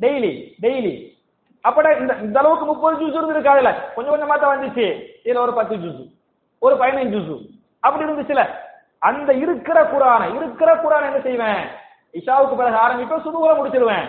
Daily 0.01 0.32
daily. 0.61 0.93
அப்பட 1.63 1.99
இந்த 1.99 2.15
இந்த 2.21 2.39
அளவுக்கு 2.39 2.65
முப்பது 2.65 2.95
ஜூஸ் 2.99 3.17
இருந்திருக்காதுல 3.17 3.93
கொஞ்சம் 3.95 4.13
கொஞ்சமா 4.13 4.39
தான் 4.39 4.53
வந்துச்சு. 4.53 4.86
இதுல 5.23 5.38
ஒரு 5.38 5.53
பத்து 5.53 5.75
ஜூஸ் 5.75 6.01
ஒரு 6.59 6.75
பதினஞ்சு 6.75 7.19
ஜூஸ் 7.28 7.45
அப்படி 7.80 8.11
இருந்துச்சுல. 8.11 8.43
அந்த 8.99 9.34
இருக்கிற 9.34 9.84
குரானை 9.84 10.36
இருக்கிற 10.36 10.75
குரான் 10.75 11.05
என்ன 11.05 11.19
செய்வேன்? 11.19 11.61
இஷாவுக்கு 12.13 12.55
பிறகு 12.55 12.78
ஆரம்பிப்பேன் 12.78 13.25
சுபுகுல 13.25 13.51
முடிச்சிருவேன். 13.57 14.07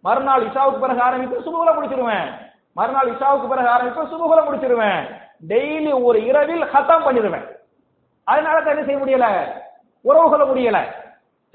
மறுநாள் 0.00 0.46
இஷாவுக்கு 0.46 0.80
பிறகு 0.80 1.00
ஆரம்பிப்பேன் 1.00 1.44
சுபுகுல 1.46 1.74
முடிச்சிருவேன். 1.74 2.28
மறுநாள் 2.72 3.10
இஷாவுக்கு 3.10 3.48
பிறகு 3.48 3.68
ஆரம்பிப்பேன் 3.68 4.10
சுபுகுல 4.12 4.40
முடிச்சிருவேன். 4.46 5.00
டெய்லி 5.48 6.04
ஒரு 6.04 6.24
இரவில் 6.24 6.62
ஹத்தம் 6.62 7.06
பண்ணிடுவேன் 7.06 7.46
அதனால 8.24 8.60
தான் 8.60 8.76
என்ன 8.76 8.84
செய்ய 8.84 9.00
முடியல? 9.00 9.26
உறவு 10.00 10.30
கொள்ள 10.30 10.44
முடியல. 10.44 10.78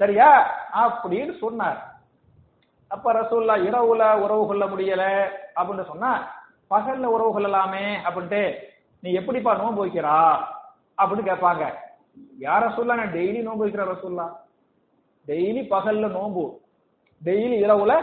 சரியா? 0.02 0.30
அப்படின்னு 0.74 1.38
சொன்னார். 1.38 1.80
அப்ப 2.88 3.12
ரசூல்லா 3.12 3.54
இரவுல 3.66 4.14
உறவு 4.14 4.46
கொள்ள 4.46 4.64
முடியல 4.64 5.04
அப்படின்னு 5.56 5.84
சொன்னா 5.84 6.10
பகல்ல 6.70 7.04
உறவு 7.14 7.32
கொள்ளலாமே 7.32 7.96
அப்படின்ட்டு 7.96 8.54
நீ 9.00 9.12
எப்படிப்பா 9.12 9.54
நோன்பு 9.54 9.86
வைக்கிறா? 9.86 10.16
அப்படின்னு 10.98 11.28
கேட்பாங்க. 11.28 11.64
யார் 12.38 12.74
சொல்ல 12.74 12.94
நான் 12.94 13.12
டெய்லி 13.12 13.42
நோன்பு 13.42 13.66
வைக்கிற 13.66 13.86
ரசூல்லா 13.92 14.26
டெய்லி 15.26 15.62
பகல்ல 15.70 16.10
நோன்பு. 16.10 16.60
டெய்லி 17.24 17.56
இரவுல 17.64 18.02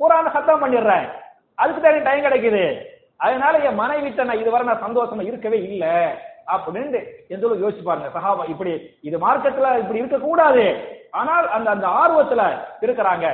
குரான 0.00 0.30
சத்தம் 0.32 0.62
பண்ணிடுறேன். 0.62 1.10
அதுக்கு 1.54 1.82
தான் 1.82 2.02
டைம் 2.02 2.24
கிடைக்குது. 2.24 2.84
அதனால 3.16 3.58
என் 3.58 3.80
மனைவிட்ட 3.80 4.24
நான் 4.24 4.38
இதுவரை 4.38 4.66
நான் 4.66 4.82
சந்தோஷமா 4.82 5.22
இருக்கவே 5.22 5.62
இல்லை. 5.62 6.18
அப்படின்னு 6.54 7.00
எந்த 7.28 7.46
யோசிச்சு 7.46 7.82
பாருங்க. 7.82 8.08
சஹாபா 8.18 8.48
இப்படி 8.48 8.72
இது 9.00 9.16
மார்க்கத்துல 9.18 9.78
இப்படி 9.78 9.98
இருக்க 9.98 10.18
கூடாது 10.18 10.64
ஆனால் 11.10 11.48
அந்த 11.48 11.70
அந்த 11.70 11.86
ஆர்வத்துல 11.86 12.42
இருக்கிறாங்க. 12.80 13.26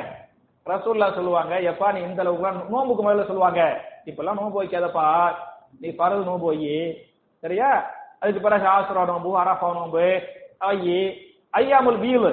ரசூல்லா 0.67 1.15
சொல்லுவாங்க 1.15 1.55
எப்பா 1.61 1.93
நீ 1.93 2.01
இந்த 2.01 2.23
அளவுக்கு 2.23 2.67
நோம்புக்கு 2.73 3.03
முதல்ல 3.07 3.27
சொல்லுவாங்க. 3.27 3.81
இப்பெல்லாம் 4.05 4.39
நோம்பு 4.41 4.63
வைக்காதப்பா. 4.63 5.35
நீ 5.81 5.89
பரவு 5.91 6.25
நோம்பு 6.25 6.47
வை. 6.47 6.59
சரியா? 7.41 7.91
அதுக்கு 8.21 8.41
பிறகு 8.41 8.67
ஆசுரா 8.67 9.05
நோம்பு 9.05 9.31
அரஃபா 9.41 9.69
நோம்பு 9.79 10.05
ஐயி 10.61 11.01
ஐயாமுல் 11.53 11.99
வீவு 12.05 12.31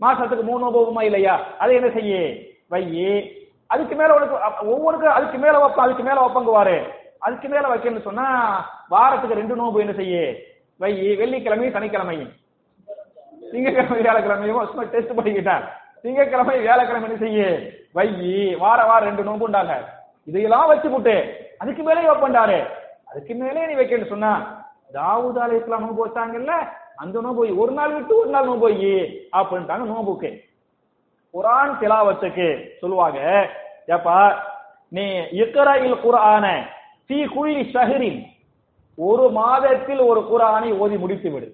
மாசத்துக்கு 0.00 0.42
மூணு 0.42 0.64
நோம்புமா 0.66 1.02
இல்லையா? 1.02 1.34
அதை 1.58 1.74
என்ன 1.74 1.90
செய்ய? 1.90 2.14
வை. 2.68 2.84
அதுக்கு 3.66 3.94
மேல 3.96 4.14
உனக்கு 4.14 4.66
ஒவ்வொருக்கும் 4.68 5.12
அதுக்கு 5.12 5.38
மேல 5.38 5.66
வைப்பா 5.66 5.84
அதுக்கு 5.86 6.02
மேல 6.02 6.26
வைப்பங்குவாரு. 6.26 6.76
அதுக்கு 7.26 7.48
மேல 7.48 7.64
வைக்கணும்னு 7.72 8.08
சொன்னா 8.08 8.26
வாரத்துக்கு 8.92 9.38
ரெண்டு 9.40 9.54
நோன்பு 9.60 9.82
என்ன 9.84 9.92
செய்ய? 9.98 10.16
வை 10.80 10.92
வெள்ளிக்கிழமையும் 11.20 11.76
சனிக்கிழமையும் 11.76 12.32
திங்கக்கிழமை 13.52 13.96
வியாழக்கிழமையும் 14.00 14.68
சும்மா 14.70 14.84
டெஸ்ட் 14.92 15.16
பண்ணிக்கிட்டார். 15.18 15.64
திங்கக்கிழமை 16.04 16.54
வியாழக்கிழமை 16.64 17.08
என்ன 17.08 17.18
செய்ய? 17.24 17.42
வை 17.96 18.08
வார 18.62 18.78
வாரம் 18.90 19.08
ரெண்டு 19.10 19.26
நோன்பு 19.28 19.46
உண்டாங்க 19.48 19.74
இதையெல்லாம் 20.28 20.70
வச்சு 20.70 20.88
போட்டு. 20.90 21.14
அதுக்கு 21.62 21.82
மேலே 21.82 22.06
வைப்பண்டாரு 22.10 22.58
அதுக்கு 23.10 23.34
மேலே 23.42 23.66
நீ 23.66 23.74
வைக்கணும்னு 23.80 24.12
சொன்னா 24.14 24.32
தாவூத் 24.96 25.42
அலை 25.44 25.56
இஸ்லாம் 25.60 25.84
நோன்பு 25.84 26.04
வச்சாங்கல்ல 26.06 26.54
அந்த 27.02 27.20
நோன்பு 27.24 27.42
ஒரு 27.62 27.72
நாள் 27.78 27.94
விட்டு 27.96 28.14
ஒரு 28.22 28.30
நாள் 28.34 28.48
நோன்பு 28.50 28.66
வை 28.68 28.76
அப்படின்ட்டாங்க 29.38 29.84
நோன்புக்கு. 29.92 30.30
குரான் 31.34 31.78
திலாவத்துக்கு 31.80 32.46
சொல்லுவாங்க 32.80 33.20
ஏப்பா 33.94 34.16
நீ 34.96 35.04
இக்கரையில் 35.42 36.02
குரான 36.04 36.46
ஷஹரின் 37.10 38.20
ஒரு 38.98 39.24
மாதத்தில் 39.30 40.00
ஒரு 40.10 40.20
குரானை 40.30 40.70
ஓதி 40.82 40.96
முடித்து 41.02 41.30
விடு 41.30 41.48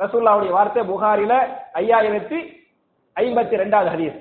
ரசூல்லாவுடைய 0.00 0.50
வார்த்தை 0.56 0.82
புகாரில 0.90 1.34
ஐயாயிரத்தி 1.80 2.38
ஐம்பத்தி 3.16 3.54
ரெண்டாவது 3.62 3.88
ஹதீஸ். 3.94 4.18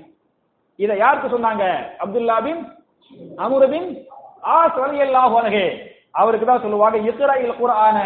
இதை 0.80 0.98
யாருக்கு 0.98 1.28
சொன்னாங்க? 1.36 1.64
அப்துல்லா 2.04 2.38
பின் 2.46 2.62
அமுரபின் 3.46 3.90
ஆ 4.54 4.58
ஆஸ் 4.64 4.80
அலகே 5.38 5.66
அவருக்கு 6.22 6.46
தான் 6.46 6.64
சொல்லுவாங்க 6.64 6.98
இக்ராயில் 7.10 7.60
குரான 7.62 7.98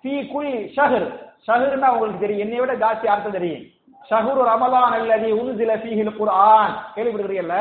ஃபீ 0.00 0.14
குல் 0.32 0.52
ஷஹர். 0.76 1.08
ஷஹர்னா 1.46 1.88
உங்களுக்கு 1.94 2.24
தெரியும். 2.24 2.44
என்னை 2.44 2.58
விட 2.60 2.72
ஜாஸ்தி 2.84 3.06
அர்த்தம் 3.12 3.36
தெரியும். 3.38 3.64
ஷஹுரு 4.10 4.42
ரமலான் 4.50 4.96
அல்லதி 4.98 5.30
உன்சில 5.40 5.72
ஃபீஹில் 5.82 6.16
குர்ஆன். 6.18 6.72
கேள்விப்படுகிறீங்கல்ல 6.96 7.56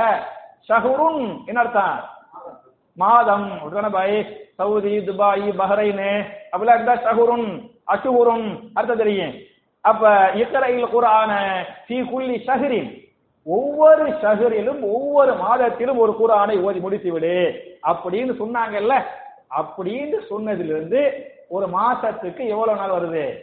ஷஹுருன் 0.69 1.21
என்ன 1.45 1.59
அர்த்தம்? 1.63 1.95
மாதம். 2.95 3.61
உடனே 3.61 3.87
பாய் 3.87 4.37
சவுதி 4.55 5.03
துபாய் 5.03 5.49
பஹ்ரைனு. 5.49 6.23
அப்படிலாம் 6.51 6.73
இருந்தா 6.73 6.93
ஷஹுருன் 6.93 7.71
அஷுஹுருன் 7.87 8.69
அர்த்தம் 8.73 8.97
தெரியும். 8.97 9.33
அப்ப 9.81 10.29
இக்கரையில் 10.33 10.85
குரான 10.85 11.63
சி 11.85 12.03
குல்லி 12.03 12.43
ஷஹரின். 12.45 13.03
ஒவ்வொரு 13.43 14.09
ஷஹரிலும் 14.09 14.81
ஒவ்வொரு 14.81 15.33
மாதத்திலும் 15.33 15.97
ஒரு 15.97 16.15
குரானை 16.21 16.61
ஓதி 16.61 16.79
முடித்து 16.79 17.11
விடு. 17.11 17.63
அப்படின்னு 17.83 18.35
சொன்னாங்கல்ல? 18.39 19.01
அப்படின்னு 19.57 20.15
சொன்னதிலிருந்து 20.29 21.21
ஒரு 21.49 21.67
மாசத்துக்கு 21.67 22.47
எவ்வளவு 22.47 22.77
நாள் 22.77 22.89
வருது? 22.89 23.39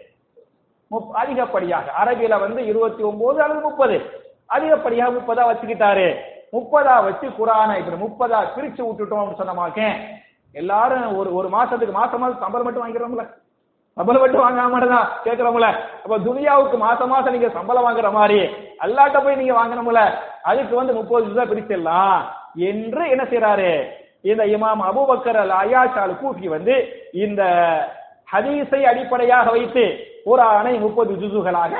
முப்- 0.91 1.13
அதிகப்படியாக. 1.13 1.93
அரபியில 2.05 2.41
வந்து 2.41 2.67
இருபத்தி 2.67 3.03
ஒன்பது 3.03 3.43
அல்லது 3.43 3.61
முப்பது. 3.61 4.01
அதிகப்படியாக 4.47 5.13
முப்பதா 5.13 5.39
வச்சுக்கிட்டாரு. 5.39 6.17
முப்பதா 6.53 6.95
வச்சு 7.05 7.27
குரானை 7.37 7.75
இப்படி 7.79 7.99
முப்பதா 8.03 8.41
பிரிச்சு 8.55 8.83
விட்டுட்டோம் 8.83 9.21
அப்படின்னு 9.21 9.43
சொன்னமாக்க 9.43 9.81
எல்லாரும் 10.55 11.15
ஒரு 11.19 11.31
ஒரு 11.39 11.49
மாசத்துக்கு 11.55 11.95
மாசம் 11.95 12.23
மாசம் 12.23 12.43
சம்பளம் 12.43 12.67
மட்டும் 12.67 12.83
வாங்கிக்கிறோம்ல 12.83 13.25
சம்பளம் 13.97 14.23
மட்டும் 14.23 14.43
வாங்க 14.43 14.67
மாட்டேதா 14.73 15.01
கேட்கிறோம்ல 15.25 15.69
அப்ப 16.03 16.19
துனியாவுக்கு 16.27 16.77
மாசம் 16.79 17.11
மாசம் 17.13 17.35
நீங்க 17.35 17.51
சம்பளம் 17.57 17.87
வாங்குற 17.87 18.11
மாதிரி 18.13 18.39
அல்லாட்ட 18.85 19.19
போய் 19.25 19.41
நீங்க 19.41 19.55
வாங்கணும்ல. 19.59 20.03
அதுக்கு 20.45 20.75
வந்து 20.77 20.93
முப்பது 20.99 21.27
ரூபாய் 21.27 21.51
பிரிச்சிடலாம் 21.51 22.21
என்று 22.69 23.03
என்ன 23.13 23.25
செய்யறாரு 23.25 23.73
இந்த 24.25 24.43
இமாம் 24.55 24.83
அபுபக்கர் 24.89 25.41
அல் 25.43 25.55
அயாஷால் 25.59 26.15
கூட்டி 26.17 26.49
வந்து 26.49 26.75
இந்த 27.23 27.43
ஹதீஸை 28.29 28.81
அடிப்படையாக 28.91 29.51
வைத்து 29.51 29.85
குரானை 30.27 30.75
முப்பது 30.81 31.13
ஜுசுகளாக 31.23 31.73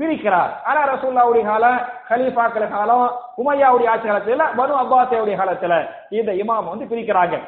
பிரிக்கிறார். 0.00 0.52
ஆனா 0.64 0.80
ரசூல்லாவுடைய 0.92 1.44
காலம் 1.44 1.80
கலீஃபாக்கள் 2.08 2.70
காலம் 2.74 3.06
உமையாவுடைய 3.40 3.88
ஆட்சி 3.88 4.08
காலத்துல 4.08 4.44
பனு 4.58 4.72
அப்பாசியாவுடைய 4.82 5.36
காலத்துல 5.40 5.74
இந்த 6.18 6.32
இமாம் 6.32 6.70
வந்து 6.70 6.84
பிரிக்கிறாங்க. 6.92 7.38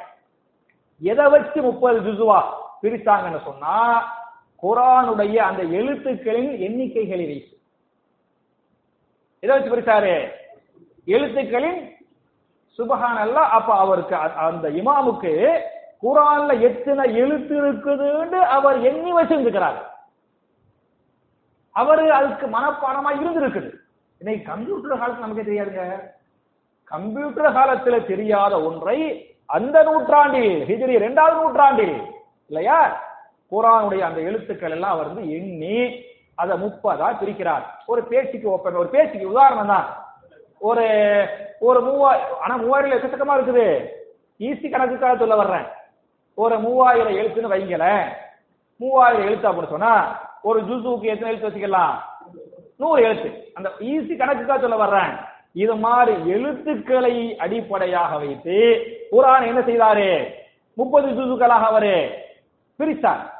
எதை 1.02 1.26
வச்சு 1.26 1.62
முப்பது 1.62 2.00
ஜுசுவா 2.00 2.40
பிரித்தாங்கன்னு 2.82 3.40
சொன்னா 3.44 3.76
குரானுடைய 4.62 5.36
அந்த 5.36 5.62
எழுத்துக்களின் 5.78 6.52
எண்ணிக்கைகளை 6.66 7.24
வைத்து. 7.30 7.56
எதை 9.40 9.52
வச்சு 9.54 9.72
பிரித்தாரு 9.72 10.14
எழுத்துக்களின் 11.06 11.80
சுபஹான் 12.78 13.22
அல்ல 13.24 13.38
அப்ப 13.40 13.70
அவருக்கு 13.74 14.16
அந்த 14.16 14.68
இமாமுக்கு 14.80 15.32
குரான்ல 16.02 16.52
எத்தனை 16.60 17.04
எழுத்து 17.14 17.54
இருக்குதுன்னு 17.62 18.38
அவர் 18.56 18.78
எண்ணி 18.80 19.10
வச்சிருந்துக்கிறார். 19.12 19.80
அவரு 21.72 22.12
அதுக்கு 22.12 22.46
மனப்பாடமா 22.46 23.10
இருந்திருக்குது. 23.12 23.70
இன்னைக்கு 24.18 24.52
கம்ப்யூட்டர் 24.52 24.98
காலத்துல 24.98 25.18
நமக்கு 25.18 25.42
தெரியாதுங்க. 25.42 25.84
கம்ப்யூட்டர் 26.84 27.54
காலத்துல 27.54 28.06
தெரியாத 28.06 28.62
ஒன்றை 28.62 28.98
அந்த 29.46 29.82
நூற்றாண்டில் 29.82 30.66
ஹிஜிரி 30.68 30.88
இரண்டாவது 30.88 31.40
நூற்றாண்டில் 31.40 32.02
இல்லையா? 32.46 33.02
குரானுடைய 33.50 34.00
அந்த 34.00 34.20
எழுத்துக்கள் 34.20 34.70
எல்லாம் 34.70 34.90
அவர் 34.90 35.06
வந்து 35.06 35.32
எண்ணி 35.32 36.04
அதை 36.34 36.62
முப்பதா 36.62 37.08
பிரிக்கிறார். 37.20 37.64
ஒரு 37.86 38.02
பேச்சுக்கு 38.04 38.50
ஒப்பன் 38.50 38.74
ஒரு 38.74 38.88
பேச்சுக்கு 38.88 39.30
உதாரணம் 39.30 39.66
தான். 39.66 39.86
ஒரு 40.58 40.86
ஒரு 41.60 41.80
மூவாயிரம் 41.80 42.38
ஆனா 42.40 42.56
மூவாயிரம் 42.56 42.98
எக்கச்சக்கமா 42.98 43.32
இருக்குது. 43.32 43.66
ஈஸி 44.40 44.70
கணக்குக்காக 44.70 45.18
சொல்ல 45.18 45.34
வர்றேன். 45.34 45.66
ஒரு 46.34 46.58
மூவாயிரம் 46.58 47.16
எழுத்துன்னு 47.16 47.52
வைங்களேன். 47.54 48.04
மூவாயிரம் 48.76 49.26
எழுத்து 49.26 49.52
அப்படின்னு 49.52 49.68
சொன்னா 49.68 49.94
ஒரு 50.42 50.62
ஜூசுக்கு 50.62 51.02
எத்தனை 51.02 51.34
எழுத்து 51.34 51.48
வச்சுக்கலாம்? 51.48 51.94
நூறு 52.76 53.02
எழுத்து. 53.02 53.50
அந்த 53.54 53.72
ஈஸி 53.78 54.16
கணக்குக்காக 54.16 54.60
சொல்ல 54.60 54.76
வர்றேன். 54.76 55.16
இது 55.52 55.76
மாதிரி 55.76 56.28
எழுத்துக்களை 56.28 57.36
அடிப்படையாக 57.36 58.16
வைத்து 58.16 58.82
குரான் 59.12 59.46
என்ன 59.46 59.60
செய்தாரு? 59.60 60.34
முப்பது 60.74 61.08
ஜூசுக்களாக 61.08 61.64
அவரு 61.64 62.10
பிரித்தார். 62.76 63.32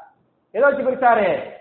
எதை 0.51 0.73
வச்சு 0.73 0.91
பிரித்தாரு? 0.91 1.51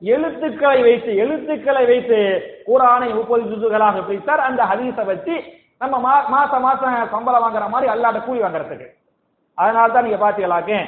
எழுத்துக்களை 0.00 0.82
வைத்து 0.82 1.16
எழுத்துக்களை 1.16 1.86
வைத்து 1.86 2.42
குரானை 2.66 3.14
முப்பது 3.14 3.44
ஜூசுகளாக 3.44 4.06
பிரித்தார். 4.06 4.40
அந்த 4.40 4.62
ஹதீஸை 4.62 5.04
வச்சு 5.04 5.42
நம்ம 5.78 5.96
மா- 5.96 6.28
மாசம் 6.28 6.62
மாசம் 6.62 7.08
சம்பளம் 7.10 7.42
வாங்குற 7.42 7.68
மாதிரி 7.68 7.92
அல்லாட்ட 7.92 8.24
கூலி 8.24 8.40
வாங்குறதுக்கு. 8.40 8.86
அதனால 9.54 9.92
தான் 9.92 10.04
நீங்க 10.04 10.30
பாத்தீங்களாக்க 10.30 10.86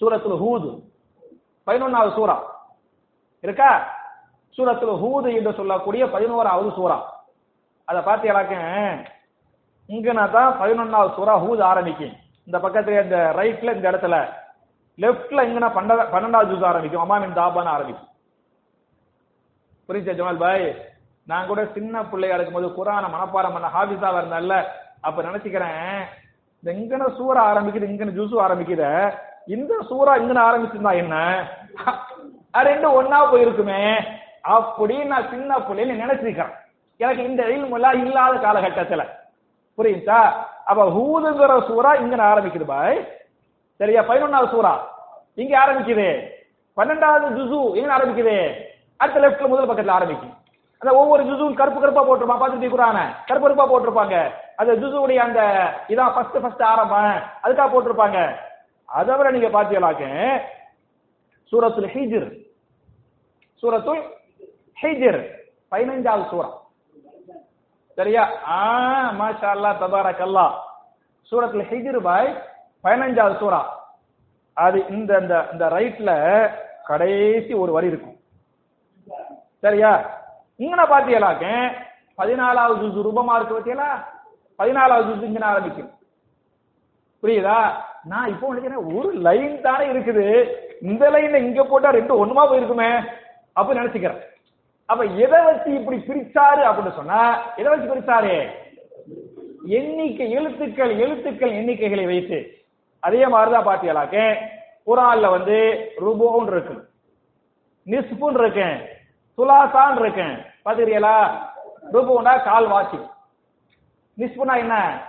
சூரத்துல 0.00 0.40
ஹூது. 0.44 0.80
பதினொன்னாவது 1.68 2.10
சூரா 2.18 2.36
இருக்கா? 3.44 3.70
சூரத்துல 4.56 4.92
ஹூது 5.02 5.28
என்று 5.38 5.52
சொல்லக்கூடிய 5.58 6.04
பதினோராவது 6.14 6.70
சூரா 6.78 6.98
அதை 7.88 8.00
பார்த்து 8.02 8.28
பாத்தீங்களாக்க 8.28 9.14
இங்கனா 9.88 10.24
தான் 10.36 10.50
பதினொன்னாவது 10.60 11.10
சூரா 11.16 11.34
ஹூது 11.44 11.62
ஆரம்பிக்கும். 11.70 12.14
இந்த 12.46 12.56
பக்கத்துல 12.64 13.02
இந்த 13.04 13.18
ரைட்ல 13.38 13.74
இந்த 13.76 13.86
இடத்துல 13.90 14.16
லெஃப்ட்ல 14.98 15.40
இங்கனா 15.48 15.68
பன்னெண்டா 15.76 16.06
பன்னெண்டாவது 16.14 16.50
ஜூஸ் 16.52 16.68
ஆரம்பிக்கும். 16.70 17.02
அம்மாமின் 17.04 17.38
தாபான்னு 17.38 17.74
ஆரம்பிக்கும். 17.76 18.08
புரிஞ்சா 19.88 20.14
ஜமால் 20.18 20.42
பாய்? 20.44 20.66
நான் 21.26 21.48
கூட 21.50 21.60
சின்ன 21.76 22.02
பிள்ளையா 22.10 22.36
இருக்கும்போது 22.36 22.68
குரான 22.76 23.08
மனப்பாடம் 23.14 23.54
பண்ண 23.56 23.68
ஹாபிஸாவா 23.76 24.20
இருந்தேன்ல 24.20 24.56
அப்ப 25.06 25.18
நினைச்சுக்கிறேன் 25.28 25.82
இந்த 26.62 26.70
இங்கன 26.80 27.08
சூறா 27.18 27.42
ஆரம்பிக்குது 27.50 27.90
இங்கன 27.92 28.14
ஜூஸும் 28.18 28.44
ஆரம்பிக்குது 28.46 28.88
இந்த 29.48 29.74
சூறா 29.90 30.08
இங்கன 30.08 30.40
ஆரம்பிச்சிருந்தா 30.40 30.94
என்ன? 30.94 31.46
அது 32.50 33.02
ஒன்னா 33.02 33.16
போயிருக்குமே. 33.16 34.04
அப்படின்னு 34.48 35.06
நான் 35.06 35.28
சின்ன 35.30 35.58
பிள்ளைன்னு 35.58 36.04
நினைச்சிருக்கிறேன். 36.04 36.54
எனக்கு 36.96 37.22
இந்த 37.22 37.42
எல்லாம் 37.42 37.92
இல்லாத 37.92 38.36
காலகட்டத்துல. 38.36 39.08
புரியுதா 39.78 40.32
அப்ப 40.64 40.84
ஹூதுங்கிற 40.84 41.60
சூறா 41.60 42.00
இங்க 42.00 42.16
ஆரம்பிக்குது 42.16 42.64
பாய். 42.64 43.08
சரியா? 43.76 44.02
பதினொன்னாவது 44.02 44.48
சூறா. 44.48 44.78
இங்க 45.34 45.58
ஆரம்பிக்குது. 45.58 46.28
பன்னெண்டாவது 46.76 47.26
ஜுசு 47.36 47.72
எங்க 47.72 47.96
ஆரம்பிக்குது. 47.96 48.54
அடுத்த 48.96 49.20
லெப்ட்ல 49.20 49.46
முதல் 49.46 49.68
பக்கத்துல 49.68 49.90
ஆரம்பிக்கும். 49.90 50.36
அந்த 50.78 50.96
ஒவ்வொரு 50.96 51.24
ஜுசுவும் 51.24 51.54
கருப்பு 51.54 51.80
கருப்பா 51.80 52.08
போட்டிருப்பான் 52.08 52.42
பார்த்துட்டு 52.42 52.68
குரான. 52.68 52.98
கருப்பு 53.26 53.54
கருப்பா 53.54 53.66
போட்டிருப்பாங்க. 53.70 54.30
அந்த 54.56 54.72
ஜுசுவுடைய 54.72 55.16
அந்த 55.16 55.70
இதான் 55.88 56.14
ஃபர்ஸ்ட் 56.14 56.40
ஃபர்ஸ்ட் 56.42 56.62
ஆரம்பம். 56.62 57.22
அதுக்காக 57.42 57.72
போட்டிருப்பாங்க. 57.72 58.46
அதை 58.88 59.16
விட 59.16 59.30
நீங்க 59.30 59.48
பாத்தீங்களாக்க 59.48 60.04
சூரத்துல் 61.50 61.90
ஹிஜிர். 61.94 62.28
சூரத்துல் 63.62 64.02
ஹிஜிர். 64.82 65.20
பதினைஞ்சாவது 65.70 66.28
சூரா. 66.28 66.48
சரியா? 67.94 68.30
ஆ 68.48 68.58
மாஷா 69.10 69.48
அல்லா 69.54 69.70
தபாரக் 69.78 70.22
அல்லா 70.26 70.46
சூரத்துல 71.30 71.64
ஹிஜிர் 71.70 72.00
பாய் 72.02 72.42
பதினஞ்சாவது 72.84 73.38
சூரா. 73.38 73.60
அது 74.54 74.86
இந்த 74.88 75.18
இந்த 75.18 75.48
இந்த 75.52 75.68
ரைட்ல 75.68 76.10
கடைசி 76.84 77.54
ஒரு 77.54 77.72
வரி 77.72 77.86
இருக்கும். 77.86 78.16
சரியா? 79.60 79.92
இங்கன 80.58 80.82
பாத்தீங்களாக்க 80.92 81.72
பதினாலாவது 82.18 82.80
ஜுசு 82.82 83.02
ரூபமா 83.08 83.34
இருக்கு 83.36 83.58
பாத்தீங்களா? 83.58 83.90
பதினாலாவது 84.58 85.08
ஜூஸ் 85.08 85.22
இங்க 85.22 85.46
ஆரம்பிக்கும். 85.46 85.97
புரியுதா? 87.22 87.70
நான் 88.04 88.28
இப்போ 88.28 88.54
நினைக்கிறேன் 88.54 88.96
ஒரு 88.96 89.12
லைன் 89.12 89.60
தானே 89.60 89.86
இருக்குது. 89.86 90.50
இந்த 90.82 91.10
லைன்ல 91.10 91.34
இங்க 91.34 91.64
போட்டா 91.64 91.90
ரெண்டு 91.90 92.26
ஒண்ணுமா 92.26 92.46
போயிருக்குமே? 92.46 93.08
அப்ப 93.52 93.74
நினைச்சுக்கிறேன். 93.74 94.20
அப்ப 94.86 95.04
எதை 95.04 95.44
வச்சு 95.44 95.74
இப்படி 95.74 95.96
பிரிச்சாரு 95.96 96.62
அப்படின்னு 96.68 96.94
சொன்னா 96.94 97.42
எதை 97.56 97.78
வச்சு 97.78 97.94
பிரிச்சாரு? 97.94 98.48
எண்ணிக்கை 99.66 100.30
எழுத்துக்கள் 100.30 100.98
எழுத்துக்கள் 100.98 101.50
எண்ணிக்கைகளை 101.50 102.06
வைத்து. 102.06 102.56
அதே 103.00 103.26
மாதிரிதான் 103.26 103.66
பாத்தீங்களாக்க 103.66 104.36
குரான்ல 104.86 105.30
வந்து 105.30 105.56
ருபோன்னு 106.00 106.46
இருக்கு 106.46 106.88
நிஸ்புன்னு 107.86 108.40
இருக்கேன் 108.40 108.78
துலாசான் 109.38 110.00
இருக்கேன் 110.00 110.36
பாத்துக்கிறீங்களா 110.64 111.16
ருபுனா 111.92 112.44
கால் 112.44 112.66
வாசி 112.66 112.98
நிஸ்புனா 114.18 114.56
என்ன? 114.56 115.02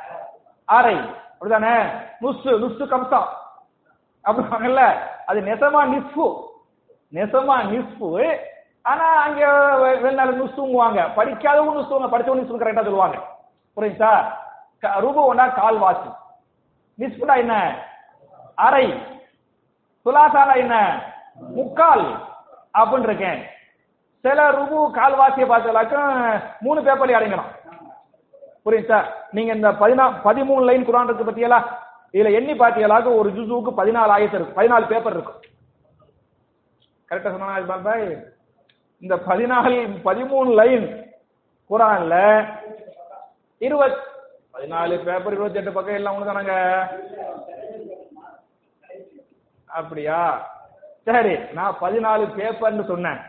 அரை 0.66 0.98
அப்படிதானே 1.42 1.90
நுசு 2.22 2.50
நுசு 2.50 2.86
கம்சா. 2.88 3.24
அப்படிவாங்கல்ல 4.24 5.00
அது 5.26 5.42
நெசமா 5.42 5.84
நிஸ்பு 5.84 6.46
நெசமா 7.14 7.64
நிஸ்பு 7.66 8.38
ஆனா 8.82 9.06
அங்க 9.06 9.48
வெ- 9.78 10.02
நுசுங்குவாங்க 10.32 11.14
படிக்காதவங்க 11.16 11.80
நுசுவாங்க 11.80 12.10
படிச்சவங்க 12.10 12.42
நுசு 12.42 12.60
கரெக்டா 12.60 12.84
சொல்லுவாங்க. 12.84 13.18
புரியுதா? 13.76 14.34
க- 14.80 14.90
ஒன்னா 15.34 15.54
கால் 15.54 15.78
வாசி 15.78 16.10
நிஸ்புனா 17.00 17.38
என்ன? 17.38 17.84
அரை 18.56 19.04
துலாசாரா 20.06 20.56
என்ன? 20.56 21.04
முக்கால். 21.36 22.28
அப்படின்னு 22.74 23.04
இருக்கேன் 23.04 23.48
சில 24.22 24.52
கால் 24.52 24.94
கால்வாசியை 24.94 25.50
பார்த்தலாக்கும் 25.50 26.44
மூணு 26.60 26.82
பேப்பர்ல 26.82 27.10
அடங்கணும் 27.10 27.69
புரியுதா 28.70 28.88
சார்? 28.88 29.08
நீங்க 29.32 29.54
இந்த 29.54 29.70
பதினா 29.72 30.06
பதிமூணு 30.24 30.64
லைன் 30.70 30.88
குரான் 30.88 31.08
இருக்கு 31.10 31.28
பத்தியலா 31.30 31.60
இதுல 32.14 32.32
எண்ணி 32.34 32.54
பாத்தியலாக 32.54 33.16
ஒரு 33.16 33.30
ஜுசுவுக்கு 33.30 33.72
பதினாலு 33.78 34.14
ஆயத்து 34.16 34.38
இருக்கு. 34.38 34.58
பதினாலு 34.62 34.88
பேப்பர் 34.88 35.14
இருக்கும் 35.14 35.42
கரெக்டா 37.12 37.30
சொன்னா 37.30 37.78
பாய்? 37.84 38.08
இந்த 39.02 39.16
பதினாலு 39.16 39.76
பதிமூணு 40.06 40.54
லைன் 40.62 40.86
குரான்ல 41.70 42.16
இருபத் 43.58 44.00
பதினாலு 44.54 44.96
பேப்பர் 45.04 45.34
இருபத்தி 45.34 45.60
எட்டு 45.60 45.72
பக்கம் 45.72 45.96
எல்லாம் 45.96 46.16
ஒண்ணு 46.16 46.30
தானங்க? 46.30 46.54
அப்படியா? 49.66 50.20
சரி 51.04 51.36
நான் 51.54 51.78
பதினாலு 51.82 52.26
பேப்பர்னு 52.38 52.86
சொன்னேன். 52.86 53.20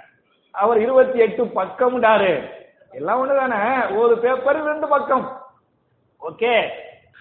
அவர் 0.54 0.78
இருபத்தி 0.80 1.18
எட்டு 1.18 1.44
பக்கம்டாரு 1.44 2.32
எல்லாம் 2.90 3.18
ஒண்ணுதானே? 3.24 3.96
ஒரு 3.96 4.18
பேப்பர் 4.18 4.62
ரெண்டு 4.62 4.88
பக்கம். 4.88 5.42
ஓகே 6.28 6.68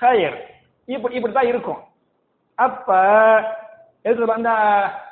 ஹையர் 0.02 0.44
இப்படி 0.86 1.16
இப்படித்தான் 1.16 1.48
இருக்கும். 1.48 1.84
அப்ப 2.56 2.98
எது 4.02 4.32
அந்த 4.32 4.52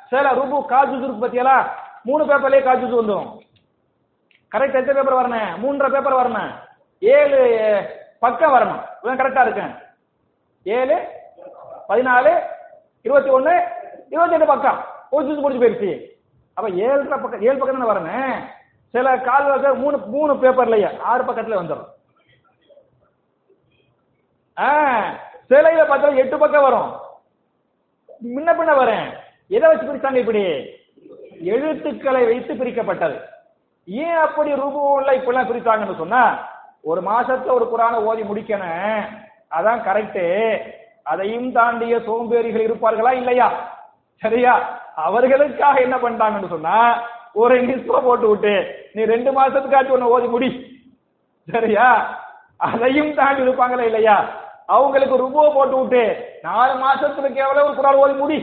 சில 0.08 0.32
ரூபு 0.32 0.66
காஜூஸ் 0.68 1.02
இருக்கு 1.02 1.28
பத்தியலா? 1.28 1.66
மூணு 2.02 2.24
பேப்பர்லயே 2.24 2.52
காஜூஸ் 2.52 2.98
வந்துடும் 3.00 3.38
கரெக்ட் 4.52 4.74
எத்தனை 4.74 4.94
பேப்பர் 4.94 5.14
வரணும்? 5.14 5.58
மூன்றரை 5.62 5.92
பேப்பர் 5.92 6.14
வரணும். 6.14 6.50
ஏழு 6.98 8.00
பக்கம் 8.18 8.54
வரணும். 8.54 8.84
இவன் 9.02 9.18
கரெக்டா 9.18 9.42
இருக்கேன். 9.42 9.74
ஏழு 10.62 11.08
பதினாலு 11.88 12.42
இருபத்தி 13.02 13.30
ஒன்னு 13.30 13.62
இருபத்தி 14.08 14.34
எட்டு 14.34 14.46
பக்கம். 14.46 14.84
ஒரு 15.10 15.26
ஜூஸ் 15.26 15.40
முடிஞ்சு 15.40 15.66
போயிருச்சு. 15.66 16.10
அப்ப 16.54 16.70
ஏழரை 16.70 17.04
பக்கம் 17.04 17.40
ஏழு 17.40 17.58
பக்கம் 17.58 17.86
தானே 17.86 17.98
வரணும்? 17.98 18.56
சில 18.90 19.18
கால் 19.18 19.44
வகை 19.44 19.72
மூணு 19.72 19.96
மூணு 19.96 20.34
பேப்பர்லயே 20.34 20.98
ஆறு 20.98 21.24
பக்கத்துல 21.24 21.60
வந்துடும் 21.60 21.88
ஆ 24.58 24.68
சிலையில 25.50 25.82
பார்த்தா 25.88 26.14
எட்டு 26.14 26.38
பக்கம் 26.38 26.62
வரும். 26.62 26.88
முன்ன 28.36 28.48
பின்ன 28.54 28.72
வரேன். 28.78 29.06
எதை 29.48 29.68
வச்சு 29.68 29.86
பிரிச்சாங்க 29.86 30.14
இப்படி? 30.14 30.42
எழுத்துக்களை 31.40 32.24
வைத்து 32.24 32.54
பிரிக்கப்பட்டது. 32.54 33.20
ஏன் 33.84 34.16
அப்படி 34.16 34.52
ரூபுல 34.52 35.10
இப்பெல்லாம் 35.18 35.48
பிரித்தாங்கன்னு 35.50 35.96
சொன்னா 35.96 36.48
ஒரு 36.82 37.00
மாசத்துல 37.00 37.50
ஒரு 37.50 37.68
குரான 37.72 37.94
ஓதி 37.94 38.22
முடிக்கணும். 38.22 39.04
அதான் 39.50 39.84
கரெக்டு 39.86 40.24
அதையும் 41.02 41.52
தாண்டிய 41.52 41.96
சோம்பேறிகள் 41.98 42.66
இருப்பார்களா 42.68 43.12
இல்லையா? 43.12 43.48
சரியா? 44.22 44.54
அவர்களுக்காக 44.94 45.80
என்ன 45.80 45.96
பண்ணிட்டாங்கன்னு 45.96 46.48
சொன்னா 46.48 47.02
ஒரு 47.32 47.54
நிஸ்ப 47.68 48.00
போட்டு 48.02 48.28
விட்டு 48.28 48.54
நீ 48.92 49.04
ரெண்டு 49.04 49.30
மாசத்துக்காச்சும் 49.32 49.96
ஒண்ணு 49.96 50.12
ஓதி 50.14 50.26
முடி. 50.26 50.50
சரியா? 51.48 51.88
அதையும் 52.56 53.14
தாண்டி 53.14 53.42
இருப்பாங்களா 53.42 53.80
இல்லையா? 53.80 54.16
அவங்களுக்கு 54.66 55.16
ருபோ 55.16 55.42
போட்டு 55.54 55.76
விட்டு 55.80 56.02
நாலு 56.42 56.72
மாசத்துக்கு 56.84 57.32
கேவலம் 57.32 57.68
ஒரு 57.68 57.98
ஓதி 57.98 58.12
முடி? 58.12 58.38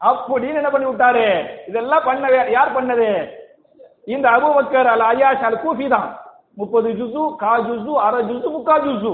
அப்படின்னு 0.00 0.60
என்ன 0.60 0.70
பண்ணி 0.70 0.86
விட்டாரு? 0.88 1.26
இதெல்லாம் 1.66 2.04
பண்ண 2.04 2.30
யார் 2.50 2.76
பண்ணது? 2.76 3.08
இந்த 4.04 4.30
அபுபக்கர் 4.30 4.88
அல் 4.92 5.06
அயாஷ் 5.10 5.46
அல் 5.48 5.62
கூஃபி 5.64 5.88
தான். 5.88 6.08
முப்பது 6.54 6.88
ஜுசு 6.90 7.36
கா 7.42 7.52
ஜுசு 7.66 7.92
அரை 8.06 8.20
ஜுசு 8.30 8.48
முக்கா 8.54 8.76
ஜுசு 8.86 9.12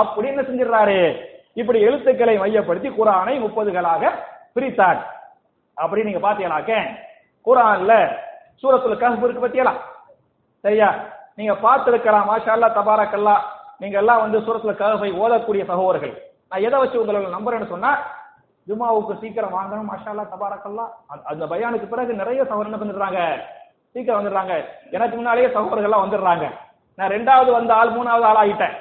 அப்படின்னு 0.00 0.32
என்ன 0.32 0.42
செஞ்சிடறாரு? 0.42 1.00
இப்படி 1.54 1.80
எழுத்துக்களை 1.80 2.38
மையப்படுத்தி 2.38 2.88
குரானை 2.88 3.34
முப்பதுகளாக 3.44 4.12
பிரித்தார். 4.54 5.00
அப்படி 5.74 6.02
நீங்க 6.02 6.20
பாத்தீங்களாக்க 6.26 6.72
குரான்ல 7.46 7.92
சூரத்துல 8.62 8.96
கஹ்ப் 8.96 9.24
இருக்கு 9.24 9.48
பத்தியலா? 9.48 9.72
சரியா? 10.60 10.94
நீங்க 11.34 11.52
பார்த்திருக்கலாம் 11.52 12.28
மாஷா 12.30 12.50
அல்லாஹ் 12.54 12.78
தபாரக்கல்லா. 12.78 13.36
நீங்க 13.78 13.98
எல்லாம் 13.98 14.20
வந்து 14.20 14.38
சூரத்துல 14.38 14.76
கஹ்பை 14.76 15.12
ஓதக்கூடிய 15.12 15.64
சகோதரர்கள். 15.64 16.22
நான் 16.48 16.60
எதை 16.60 16.78
வச்சு 16.80 17.00
உங்களை 17.00 17.24
நம்புறேன்னு 17.24 17.68
சொன்னா 17.68 17.98
ஜுமாவுக்கு 18.68 19.18
சீக்கிரம் 19.18 19.54
வாங்கணும் 19.54 19.94
மாஷா 19.94 20.08
அல்லாஹ் 20.08 20.28
தபாரக்கல்லா. 20.38 20.88
அந்த- 21.06 21.24
அந்த 21.24 21.44
பயானுக்கு 21.46 21.88
பிறகு 21.88 22.14
நிறைய 22.14 22.44
சகோதரர் 22.44 22.82
என்ன 22.82 22.92
பண்ணிடுறாங்க? 22.92 23.40
சீக்கிரம் 23.92 24.24
வந்துடுறாங்க. 24.24 24.64
எனக்கு 24.90 25.14
முன்னாலேயே 25.14 25.46
சகோதரர்கள்லாம் 25.46 26.04
வந்துடுறாங்க. 26.06 26.50
நான் 26.94 27.10
ரெண்டாவது 27.10 27.52
வந்த 27.52 27.74
ஆள் 27.74 27.90
மூணாவது 27.90 28.22
ஆள் 28.22 28.48
ஆகிட்டேன் 28.48 28.72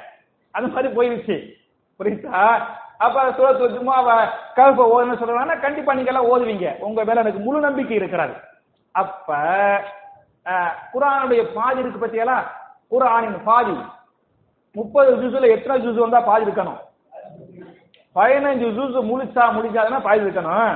அந்த 0.51 0.67
மாதிரி 0.67 0.95
போயிருச்சு 0.95 1.53
புரியுதா? 1.99 2.61
அப்ப 2.97 3.31
சூரத்து 3.31 3.69
ஜும்மாவை 3.69 4.29
கல்ப 4.55 4.85
ஓதுன்னு 4.95 5.17
சொல்றாங்கன்னா 5.17 5.59
கண்டிப்பா 5.59 5.93
நீங்க 5.93 6.11
எல்லாம் 6.11 6.25
ஓதுவீங்க. 6.25 6.77
உங்க 6.77 7.03
மேல 7.03 7.19
எனக்கு 7.19 7.39
முழு 7.39 7.59
நம்பிக்கை 7.59 7.97
இருக்கிறாரு 7.97 8.47
அப்ப 8.95 9.37
குரானுடைய 10.93 11.41
பாதி 11.55 11.79
இருக்கு 11.81 11.99
பத்தியெல்லாம் 12.03 12.45
குரானின் 12.91 13.43
பாதி. 13.49 13.75
முப்பது 14.75 15.09
ஜூஸ்ல 15.21 15.49
எத்தனை 15.55 15.75
ஜூஸ் 15.83 16.03
வந்தா 16.03 16.19
பாதி 16.29 16.45
இருக்கணும்? 16.47 16.79
பதினஞ்சு 18.15 18.67
ஜூஸ் 18.77 18.95
முழிச்சா 19.09 19.43
முடிச்சாதுன்னா 19.55 19.99
பாதி 20.07 20.25
இருக்கணும்? 20.25 20.73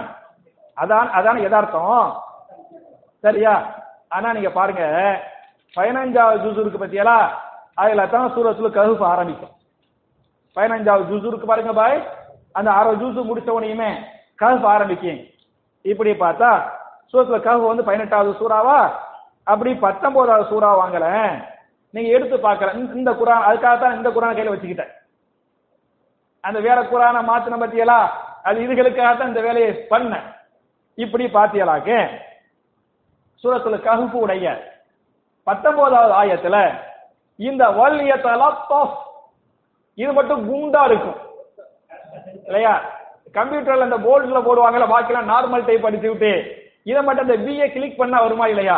அதான் 0.78 1.10
அதான் 1.18 1.44
யதார்த்தம். 1.46 2.06
சரியா? 3.24 3.54
ஆனா 4.16 4.34
நீங்க 4.36 4.52
பாருங்க 4.60 4.84
பதினஞ்சாவது 5.78 6.44
ஜூஸ் 6.44 6.62
இருக்கு 6.62 6.84
பத்தியலா? 6.84 7.18
அதுல 7.82 8.06
தான் 8.14 8.32
சூரத்துல 8.34 8.70
கஹுப் 8.78 9.06
ஆரம்பிக்கும். 9.14 9.54
பதினஞ்சாவது 10.56 11.10
ஜூஸ் 11.12 11.28
இருக்கு 11.30 11.52
பாருங்க 11.52 11.74
பாய். 11.74 11.98
அந்த 12.58 12.70
அரை 12.72 12.92
ஜூஸ் 13.02 13.28
முடிச்ச 13.30 13.50
உடனேயுமே 13.58 13.92
கஹுப் 14.42 14.72
ஆரம்பிக்கும். 14.74 15.22
இப்படி 15.82 16.12
பார்த்தா 16.12 16.52
சூரத்துல 17.12 17.42
கஹுப் 17.42 17.68
வந்து 17.68 17.84
பதினெட்டாவது 17.84 18.38
சூறாவா? 18.38 19.00
அப்படி 19.44 19.76
பத்தொன்பதாவது 19.76 20.50
சூறா 20.50 20.64
வாங்கல. 20.64 21.36
நீங்க 21.90 22.10
எடுத்து 22.10 22.38
பார்க்கல 22.38 22.74
இந்த- 22.74 22.94
இந்த 22.94 23.12
குரான் 23.12 23.44
அதுக்காக 23.48 23.80
தான் 23.80 23.96
இந்த 23.96 24.10
குரான் 24.10 24.38
கையில 24.38 24.54
வச்சுக்கிட்டேன். 24.54 24.92
அந்த 26.42 26.60
வேற 26.60 26.82
குரானை 26.82 27.24
மாத்தின 27.24 27.58
பத்தியலா? 27.58 28.10
அது 28.44 28.62
இதுகளுக்காக 28.62 29.18
தான் 29.18 29.28
இந்த 29.28 29.42
வேலையை 29.42 29.86
பண்ணேன். 29.90 30.24
இப்படி 30.96 31.26
பாத்தியலாக்கு 31.26 32.08
சூரத்துல 33.44 33.76
கஹுப்பு 33.82 34.12
உடைய 34.12 34.74
பத்தொன்பதாவது 35.44 36.14
ஆயத்துல 36.14 36.74
இந்த 37.36 37.68
வல்லியத்தலா 37.68 38.90
இது 39.94 40.14
மட்டும் 40.14 40.54
குண்டா 40.54 40.86
இருக்கும். 40.86 41.16
இல்லையா? 42.46 42.82
கம்ப்யூட்டர்ல 43.34 43.84
இந்த 43.84 43.98
போர்டுல 43.98 44.44
போடுவாங்கல்ல 44.44 44.86
பாக்கிலாம் 44.86 45.30
நார்மல் 45.30 45.66
டைப் 45.66 45.86
அடிச்சு 45.86 46.08
விட்டு 46.08 46.62
இதை 46.86 47.02
மட்டும் 47.08 47.26
இந்த 47.28 47.38
பிஏ 47.46 47.68
கிளிக் 47.74 48.00
பண்ணா 48.02 48.18
வருமா 48.26 48.46
இல்லையா? 48.54 48.78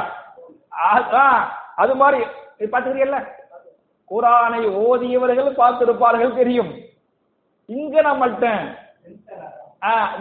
அது 1.83 1.93
மாதிரி 2.01 2.19
இது 2.59 2.67
பாத்துக்கிறீங்கல்ல 2.73 3.19
குரானை 4.11 4.61
ஓதியவர்கள் 4.85 5.59
பார்த்திருப்பார்கள் 5.61 6.39
தெரியும். 6.41 6.71
இங்க 7.69 7.95
நம்மள்கிட்ட 8.07 8.47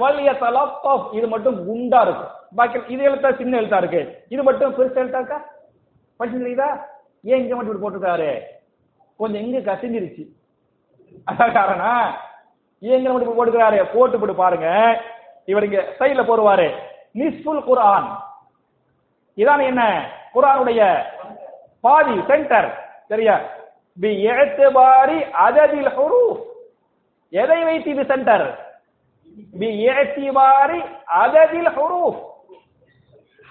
வலிய 0.00 0.30
தலப்பப் 0.40 1.04
இது 1.16 1.26
மட்டும் 1.32 1.56
குண்டா 1.66 2.00
இருக்கும் 2.06 2.32
பாக்கி 2.58 2.78
இது 2.94 3.02
எழுத்தா 3.08 3.30
சின்ன 3.40 3.58
எழுத்தா 3.60 3.78
இருக்கு. 3.82 4.02
இது 4.34 4.42
மட்டும் 4.48 4.74
பெருசு 4.78 5.00
எழுத்தா 5.02 5.20
இருக்கா? 5.20 5.38
படிச்சுக்கிறீங்களா 6.18 6.70
ஏன் 7.30 7.40
இங்க 7.42 7.54
மட்டும் 7.54 7.72
இப்படி 7.72 7.84
போட்டிருக்காரு? 7.84 8.30
கொஞ்சம் 9.20 9.42
இங்க 9.46 9.58
கசிஞ்சிருச்சு. 9.70 10.24
அதான் 11.30 11.56
காரணம். 11.58 12.08
ஏன் 12.82 12.98
இங்க 12.98 13.10
மட்டும் 13.12 13.38
போட்டுக்கிறாரு? 13.38 13.78
போட்டு 13.94 14.18
போட்டு 14.18 14.34
பாருங்க. 14.42 14.68
இவர் 15.50 15.66
இங்க 15.68 15.80
சைடுல 15.98 16.24
போடுவாரு. 16.30 16.68
நிஸ்புல் 17.18 17.62
குரான் 17.68 18.08
இதான் 19.36 19.62
என்ன? 19.70 19.82
குரானுடைய 20.34 20.80
பாதி 21.80 22.14
சென்டர் 22.28 22.68
சரியா? 23.08 23.36
பி 24.00 24.10
இஅ்திபாரி 24.26 25.18
அததில் 25.46 25.90
ஹுரூஃப். 25.98 26.40
எதை 27.42 27.58
வைத்து 27.64 27.90
இது 27.90 28.04
சென்டர் 28.12 28.46
பி 29.58 29.68
இஅ்திபாரி 29.86 30.80
அததில் 31.22 31.70
ஹுரூஃப். 31.78 32.20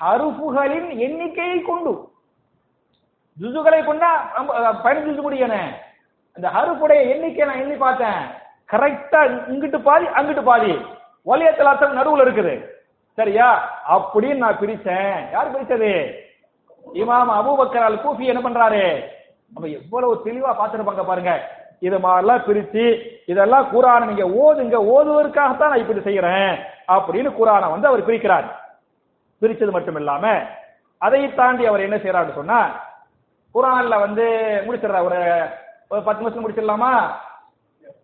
ஹருஃபுகளின் 0.02 0.90
எண்ணிக்கையை 1.06 1.60
கொண்டு. 1.62 1.94
ஜுசுகளை 3.42 3.80
கொண்டா 3.86 4.12
பயன்படுத்த 4.84 5.22
முடியன 5.26 5.56
அந்த 6.36 6.48
ஹருஃபுடைய 6.56 7.02
எண்ணிக்கை 7.14 7.46
நான் 7.48 7.62
எண்ணி 7.64 7.76
பார்த்தேன். 7.86 8.22
கரெக்டா 8.72 9.22
இங்கிட்டு 9.54 9.80
பாதி 9.88 10.06
அங்கிட்டு 10.20 10.44
பாதி. 10.44 10.74
வலியத்தில் 11.30 11.72
அர்த்தம் 11.72 11.98
நடுவுல 11.98 12.24
இருக்குது. 12.26 12.54
சரியா? 13.18 13.48
அப்படின்னு 13.90 14.36
நான் 14.36 14.58
பிரிச்சேன். 14.58 15.32
யார் 15.32 15.54
பிரிச்சது? 15.54 15.92
இமாம் 16.94 17.34
அபூபக்கர் 17.40 17.88
அல் 17.88 18.04
கூஃபி 18.06 18.26
என்ன 18.26 18.42
பண்றாரு? 18.42 18.86
நம்ம 19.54 19.70
எவ்வளவு 19.70 20.22
தெளிவா 20.26 20.52
பார்த்திருப்பாங்க 20.60 21.06
பாருங்க. 21.06 21.34
இது 21.80 21.98
மாதிரிலாம் 21.98 22.46
பிரிச்சு 22.48 22.84
இதெல்லாம் 23.26 23.70
குரான 23.74 24.06
நீங்க 24.06 24.26
ஓதுங்க 24.44 24.78
ஓதுவதற்காகத்தான் 24.94 25.72
நான் 25.72 25.84
இப்படி 25.84 26.00
செய்யறேன் 26.00 26.54
அப்படின்னு 26.88 27.30
குரானை 27.40 27.70
வந்து 27.70 27.88
அவர் 27.88 28.08
பிரிக்கிறார். 28.08 28.48
பிரிச்சது 29.42 29.72
மட்டும் 29.72 29.96
இல்லாம 29.96 30.26
அதை 30.98 31.22
தாண்டி 31.34 31.66
அவர் 31.66 31.86
என்ன 31.86 31.96
செய்யறாருன்னு 31.96 32.34
சொன்னா 32.34 32.60
குரான்ல 33.56 34.00
வந்து 34.00 34.26
முடிச்சிடுறா 34.66 35.04
ஒரு 35.04 35.20
ஒரு 35.88 36.02
பத்து 36.04 36.22
நிமிஷம் 36.22 36.44
முடிச்சிடலாமா? 36.44 36.92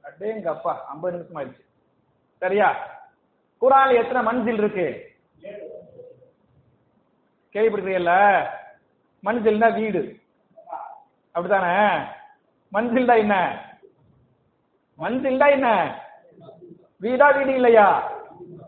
அடேங்க 0.07 0.49
ஐம்பது 0.91 1.17
நிமிஷம் 1.17 1.37
ஆயிடுச்சு 1.39 1.63
சரியா? 2.41 2.69
குரான்ல 3.61 3.93
எத்தனை 3.93 4.21
மன்சில் 4.21 4.57
இருக்கு? 4.57 5.11
கேள்விப்படுறீங்கல்ல 7.53 8.43
மன்சில்னா 9.25 9.73
வீடு. 9.73 10.15
அப்படித்தானே? 11.31 12.05
மன்சில்டா 12.73 13.17
என்ன? 13.17 13.63
மன்சில்டா 14.99 15.49
என்ன? 15.49 15.95
வீடா 16.97 17.29
வீடு 17.29 17.53
இல்லையா? 17.53 18.11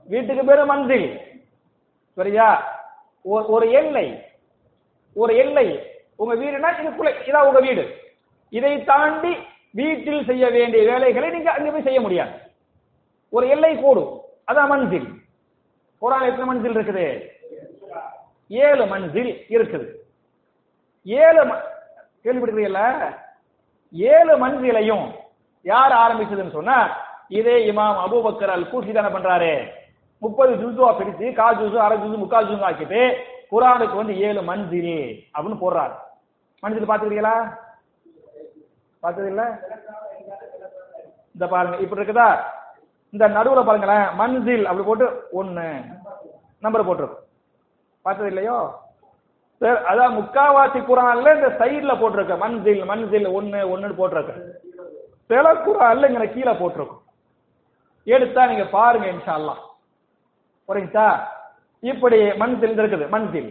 வீட்டுக்கு 0.07 0.45
பேரு 0.45 0.65
மன்சில். 0.65 1.19
சரியா? 2.15 2.79
ஒரு- 3.17 3.47
ஒரு 3.47 3.71
எல்லை. 3.71 4.25
ஒரு 5.13 5.35
எல்லை. 5.35 5.95
உங்க 6.15 6.35
வீடுனா 6.35 6.71
இதுக்குள்ள 6.71 7.13
இதான் 7.25 7.45
உங்க 7.45 7.59
வீடு. 7.59 7.99
இதை 8.49 8.83
தாண்டி 8.83 9.37
வீட்டில் 9.71 10.25
செய்ய 10.25 10.49
வேண்டிய 10.49 10.83
வேலைகளை 10.83 11.29
நீங்க 11.29 11.51
அங்க 11.51 11.71
போய் 11.71 11.81
செய்ய 11.81 12.01
முடியாது. 12.01 12.31
ஒரு 13.29 13.47
எல்லை 13.47 13.75
கூடும் 13.75 14.20
அதான் 14.51 14.67
மன்சில். 14.67 15.07
குரான் 16.01 16.25
எத்தனை 16.25 16.45
மன்சில் 16.45 16.75
இருக்குது? 16.75 17.29
ஏழு 18.47 18.85
மன்சில் 18.85 19.45
இருக்குது. 19.49 19.87
ஏழு 21.03 21.45
ம- 21.45 21.61
ஏழு 23.91 24.47
மன்சிலையும் 24.47 25.11
யார் 25.61 25.91
ஆரம்பிச்சதுன்னு 25.91 26.51
சொன்னா 26.51 26.97
இதே 27.27 27.71
இமாம் 27.71 28.05
அபூபக்கர் 28.05 28.49
அல் 28.49 28.69
கூசி 28.69 28.91
தானே 28.91 29.07
பண்றாரு. 29.07 29.69
முப்பது 30.17 30.53
ஜூசுவா 30.55 30.97
பிரித்து 30.97 31.33
கால் 31.33 31.57
ஜூசு 31.57 31.79
அரை 31.79 31.97
ஜூசு 31.97 32.17
முக்கால் 32.17 32.47
ஜூசு 32.47 32.61
ஆக்கிட்டு 32.61 33.15
குரானுக்கு 33.51 33.95
வந்து 33.95 34.17
ஏழு 34.19 34.41
மன்சில் 34.41 35.23
அப்படின்னு 35.37 35.57
போடுறாரு. 35.61 35.93
மன்சில் 36.59 36.89
பாத்துக்கிறீங்களா 36.89 37.57
பார்த்தது 38.99 39.27
இல்ல 39.27 39.59
இந்த 41.33 41.47
பாருங்க 41.47 41.77
இப்படி 41.77 42.01
இருக்குதா? 42.01 42.37
இந்த 43.13 43.25
நடுவுல 43.37 43.61
பாருங்களேன் 43.67 44.07
மன்சில் 44.21 44.67
அப்படி 44.69 44.85
போட்டு 44.89 45.07
ஒண்ணு 45.39 45.65
நம்பர் 46.65 46.87
போட்டிருக்கும். 46.87 47.25
பார்த்தது 48.05 48.29
இல்லையோ? 48.31 48.57
சார் 49.61 49.79
அதான் 49.91 50.15
முக்காவாசி 50.19 50.79
குரான்ல 50.89 51.33
இந்த 51.37 51.49
சைடுல 51.61 51.93
போட்டிருக்க. 52.01 52.35
மன்சில் 52.43 52.81
மன்சில் 52.91 53.27
ஒண்ணு 53.37 53.59
ஒன்றுன்னு 53.73 53.99
போட்டிருக்க. 53.99 54.33
சில 55.29 55.51
குரான்ல 55.65 56.09
இங்க 56.11 56.27
கீழே 56.35 56.53
போட்டிருக்கும். 56.61 57.01
எடுத்தா 58.07 58.41
நீங்க 58.51 58.65
பாருங்க 58.77 59.07
இன்ஷா 59.13 59.33
அல்லாஹ் 59.39 59.61
புரியுதா? 60.69 61.07
இப்படி 61.91 62.19
மன்சில் 62.41 62.79
இருக்குது 62.81 63.05
மன்சில். 63.15 63.49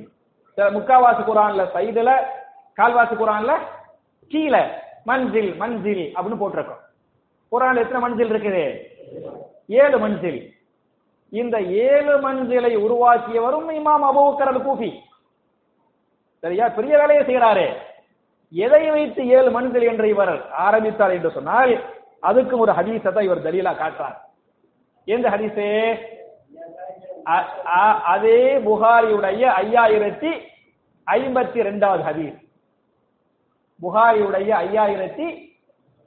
முக்காவாசி 0.76 1.22
குரான்ல 1.28 1.64
சைடுல 1.74 2.10
கால்வாசி 2.78 3.14
குரான்ல 3.20 3.52
கீழே 4.32 4.62
மன்சில் 5.10 5.50
மன்சில் 5.62 6.04
அப்படின்னு 6.16 6.42
போட்டிருக்கோம். 6.42 6.82
குரான்ல 7.52 7.82
எத்தனை 7.84 8.00
மன்சில் 8.04 8.32
இருக்குது? 8.34 8.64
ஏழு 9.70 9.98
மஞ்சள். 9.98 10.52
இந்த 11.30 11.60
ஏழு 11.62 12.18
மன்சிலை 12.20 12.76
உருவாக்கியவரும் 12.76 13.70
இமாம் 13.70 14.04
அபூபக்கர் 14.10 14.52
அல் 14.52 14.66
கூஃபி 14.66 14.98
சரியா? 16.38 16.68
பெரிய 16.68 16.98
வேலையை 16.98 17.24
செய்கிறாரு. 17.24 17.74
எதை 18.50 18.90
வைத்து 18.90 19.26
ஏழு 19.26 19.50
மன்சில் 19.50 19.82
என்று 19.82 20.08
இவர் 20.08 20.50
ஆரம்பித்தார் 20.50 21.10
என்று 21.10 21.30
சொன்னால் 21.30 21.84
அதுக்கும் 22.22 22.58
ஒரு 22.58 22.72
ஹதீஸை 22.72 23.22
இவர் 23.22 23.42
தலீலா 23.42 23.74
காட்டுறார். 23.74 24.16
எந்த 25.04 25.30
ஹதீஸே? 25.30 25.98
அ- 27.30 27.66
அ- 27.66 28.00
அதே 28.00 28.56
புகாரியுடைய 28.56 29.52
ஐயாயிரத்தி 29.62 30.40
ஐம்பத்தி 31.06 31.62
ரெண்டாவது 31.62 32.02
ஹதீஸ். 32.02 32.48
புகாரியுடைய 33.82 34.50
ஐயாயிரத்தி 34.50 35.56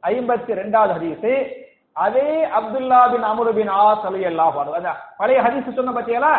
ஐம்பத்தி 0.03 0.53
ரெண்டாவது 0.53 0.93
ஹதீஸ். 0.99 1.62
அதே 1.95 2.27
அப்துல்லா 2.57 2.99
பின் 3.13 3.25
அமரு 3.31 3.51
பின் 3.57 3.71
ஆஸ் 3.85 4.05
அலி 4.09 4.21
அல்லாஹ் 4.31 4.55
பழைய 5.19 5.39
ஹதீஸ் 5.45 5.77
சொன்ன 5.77 5.93
பத்தியலா? 5.97 6.33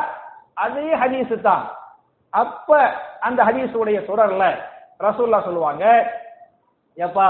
அதே 0.64 0.86
ஹதீஸ் 1.02 1.34
தான். 1.48 1.64
அப்ப 2.32 2.68
அந்த 3.26 3.40
ஹதீஸுடைய 3.48 3.98
சுரர்ல 4.08 4.44
ரசூல்லா 5.00 5.38
சொல்லுவாங்க 5.44 5.84
ஏப்பா 6.96 7.26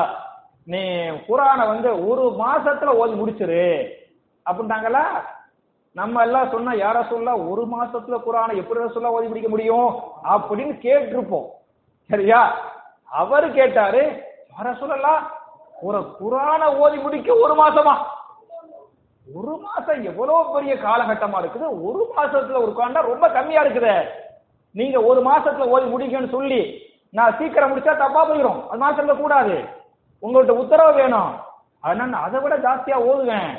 நீ 0.69 0.83
குரானை 1.29 1.65
வந்து 1.73 1.91
ஒரு 2.09 2.25
மாசத்துல 2.43 2.91
ஓதி 3.01 3.15
முடிச்சிரு. 3.21 3.65
அப்படின்ட்டாங்களா? 4.47 5.05
நம்ம 5.97 6.23
எல்லாம் 6.27 6.53
சொன்னா 6.55 6.73
யார 6.85 6.97
சொல்ல 7.11 7.35
ஒரு 7.51 7.63
மாசத்துல 7.75 8.17
குரானை 8.27 8.55
எப்படி 8.61 8.89
சொல்ல 8.95 9.17
ஓதி 9.17 9.29
முடிக்க 9.29 9.49
முடியும்? 9.49 9.91
அப்படின்னு 10.33 10.75
கேட்டிருப்போம். 10.87 11.49
சரியா? 12.11 12.41
அவர் 13.23 13.47
கேட்டாரு 13.59 14.03
யார 14.55 14.69
சொல்லலாம் 14.81 15.23
ஒரு 15.87 16.01
குரானை 16.19 16.67
ஓதி 16.83 16.99
முடிக்க 17.05 17.29
ஒரு 17.45 17.55
மாசமா? 17.55 17.95
ஒரு 19.29 19.53
மாசம் 19.57 20.05
எவ்வளவு 20.05 20.53
பெரிய 20.55 20.75
காலகட்டமா 20.75 21.39
இருக்குது? 21.43 21.67
ஒரு 21.89 22.03
மாசத்துல 22.17 22.63
ஒரு 22.65 22.73
குரான்டா 22.77 23.01
ரொம்ப 23.01 23.29
கம்மியா 23.31 23.61
இருக்குது. 23.65 23.95
நீங்க 24.75 25.03
ஒரு 25.03 25.21
மாசத்துல 25.29 25.69
ஓதி 25.75 25.87
முடிக்கணும்னு 25.93 26.35
சொல்லி 26.37 26.61
நான் 27.13 27.37
சீக்கிரம் 27.39 27.71
முடிச்சா 27.71 27.93
தப்பா 27.97 28.23
போயிடும் 28.29 28.61
அது 28.69 28.83
மாசத்துல 28.85 29.17
கூடாது. 29.17 29.57
உங்கள்ட்ட 30.23 30.55
உத்தரவு 30.63 30.95
வேணும். 30.95 31.33
அதனால 31.83 32.11
நான் 32.11 32.23
அதை 32.23 32.41
விட 32.41 32.55
ஜாஸ்தியா 32.57 32.99
ஓதுவேன். 33.11 33.51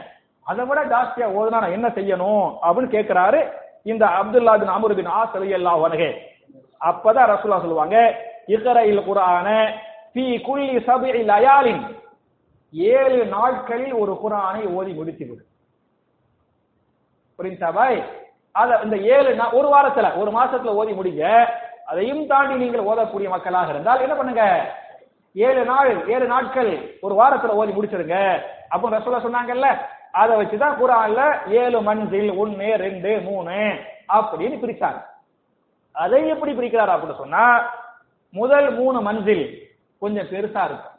அதை 0.45 0.65
விட 0.65 0.81
ஜாஸ்தியா 0.83 1.27
ஓதுனா 1.37 1.61
நான் 1.63 1.75
என்ன 1.77 1.87
செய்யணும்? 1.87 2.45
அப்படின்னு 2.65 2.95
கேட்கிறாரு 2.95 3.39
இந்த 3.83 4.05
அப்துல்லா 4.19 4.53
பின் 4.59 4.75
அமர் 4.77 4.95
பின் 4.95 5.11
ஆசலி 5.19 5.43
ரலியல்லாஹு 5.43 5.83
அன்ஹு. 5.89 6.09
அப்பதான் 6.81 7.29
ரசூலா 7.33 7.61
சொல்லுவாங்க 7.61 7.97
இக்ரைல் 8.47 9.05
குரான 9.07 9.47
பி 10.13 10.25
குல்லி 10.47 10.77
சப்இ 10.87 11.23
லயாலின். 11.31 11.83
ஏழு 12.73 13.19
நாட்களில் 13.25 13.93
ஒரு 13.93 14.13
குரானை 14.23 14.63
ஓதி 14.77 14.93
முடித்து 14.93 15.25
விடும் 15.29 15.51
புரியுதா 17.37 17.73
பாய்? 17.73 18.03
அத 18.51 18.79
இந்த 18.83 18.97
ஏழு 18.97 19.35
நா- 19.35 19.51
ஒரு 19.51 19.67
வாரத்துல 19.67 20.17
ஒரு 20.17 20.31
மாசத்துல 20.31 20.65
ஓதி 20.65 20.91
முடிங்க. 20.91 21.49
அதையும் 21.85 22.27
தாண்டி 22.27 22.55
நீங்கள் 22.55 22.81
ஓதக்கூடிய 22.81 23.29
மக்களாக 23.29 23.69
இருந்தால் 23.69 24.01
என்ன 24.01 24.15
பண்ணுங்க? 24.15 24.73
ஏழு 25.33 25.65
நாள் 25.65 26.07
ஏழு 26.07 26.25
நாட்கள் 26.25 26.97
ஒரு 27.01 27.15
வாரத்துல 27.15 27.47
ஓதி 27.47 27.71
முடிச்சிருங்க. 27.71 28.41
அப்போ 28.69 28.89
ரசூலா 28.89 29.21
சொன்னாங்கல்ல 29.21 29.77
அதை 30.11 30.41
வச்சுதான் 30.41 30.75
குரான்ல 30.75 31.47
ஏழு 31.47 31.81
மஞ்சள் 31.81 32.29
ஒன்னு 32.29 32.75
ரெண்டு 32.77 33.19
மூணு 33.19 33.51
அப்படின்னு 34.13 34.59
பிரிச்சாங்க. 34.61 35.05
அதை 35.91 36.27
எப்படி 36.27 36.51
பிரிக்கிறார் 36.51 36.91
அப்படின்னு 36.91 37.15
சொன்னா 37.15 37.73
முதல் 38.29 38.73
மூணு 38.73 39.01
மஞ்சள் 39.01 39.59
கொஞ்சம் 39.99 40.27
பெருசா 40.27 40.65
இருக்கும். 40.65 40.93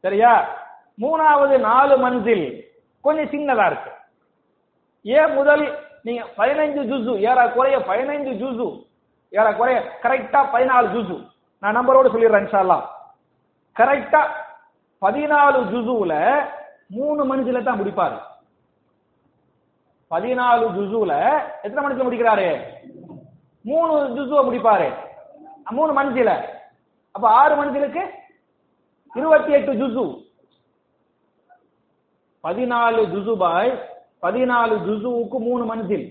சரியா? 0.00 0.58
மூணாவது 1.00 1.58
நாலு 1.58 1.98
மஞ்சள் 1.98 2.64
கொஞ்சம் 3.00 3.40
சின்னதா 3.40 3.66
இருக்கு 3.66 3.90
ஏன் 5.02 5.32
முதல் 5.32 5.78
நீங்க 6.02 6.22
பதினைஞ்சு 6.22 6.80
ஜுசு 6.90 7.18
ஏறக்குறைய 7.18 7.78
பதினைஞ்சு 7.78 8.32
ஜுசு. 8.42 8.86
ஏறக்குறைய 9.30 9.98
கரெக்டா 10.02 10.48
பதினாலு 10.52 10.92
ஜூசு. 10.92 11.26
நான் 11.58 11.76
நம்பரோடு 11.76 12.12
சொல்லிடுறேன் 12.12 12.46
இன்ஷா 12.46 12.84
கரெக்டா 13.78 14.22
பதினாலு 15.00 15.58
ஜுசுல 15.72 16.44
மூணு 16.86 17.36
மனுஷில 17.36 17.62
தான் 17.62 17.80
முடிப்பாரு. 17.80 18.18
பதினாலு 20.10 20.64
ஜுசுல 20.76 21.42
எத்தனை 21.62 21.90
மணிச்சில 21.90 22.04
முடிக்கிறாரு? 22.04 22.62
மூணு 23.60 23.92
ஜுசுவை 23.98 24.46
முடிப்பாரு. 24.46 24.94
மூணு 25.70 26.02
மனுஷில 26.02 26.44
அப்ப 27.10 27.28
ஆறு 27.28 27.64
மனுஷனுக்கு 27.64 28.10
இருபத்தி 29.14 29.52
எட்டு 29.52 29.72
ஜுசு. 29.72 30.24
பதினாலு 32.44 33.00
ஜுசு 33.14 33.36
பாய் 33.36 33.89
பதினாலு 34.22 34.74
ஜுசுவுக்கு 34.86 35.38
மூணு 35.48 35.64
மனசில் 35.64 36.06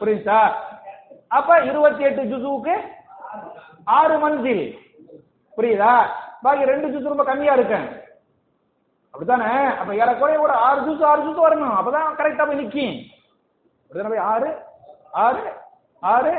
புரியுதா? 0.00 0.40
அப்ப 1.38 1.58
இருபத்தி 1.70 2.02
எட்டு 2.08 2.22
ஜுசுவுக்கு 2.32 2.74
ஆறு 3.84 4.14
மனசில் 4.18 4.64
புரியுதா? 5.56 5.92
பாக்கி 6.42 6.70
ரெண்டு 6.70 6.88
ஜுசு 6.92 7.12
ரொம்ப 7.12 7.24
கம்மியா 7.24 7.54
இருக்கேன் 7.58 7.86
அப்படித்தானே? 9.14 9.50
அப்ப 9.80 9.94
ஏறக்குறைய 9.94 10.40
ஒரு 10.40 10.54
ஆறு 10.66 10.80
ஜூஸ் 10.86 11.04
ஆறு 11.10 11.22
ஜூஸ் 11.24 11.44
வரணும். 11.46 11.76
அப்பதான் 11.78 12.18
கரெக்டா 12.20 12.46
போய் 12.46 12.60
நிக்கும். 12.60 12.96
அப்படிதானே 13.82 14.12
போய் 14.14 14.26
ஆறு 14.32 14.50
ஆறு 15.24 15.42
ஆறு. 16.12 16.32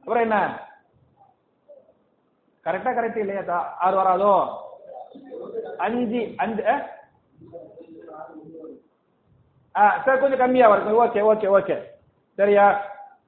அப்புறம் 0.00 0.24
என்ன? 0.26 0.38
கரெக்டா 2.64 2.90
கரெக்ட் 2.98 3.22
இல்லையா 3.24 3.76
ஆறு 3.78 3.96
வராதோ? 4.00 4.32
அஞ்சு 5.78 6.22
அஞ்சு 6.36 6.62
ஆ, 9.76 9.98
சரி 10.04 10.18
கொஞ்சம் 10.18 10.38
கம்மியா 10.38 10.70
வருது 10.70 10.90
ஓகே 10.90 11.18
ஓகே 11.18 11.58
ஓகே. 11.58 11.82
சரியா? 12.34 12.80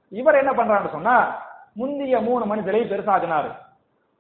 இவர் 0.08 0.34
என்ன 0.34 0.50
பண்றாருன்னு 0.50 0.90
சொன்னா 0.90 1.46
முந்திய 1.72 2.18
மூணு 2.18 2.46
மனிதரை 2.46 2.80
பெருசாக்கினார். 2.80 3.56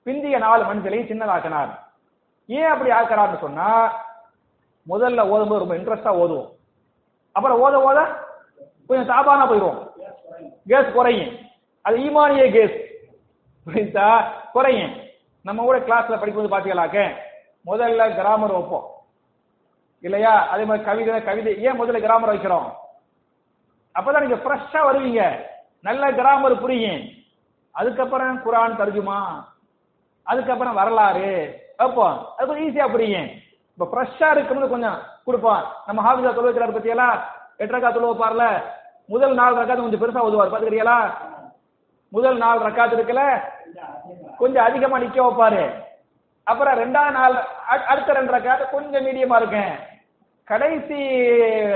பிந்திய 0.04 0.38
நாலு 0.38 0.64
மனிதரை 0.64 0.98
சின்னதாக்கினார். 0.98 1.78
ஏன் 2.46 2.64
அப்படி 2.64 2.90
ஆக்கிறாருன்னு 2.90 3.38
சொன்னா 3.38 3.92
முதல்ல 4.88 5.20
ஓதும்போது 5.20 5.66
ரொம்ப 5.66 5.74
இன்ட்ரெஸ்டா 5.74 6.14
ஓதுவோம். 6.14 6.50
அப்புறம் 7.32 7.60
ஓத 7.62 7.90
ஓத 7.90 8.16
கொஞ்சம் 8.86 9.16
சாபானா 9.16 9.52
போயிடுவோம். 9.52 9.88
கேஸ் 10.66 10.92
குறையும். 10.92 11.36
அது 11.82 11.96
ஈமானிய 11.96 12.50
கேஸ். 12.50 12.90
புரிஞ்சா 13.66 14.24
குறையும். 14.52 14.96
நம்ம 15.42 15.62
கூட 15.62 15.78
கிளாஸ்ல 15.78 16.18
படிக்கும்போது 16.18 16.56
பாத்தீங்களாக்க 16.56 17.14
முதல்ல 17.66 18.14
கிராமர் 18.14 18.52
வைப்போம். 18.52 18.91
இல்லையா? 20.02 20.48
அதே 20.48 20.64
மாதிரி 20.64 20.84
கவிதை 20.84 21.24
கவிதை. 21.24 21.62
ஏன் 21.62 21.80
முதல்ல 21.80 22.00
கிராமர் 22.00 22.34
வைக்கிறோம்? 22.34 22.72
அப்பதான் 23.94 24.20
நீங்க 24.20 24.34
ஃப்ரெஷ்ஷா 24.34 24.80
வருவீங்க. 24.90 25.40
நல்ல 25.80 26.10
கிராமர் 26.12 26.60
புரியும். 26.60 27.08
அதுக்கப்புறம் 27.70 28.40
குரான் 28.44 28.80
தருஜுமா. 28.80 29.44
அதுக்கப்புறம் 30.22 30.74
வரலாறு. 30.74 31.60
அப்போ 31.76 32.34
அது 32.36 32.46
கொஞ்சம் 32.46 32.76
ஈஸியா 32.76 32.90
புரியும். 32.90 33.28
இப்ப 33.78 33.88
ஃப்ரெஷ்ஷா 33.92 34.30
இருக்கும்போது 34.30 34.70
கொஞ்சம் 34.70 34.98
கொடுப்போம். 35.24 35.62
நம்ம 35.86 36.00
ஹாஃபிஸா 36.02 36.34
தொழு 36.34 36.52
பத்தியெல்லாம் 36.52 37.20
எட்டு 37.56 37.78
ரக்கா 37.78 37.92
தொழு 37.92 38.60
முதல் 39.06 39.34
நாலு 39.34 39.62
ரக்காத்து 39.62 39.76
கொஞ்சம் 39.76 40.00
பெருசா 40.00 40.18
ஓதுவார். 40.18 40.50
பாத்துக்கிறீங்களா 40.50 41.12
முதல் 42.08 42.36
நாலு 42.36 42.68
ரக்காத்து 42.68 42.98
இருக்குல்ல? 42.98 43.40
கொஞ்சம் 44.36 44.64
அதிகமா 44.64 44.98
நிக்க 44.98 45.24
வைப்பாரு. 45.24 45.84
அப்புறம் 46.44 46.78
ரெண்டாவது 46.78 47.10
நாள் 47.10 47.46
அடுத்த 47.66 48.12
ரெண்டு 48.12 48.32
ரக்காத்து 48.32 48.70
கொஞ்சம் 48.70 49.06
மீடியமா 49.06 49.36
இருக்கேன் 49.36 49.90
கடைசி 50.44 50.94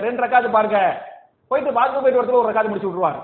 ரெண்டு 0.01 0.23
ரக்காது 0.23 0.51
பாருங்க. 0.51 1.07
போயிட்டு 1.49 1.81
பாத்ரூம் 1.81 2.01
போயிட்டு 2.01 2.23
ஒருத்தர் 2.23 2.45
ஒரு 2.45 2.53
ரக்காது 2.53 2.69
முடிச்சு 2.69 2.89
விட்டுருவாரு. 2.89 3.23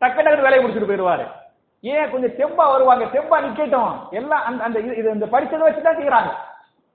டக்கு 0.00 0.18
டக்குனு 0.18 0.40
வேலையை 0.40 0.64
முடிச்சுட்டு 0.64 0.90
போயிடுவாரு. 0.90 1.26
ஏன்? 1.80 2.10
கொஞ்சம் 2.10 2.30
தெம்பா 2.30 2.54
வருவாங்க. 2.54 3.04
தெம்பா 3.04 3.44
நிக்கட்டும். 3.44 4.08
எல்லாம் 4.10 4.44
அந்த 4.44 4.64
அந்த 4.64 4.78
இது- 4.78 4.96
இது 4.96 5.10
இந்த 5.10 5.26
படிச்சதை 5.26 5.58
வச்சு 5.58 5.82
தான் 5.82 5.96
செய்யறாங்க 5.96 6.30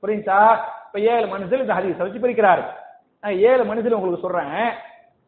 புரியுதா 0.01 0.57
இப்ப 0.85 0.99
ஏழு 0.99 1.25
மனுஷன் 1.25 1.59
இந்த 1.59 1.73
ஹதீஸை 1.73 1.97
வச்சு 1.97 2.19
பிரிக்கிறாரு. 2.19 2.63
நான் 3.21 3.37
ஏழு 3.37 3.63
மனுஷன் 3.63 3.91
உங்களுக்கு 3.91 4.29
சொல்றேன். 4.29 4.73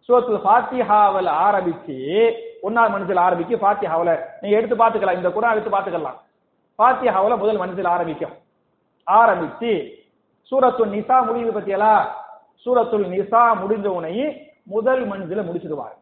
சூரத்துல 0.07 0.47
ஃபாத்திஹாவில் 0.47 1.27
ஆரம்பிச்சு 1.27 2.33
ஒன்னாவது 2.63 2.91
மனுஷில் 2.91 3.19
ஆரம்பிக்கும் 3.19 3.61
ஃபாத்திஹாவில். 3.61 4.19
நீங்க 4.41 4.57
எடுத்து 4.57 4.75
பார்த்துக்கலாம். 4.75 5.15
இந்த 5.15 5.29
குரான் 5.29 5.51
எடுத்து 5.51 5.77
பார்த்துக்கலாம். 5.77 6.19
ஃபாத்திஹாவில் 6.77 7.37
முதல் 7.37 7.59
மனுஷில் 7.59 7.87
ஆரம்பிக்கும். 7.87 8.33
ஆரம்பிச்சு 9.11 10.01
சூரத்து 10.51 10.85
நிசா 10.85 11.25
முடியுது 11.25 11.51
பத்தியெல்லாம் 11.55 12.05
சூரத்துல் 12.55 13.07
நிசா 13.07 13.55
முடிஞ்ச 13.55 13.87
உனையே 13.87 14.47
முதல் 14.63 15.09
மஞ்சில 15.09 15.45
முடிச்சிடுவார். 15.45 16.01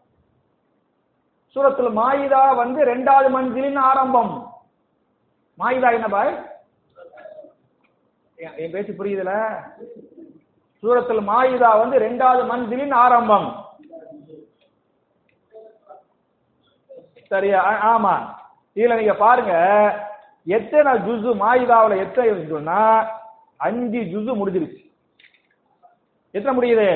சூரத்துல் 1.55 1.93
மாயிதா 1.93 2.55
வந்து 2.55 2.85
ரெண்டாவது 2.85 3.29
மஞ்சிலின் 3.29 3.75
ஆரம்பம். 3.75 4.51
மாயிதா 5.59 5.93
என்ன 5.93 6.07
பாய்? 6.07 6.45
என் 8.35 8.71
பேச்சு 8.71 8.93
புரியுதுல? 8.93 9.53
சூரத்துல் 10.81 11.23
மாயிதா 11.23 11.77
வந்து 11.77 11.99
ரெண்டாவது 11.99 12.45
மஞ்சிலின் 12.45 12.91
ஆரம்பம். 12.91 13.65
சரியா? 17.27 17.65
ஆ- 17.65 17.97
ஆமா. 17.97 18.39
இதுல 18.77 18.97
நீங்க 18.97 19.13
பாருங்க. 19.13 19.53
எத்தனை 20.45 20.93
ஜுசு 20.93 21.33
மாயிதாவில் 21.33 21.97
எத்தனை 21.97 22.31
இருக்குன்னா 22.31 23.07
அஞ்சு 23.57 23.99
ஜுசு 23.99 24.35
முடிஞ்சிருச்சு. 24.35 24.80
எத்தனை 26.31 26.53
முடியுது? 26.57 26.89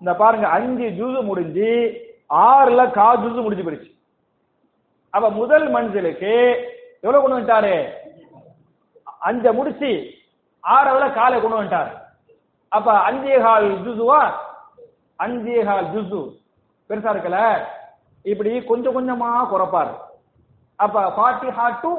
இந்த 0.00 0.12
பாருங்க 0.14 0.46
அஞ்சு 0.48 0.86
ஜூஸ் 0.98 1.22
முடிஞ்சு 1.22 1.70
ஆறுல 2.44 2.82
கா 2.90 3.08
ஜூஸ் 3.22 3.42
முடிஞ்சு 3.44 3.64
போயிடுச்சு. 3.66 3.90
அப்ப 5.14 5.30
முதல் 5.30 5.66
மஞ்சளுக்கு 5.74 6.32
எவ்வளவு 7.00 7.22
கொண்டு 7.22 7.36
வந்துட்டாரு? 7.36 7.74
அஞ்ச 9.28 9.52
முடிச்சு 9.52 9.90
ஆறாவதுல 10.64 11.14
காலை 11.14 11.40
கொண்டு 11.40 11.58
வந்துட்டாரு. 11.58 11.92
அப்ப 12.68 12.88
அஞ்சே 13.10 13.36
கால் 13.42 13.68
ஜுசுவா 13.84 14.20
அஞ்சே 15.18 15.64
கால் 15.64 15.90
ஜுசு 15.94 16.20
பெருசா 16.88 17.10
இருக்கல? 17.14 17.38
இப்படி 18.22 18.64
கொஞ்சம் 18.70 18.96
கொஞ்சமா 18.96 19.30
குறைப்பாரு. 19.52 19.92
அப்ப 20.76 21.02
ஃபாத்திஹா 21.16 21.66
டு 21.82 21.92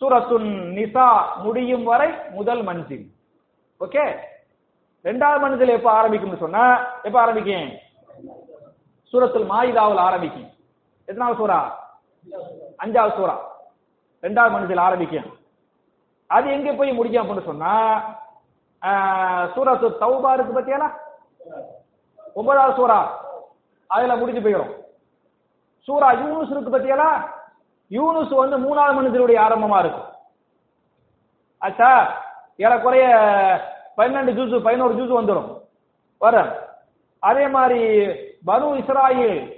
சூரத்துன் 0.00 0.50
நிசா 0.76 1.06
முடியும் 1.42 1.84
வரை 1.84 2.08
முதல் 2.30 2.62
மன்சில் 2.62 3.06
ஓகே? 3.80 4.04
ரெண்டாவது 5.06 5.40
மன்சில் 5.42 5.76
எப்ப 5.78 5.88
ஆரம்பிக்கும்னு 5.98 6.42
சொன்னா 6.44 6.64
எப்ப 7.06 7.16
ஆரம்பிக்கும்? 7.24 7.68
சூரத்தில் 9.12 9.50
மாயிதாவில் 9.52 10.06
ஆரம்பிக்கும். 10.08 10.48
எத்தனாவது 11.08 11.38
சூறா 11.40 11.58
அஞ்சாவது 12.82 13.16
சூறா 13.18 13.34
ரெண்டாவது 14.24 14.54
மனுஷில் 14.54 14.86
ஆரம்பிக்கும். 14.86 15.28
அது 16.30 16.46
எங்க 16.56 16.70
போய் 16.78 16.96
முடிக்கும் 16.98 17.22
அப்படின்னு 17.22 17.50
சொன்னா 17.50 17.74
சூரத்து 19.54 19.86
தௌபா 20.02 20.30
இருக்கு 20.36 20.56
பத்தியாலா 20.56 20.88
ஒன்பதாவது 22.38 22.78
சூறா 22.80 22.98
அதுல 23.90 24.16
முடிஞ்சு 24.20 24.42
போயிடும் 24.44 24.72
சூரா 25.88 26.08
யூனுஸ் 26.22 26.52
இருக்கு 26.54 26.74
பத்தியாலா 26.74 27.10
யூனுஸ் 27.90 28.32
வந்து 28.42 28.56
மூணாவது 28.66 28.98
மனுஷனுடைய 28.98 29.38
ஆரம்பமா 29.46 29.78
இருக்கும். 29.84 30.10
ஆச்சா 31.62 31.90
ஏறக்குறைய 32.64 33.06
பன்னெண்டு 33.96 34.30
ஜூஸ் 34.30 34.62
பதினோரு 34.62 34.94
ஜூஸ் 34.94 35.24
வந்துடும் 35.24 35.60
வர 36.18 36.68
அதே 37.18 37.48
மாதிரி 37.48 37.98
பனு 38.46 38.76
இஸ்ராயில் 38.76 39.54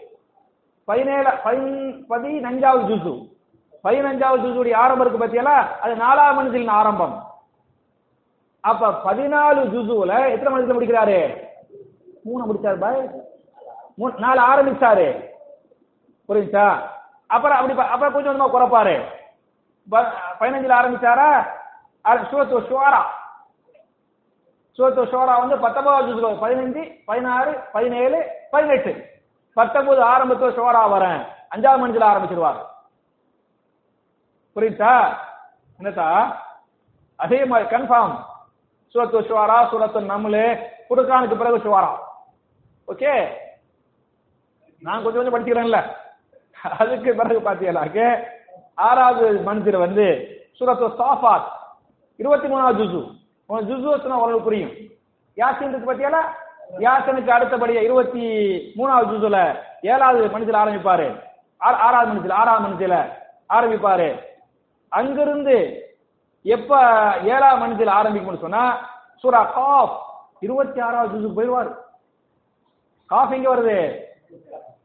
பதினேழு 0.84 1.28
பதின்- 1.28 2.04
பதினஞ்சாவது 2.10 2.82
ஜுசு. 2.82 3.36
பதினஞ்சாவது 3.84 4.46
ஜுசுடைய 4.46 4.74
ஆரம்பம் 4.74 5.14
இருக்கு 5.14 5.26
பத்தியெல்லாம் 5.26 5.78
அது 5.78 5.96
நாலாவது 5.96 6.42
மனுஷின் 6.42 6.68
ஆரம்பம். 6.68 7.26
அப்ப 8.60 8.88
பதினாலு 8.88 9.56
ஜூசுல 9.56 10.30
எத்தனை 10.30 10.62
மனுஷன் 10.62 10.78
முடிக்கிறாரு? 10.78 11.46
மூணு 12.24 12.54
முடிச்சாரு 12.54 12.78
பாய். 12.78 13.10
மூணு- 13.98 14.18
நாலு 14.18 14.40
ஆரம்பிச்சாரு. 14.40 15.26
புரியுச்சா 16.28 16.78
அப்புறம் 17.26 17.58
அப்படி 17.58 17.80
அப்புறம் 17.80 18.12
கொஞ்சம் 18.12 18.40
கொஞ்சமா 18.40 18.56
குறைப்பாரு. 18.56 19.02
ப- 19.88 20.12
பதினஞ்சுல 20.40 20.74
ஆரம்பிச்சாரா? 20.80 21.46
சூரத்து 22.30 22.60
ஷுவாரா 22.60 23.16
சூரத்து 24.78 25.04
ஷோரா 25.04 25.38
வந்து 25.38 25.58
பத்தொன்பதாவது 25.58 26.14
ஜுசுல 26.14 26.32
பதினஞ்சு 26.32 27.02
பதினாறு 27.04 27.60
பதினேழு 27.72 28.30
பதினெட்டு. 28.50 29.10
பத்தொன்பது 29.52 30.02
ஆரம்பத்துல 30.02 30.52
ஷோரா 30.52 30.82
வரேன். 30.92 31.26
அஞ்சாவது 31.54 31.78
மஞ்சள் 31.78 32.08
ஆரம்பிச்சிருவார். 32.08 32.56
புரியுதா? 34.56 35.16
என்னத்தா? 35.80 36.36
அதே 37.16 37.44
மாதிரி 37.44 37.76
கன்ஃபார்ம் 37.76 38.24
சூரத்து 38.94 39.20
ஷுவாரா 39.20 39.68
சூரத்து 39.68 40.00
நம்மளு 40.00 40.66
குடுக்கானுக்கு 40.90 41.36
பிறகு 41.36 41.56
ஷுவாரா 41.56 41.96
ஓகே? 42.88 43.28
நான் 44.80 45.02
கொஞ்சம் 45.02 45.30
கொஞ்சம் 45.30 45.34
படிச்சுக்கிறேன்ல. 45.34 45.96
அதுக்கு 46.78 47.14
பிறகு 47.14 47.40
பாத்தீங்கன்னாக்க 47.40 48.24
ஆறாவது 48.74 49.32
மனுஷில் 49.32 49.78
வந்து 49.78 50.28
சூரத்து 50.52 50.86
சாஃபாத். 50.86 51.48
இருபத்தி 52.16 52.48
மூணாவது 52.48 52.74
ஜூசு 52.74 53.17
உனக்கு 53.48 53.74
ஜுசு 53.74 53.90
வச்சுனா 53.90 54.36
புரியும். 54.36 54.70
யாசின் 55.36 55.68
இருக்கு 55.68 55.94
பாத்தியால 55.94 56.16
யாசனுக்கு 56.78 57.30
அடுத்தபடியா 57.30 57.82
இருபத்தி 57.82 58.20
மூணாவது 58.76 59.06
ஜுசுல 59.06 59.58
ஏழாவது 59.82 60.38
மனுஷில் 60.38 60.56
ஆரம்பிப்பாரு. 60.56 61.22
ஆறு- 61.54 61.58
ஆறாவது 61.58 62.12
மனுஷில் 62.12 62.32
ஆறாவது 62.32 62.68
மனுஷில 62.68 63.12
ஆரம்பிப்பாரு. 63.48 64.20
அங்கிருந்து 64.88 65.86
எப்ப 66.42 66.80
ஏழாவது 67.22 67.66
மனுஷில் 67.66 67.88
ஆரம்பிக்கும்னு 67.88 68.38
சொன்னா 68.38 68.90
சூரா 69.16 69.44
காஃப் 69.44 70.02
இருபத்தி 70.40 70.80
ஆறாவது 70.80 71.18
ஜுசுக்கு 71.18 71.32
போயிடுவாரு. 71.32 71.74
காஃப் 73.06 73.32
எங்க 73.32 73.54
வருது? 73.54 74.00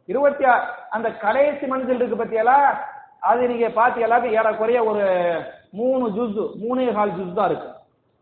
இருபத்தி 0.05 0.43
அந்த 0.89 1.11
கடைசி 1.11 1.65
மனுஷில் 1.65 1.89
இருக்கு 1.89 2.25
பத்தியால 2.25 2.77
அது 3.19 3.47
நீங்க 3.47 3.67
பாத்தீங்களாக்க 3.67 4.23
ஏறக்குறைய 4.23 4.83
ஒரு 4.83 5.35
மூணு 5.71 6.09
ஜூஸ் 6.09 6.51
மூணே 6.67 6.93
கால் 6.93 7.11
ஜூஸ் 7.11 7.33
தான் 7.33 7.49
இருக்கு. 7.49 7.72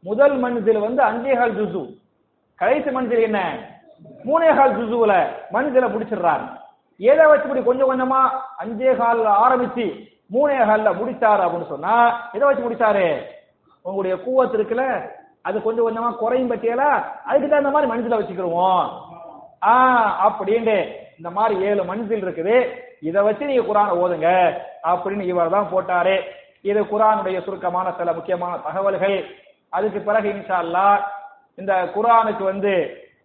முதல் 0.04 0.36
மனுஷில் 0.38 0.80
வந்து 0.80 1.04
அஞ்சே 1.04 1.38
கால் 1.38 1.56
ஜுசு. 1.56 1.98
கடைசி 2.56 2.90
மனுஷில் 2.90 3.22
என்ன? 3.22 3.40
மூணே 4.26 4.56
கால் 4.56 4.78
ஜுசுல 4.78 5.28
மனுஷில 5.54 5.86
முடிச்சிடுறாரு. 5.90 6.60
ஏதா 6.98 7.28
வச்சு 7.28 7.48
இப்படி 7.48 7.64
கொஞ்சம் 7.64 7.90
கொஞ்சமா 7.90 8.20
அஞ்சே 8.60 8.96
கால் 8.96 9.20
ஆரம்பிச்சு 9.20 10.10
மூணே 10.34 10.58
முடிச்சாரு 11.00 11.44
அப்படின்னு 11.44 11.66
சொன்னா 11.66 12.22
எதை 12.34 12.48
வச்சு 12.48 12.70
முடிச்சாரு? 12.70 13.22
உங்களுடைய 13.82 14.18
கூவத்து 14.26 14.60
இருக்குல்ல 14.60 15.10
அது 15.42 15.62
கொஞ்சம் 15.62 15.88
கொஞ்சமா 15.88 16.16
குறையும் 16.16 16.52
பட்டியலா 16.52 17.04
அதுக்கு 17.26 17.50
தகுந்த 17.50 17.70
மாதிரி 17.70 17.92
மனுஷில 17.92 18.20
வச்சுக்கிருவோம். 18.20 18.90
ஆ 19.64 19.74
அப்படின்ட்டு 20.30 20.92
இந்த 21.18 21.30
மாதிரி 21.30 21.62
ஏழு 21.62 21.84
மன்சில் 21.84 22.26
இருக்குது. 22.26 22.68
இதை 23.02 23.22
வச்சு 23.24 23.46
நீங்க 23.46 23.74
குரானை 23.74 24.00
ஓதுங்க. 24.04 24.58
அப்படின்னு 24.84 25.22
இவர் 25.22 25.50
தான் 25.50 25.70
போட்டாரு. 25.74 26.22
இது 26.62 26.84
குரானுடைய 26.84 27.44
சுருக்கமான 27.44 27.92
சில 27.92 28.14
முக்கியமான 28.14 28.58
தகவல்கள். 28.58 29.26
அதுக்கு 29.78 30.00
பிறகு 30.08 30.28
இன்ஷா 30.34 30.60
இந்த 31.60 31.74
குரானுக்கு 31.96 32.44
வந்து 32.44 32.74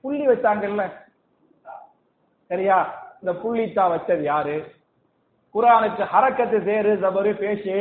புள்ளி 0.02 0.24
வச்சாங்கல்ல? 0.28 0.82
சரியா? 2.50 2.78
இந்த 3.20 3.32
புள்ளித்தா 3.42 3.84
வச்சது 3.92 4.24
யாரு? 4.32 4.56
குரானுக்கு 5.54 6.02
ஹரக்கத்து 6.12 6.58
சேரு 6.68 6.90
ஜபரு 7.02 7.30
பேஷு 7.42 7.76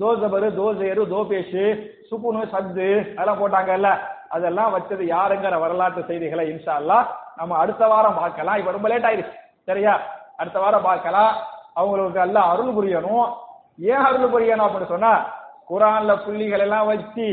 தோ 0.00 0.08
ஜபரு 0.22 0.48
தோ 0.58 0.66
சேரு 0.80 1.02
தோ 1.12 1.20
பேஷு 1.30 1.64
சுக்குனு 2.10 2.42
சத்து 2.52 2.88
அதெல்லாம் 3.16 3.40
போட்டாங்கல்ல? 3.42 3.90
அதெல்லாம் 4.36 4.74
வச்சது 4.76 5.04
யாருங்கிற 5.14 5.58
வரலாற்று 5.64 6.02
செய்திகளை 6.10 6.44
இன்ஷா 6.52 6.76
நம்ம 7.36 7.56
அடுத்த 7.62 7.86
வாரம் 7.92 8.18
பார்க்கலாம். 8.22 8.58
இப்ப 8.60 8.74
ரொம்ப 8.76 8.88
லேட் 8.88 9.08
ஆயிருச்சு 9.08 9.36
சரியா? 9.68 9.94
அடுத்த 10.36 10.58
வாரம் 10.60 10.86
பார்க்கலாம். 10.90 11.32
அவங்களுக்கு 11.80 12.20
எல்லாம் 12.20 12.50
அருள் 12.52 12.72
புரியணும். 12.76 13.26
ஏன் 13.92 14.04
அருள் 14.08 14.32
புரியணும் 14.34 14.66
அப்படின்னு 14.66 14.92
சொன்னா 14.94 15.12
குரான்ல 15.70 16.12
புள்ளிகள் 16.24 16.64
எல்லாம் 16.66 16.86
வச்சு 16.86 17.28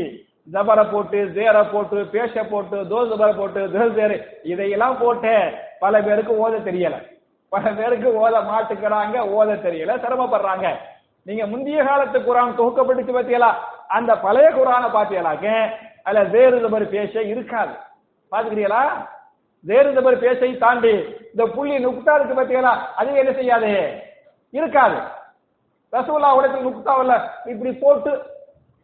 ஜபரை 0.52 0.90
போட்டு 0.90 1.18
ஜேரை 1.36 1.70
போட்டு 1.72 2.06
பேஷ 2.06 2.44
போட்டு 2.44 2.76
தோஸ் 2.76 3.10
ஜபரை 3.12 3.36
போட்டு 3.36 3.60
தோல் 3.72 3.94
ஜேரு 3.94 4.16
இதையெல்லாம் 4.42 4.98
போட்டு 4.98 5.52
பல 5.78 6.02
பேருக்கு 6.02 6.32
ஓத 6.44 6.54
தெரியல. 6.64 6.96
பல 7.48 7.70
பேருக்கு 7.70 8.08
ஓத 8.22 8.34
மாட்டுக்கிறாங்க 8.50 9.16
ஓத 9.36 9.50
தெரியல 9.62 9.96
சிரமப்படுறாங்க. 10.04 10.66
நீங்க 11.24 11.46
முந்தைய 11.46 11.84
காலத்து 11.84 12.18
குரான் 12.18 12.58
தொகுக்கப்பட்டுச்சு 12.58 13.14
பார்த்தீங்களா 13.16 13.50
அந்த 13.88 14.16
பழைய 14.16 14.50
குரானை 14.50 14.88
பார்த்தீங்களாக்க 14.96 15.48
அதுல 16.02 16.22
வேறு 16.24 16.56
ஜபர் 16.64 16.84
பேச 16.88 17.22
இருக்காது. 17.22 17.74
பாத்துக்கிறீங்களா? 18.32 18.82
வேறு 19.64 19.92
ஜபர் 19.92 20.18
பேசை 20.18 20.58
தாண்டி 20.58 20.94
இந்த 21.32 21.44
புள்ளி 21.54 21.76
நுக்தா 21.84 22.14
இருக்கு 22.14 22.34
பார்த்தீங்களா 22.34 22.72
அது 22.96 23.14
என்ன 23.14 23.32
செய்யாது? 23.32 24.02
இருக்காது. 24.52 24.98
ரசகுல்லா 25.92 26.36
உடத்தில் 26.36 26.66
நுக்தாவில் 26.66 27.16
இப்படி 27.44 27.72
போட்டு 27.72 28.12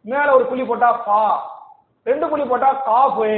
மேல 0.05 0.27
ஒரு 0.33 0.45
புள்ளி 0.45 0.63
போட்டா 0.63 0.89
பா 1.05 1.21
ரெண்டு 2.05 2.25
புள்ளி 2.29 2.45
போட்டா 2.45 2.69
காஃபு 2.85 3.29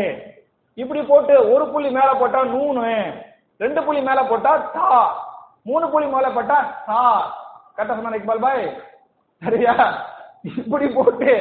இப்படி 0.77 1.01
போட்டு 1.03 1.33
ஒரு 1.53 1.65
புள்ளி 1.71 1.89
மேல 1.89 2.09
போட்டா 2.13 2.39
நூனு 2.51 2.93
ரெண்டு 3.59 3.81
புள்ளி 3.83 4.01
மேல 4.01 4.21
போட்டா 4.23 4.51
தா 4.75 4.87
மூணு 5.65 5.85
புள்ளி 5.89 6.07
மேல 6.07 6.29
போட்டா 6.31 6.57
தா 6.87 7.01
கரெக்டா 7.75 7.95
சொன்ன 7.97 8.17
இக்பால் 8.17 8.41
பாய்? 8.41 8.63
சரியா? 9.41 9.73
இப்படி 10.53 10.87
போட்டு 10.89 11.31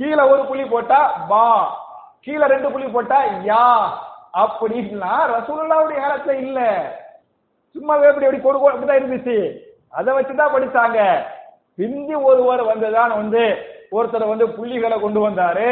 கீழே 0.00 0.22
ஒரு 0.32 0.42
புள்ளி 0.44 0.64
போட்டா 0.64 0.98
பா 1.28 1.44
கீழே 2.26 2.46
ரெண்டு 2.46 2.68
புள்ளி 2.70 2.88
போட்டா 2.88 3.18
யா 3.46 3.62
அப்படின்னா 4.34 5.12
ரசூலுல்லாவுடைய 5.32 5.98
காலத்துல 6.00 6.34
இல்ல. 6.44 6.60
சும்மா 7.74 7.94
எப்படி 8.02 8.26
எப்படி 8.26 8.42
கொடுக்கும் 8.42 8.72
அப்படிதான் 8.72 9.00
இருந்துச்சு. 9.00 9.36
அதை 9.94 10.10
வச்சுதான் 10.14 10.54
படிச்சாங்க. 10.54 10.98
பிந்தி 11.78 12.14
ஒருவர் 12.24 12.62
வந்துதான் 12.62 13.12
வந்து 13.14 13.42
ஒருத்தர் 13.96 14.32
வந்து 14.32 14.46
புள்ளிகளை 14.56 14.96
கொண்டு 15.00 15.20
வந்தாரு 15.24 15.68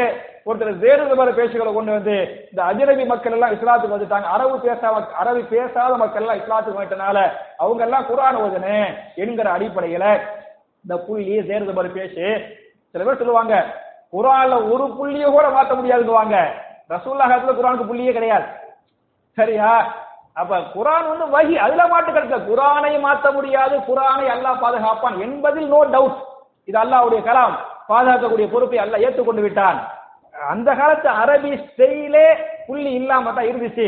ஒருத்தர் 0.47 0.81
வேறு 0.83 1.01
விதமான 1.03 1.29
பேச்சுகளை 1.37 1.71
கொண்டு 1.73 1.91
வந்து 1.95 2.15
இந்த 2.51 2.61
அஜிரபி 2.69 3.03
மக்கள் 3.11 3.35
எல்லாம் 3.35 3.53
இஸ்லாத்துக்கு 3.55 3.95
வந்துட்டாங்க. 3.95 4.27
அரபு 4.35 4.55
பேசாத 4.65 4.95
அரபு 5.21 5.41
பேசாத 5.53 5.91
மக்கள் 6.01 6.23
எல்லாம் 6.23 6.41
இஸ்லாத்துக்கு 6.41 6.79
வந்துட்டனால 6.79 7.17
அவங்க 7.63 7.81
எல்லாம் 7.87 8.07
குரான் 8.09 8.41
ஓதனு 8.43 8.77
என்கிற 9.23 9.47
அடிப்படையில 9.55 10.05
இந்த 10.85 10.95
புள்ளி 11.07 11.35
வேறு 11.49 11.65
விதமான 11.65 11.91
பேச்சு 11.97 12.27
சில 12.95 13.03
பேர் 13.03 13.21
சொல்லுவாங்க 13.21 13.55
குரான்ல 14.15 14.55
ஒரு 14.73 14.85
புள்ளிய 14.97 15.27
கூட 15.35 15.45
மாற்ற 15.55 15.73
முடியாதுங்குவாங்க 15.77 16.37
ரசூல்லா 16.93 17.27
காலத்துல 17.27 17.55
குரானுக்கு 17.59 17.89
புள்ளியே 17.89 18.11
கிடையாது. 18.15 18.47
சரியா? 19.37 19.69
அப்ப 20.41 20.57
குரான் 20.75 21.09
வந்து 21.11 21.25
வகி 21.35 21.55
அதுல 21.65 21.83
மாட்டு 21.91 22.11
கிடைக்கல 22.11 22.41
குரானை 22.49 22.91
மாற்ற 23.05 23.27
முடியாது 23.37 23.75
குரானை 23.89 24.25
அல்லாஹ் 24.35 24.61
பாதுகாப்பான் 24.63 25.17
என்பதில் 25.25 25.71
நோ 25.73 25.81
டவுட் 25.95 26.19
இது 26.69 26.77
அல்லாஹ்வுடைய 26.83 27.21
கலாம். 27.29 27.55
பாதுகாக்கக்கூடிய 27.89 28.47
பொறுப்பை 28.51 28.79
அல்ல 28.83 28.97
ஏற்றுக்கொண்டு 29.05 29.41
விட்டான். 29.41 29.79
அந்த 30.53 30.69
காலத்து 30.75 31.09
அரபி 31.21 31.51
ஸ்டைலே 31.65 32.27
புள்ளி 32.67 32.91
இல்லாம 32.99 33.33
தான் 33.33 33.49
இருந்துச்சு. 33.51 33.87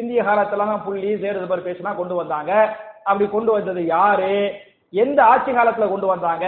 இந்திய 0.00 0.22
காலத்துல 0.22 0.66
தான் 0.70 0.84
புள்ளி 0.84 1.10
சேருது 1.22 1.48
மாதிரி 1.50 1.66
பேசினா 1.66 1.90
கொண்டு 1.96 2.14
வந்தாங்க. 2.14 2.52
அப்படி 3.04 3.26
கொண்டு 3.30 3.52
வந்தது 3.52 3.80
யாரு? 3.86 4.32
எந்த 5.02 5.18
ஆட்சி 5.24 5.52
காலத்துல 5.52 5.88
கொண்டு 5.90 6.06
வந்தாங்க? 6.06 6.46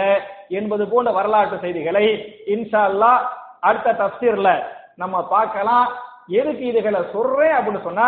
என்பது 0.59 0.83
போன்ற 0.87 1.11
வரலாற்று 1.11 1.57
செய்திகளை 1.63 2.05
இன்ஷா 2.53 2.81
அல்லாஹ் 2.89 3.21
அடுத்த 3.59 3.95
தப்சீர்ல 4.01 4.49
நம்ம 4.95 5.15
பார்க்கலாம். 5.35 5.87
எதுக்கு 6.39 6.63
இதுகளை 6.65 7.01
சொல்றேன் 7.11 7.55
அப்படின்னு 7.57 7.81
சொன்னா 7.83 8.07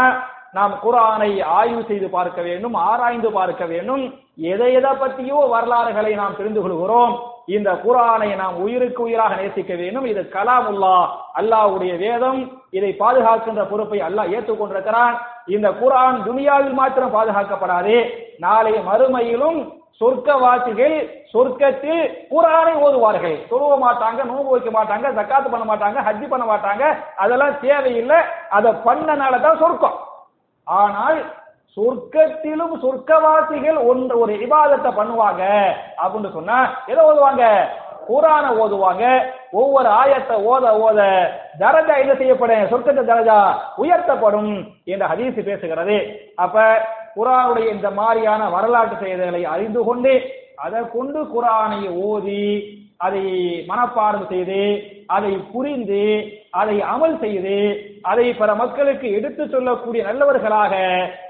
நாம் 0.58 0.74
குரானை 0.84 1.32
ஆய்வு 1.58 1.82
செய்து 1.88 2.08
பார்க்க 2.10 2.42
வேண்டும் 2.42 2.74
ஆராய்ந்து 2.74 3.30
பார்க்க 3.32 3.66
வேண்டும். 3.66 4.04
எதை 4.52 4.70
எதை 4.80 4.92
பற்றியோ 5.02 5.40
வரலாறுகளை 5.54 6.14
நாம் 6.22 6.38
தெரிந்து 6.38 6.62
கொள்கிறோம். 6.62 7.14
இந்த 7.56 7.70
குரானை 7.84 8.30
நாம் 8.36 8.56
உயிருக்கு 8.64 9.02
உயிராக 9.04 9.36
நேசிக்க 9.42 9.74
வேண்டும். 9.76 10.06
இது 10.06 10.22
கலாமுல்லா 10.36 10.96
அல்லாஹ்வுடைய 11.40 11.94
வேதம். 12.06 12.40
இதை 12.78 12.92
பாதுகாக்கின்ற 13.02 13.64
பொறுப்பை 13.72 14.00
அல்லாஹ் 14.08 14.34
ஏற்றுக்கொண்டிருக்கிறான். 14.36 15.16
இந்த 15.56 15.70
குரான் 15.82 16.18
துனியாவில் 16.28 16.80
மாத்திரம் 16.82 17.16
பாதுகாக்கப்படாது. 17.18 17.96
நாளை 18.46 18.74
மறுமையிலும் 18.90 19.60
சொர்க்கவாசிகள் 20.02 20.98
சொர்க்கத்தில் 21.32 22.04
குரானை 22.34 22.76
ஓதுவார்கள். 22.84 23.38
தொழுவ 23.50 23.74
மாட்டாங்க 23.86 24.20
நோன்பு 24.30 24.54
வைக்க 24.54 24.70
மாட்டாங்க 24.80 25.08
ஜக்காத்து 25.18 25.50
பண்ண 25.54 25.66
மாட்டாங்க 25.72 25.98
ஹஜ்ஜி 26.10 26.28
பண்ண 26.30 26.46
மாட்டாங்க. 26.52 26.84
அதெல்லாம் 27.16 27.60
தேவையில்லை. 27.66 28.20
அதை 28.50 28.72
பண்ணனால 28.86 29.42
தான் 29.48 29.62
சொர்க்கம். 29.64 29.98
ஆனால் 30.78 31.20
சொர்க்கத்திலும் 31.78 32.74
சொர்க்கவாசிகள் 32.84 33.78
ஒன்று 33.90 34.14
ஒரு 34.24 34.34
இபாதத்தை 34.46 34.92
பண்ணுவாங்க 35.00 35.44
அப்படின்னு 36.02 36.30
சொன்னா 36.38 36.58
எதை 36.92 37.02
ஓதுவாங்க? 37.10 37.44
குரான 38.10 38.46
ஓதுவாங்க. 38.62 39.04
ஒவ்வொரு 39.52 39.90
ஆயத்தை 40.02 40.36
ஓத 40.52 40.66
ஓத 40.86 41.00
தரஜா 41.60 41.96
என்ன 42.04 42.14
செய்யப்படும்? 42.16 42.70
சொர்க்கத்தை 42.72 43.04
தரஜா 43.12 43.38
உயர்த்தப்படும் 43.84 44.52
என்ற 44.86 45.04
ஹதீஸ் 45.12 45.48
பேசுகிறது. 45.50 45.98
அப்ப 46.36 46.66
குரானுடைய 47.16 47.68
இந்த 47.76 47.90
மாதிரியான 47.92 48.50
வரலாற்று 48.50 48.98
செய்திகளை 49.04 49.44
அறிந்து 49.54 49.84
கொண்டு 49.84 50.14
அதை 50.66 50.82
கொண்டு 50.96 51.20
குரானை 51.34 51.82
ஓதி 52.08 52.46
அதை 52.98 53.24
மனப்பாடம் 53.70 54.30
செய்து 54.32 54.62
அதை 55.16 55.32
புரிந்து 55.52 56.02
அதை 56.62 56.76
அமல் 56.94 57.16
செய்து 57.24 57.56
அதை 58.12 58.26
பல 58.40 58.50
மக்களுக்கு 58.62 59.08
எடுத்து 59.18 59.44
சொல்லக்கூடிய 59.54 60.02
நல்லவர்களாக 60.08 60.74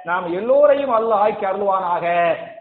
நாம் 0.09 0.25
எல்லோரையும் 0.39 0.93
அல்லாஹ் 0.97 1.23
ஆக்கி 1.27 1.45
அருள்வானாக 1.49 2.05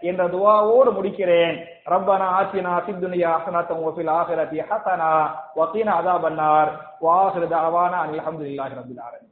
என்ற 0.09 0.21
துவாவோடு 0.35 0.91
முடிக்கிறேன். 0.97 1.55
ரப்பனா 1.93 2.27
ஆத்தினா 2.39 2.73
சித்துனியா 2.87 3.31
ஹசனத்தம் 3.37 3.83
வஃபில் 3.85 4.13
ஆஹிரதி 4.19 4.59
ஹசனா 4.71 5.11
வகீனா 5.59 5.95
அதாபன்னார் 6.01 6.71
வாஹிர 7.07 7.43
தஅவானா 7.55 7.99
அல்ஹம்துலில்லாஹி 8.07 8.77
ரப்பில் 8.79 9.03
ஆலமீன். 9.07 9.28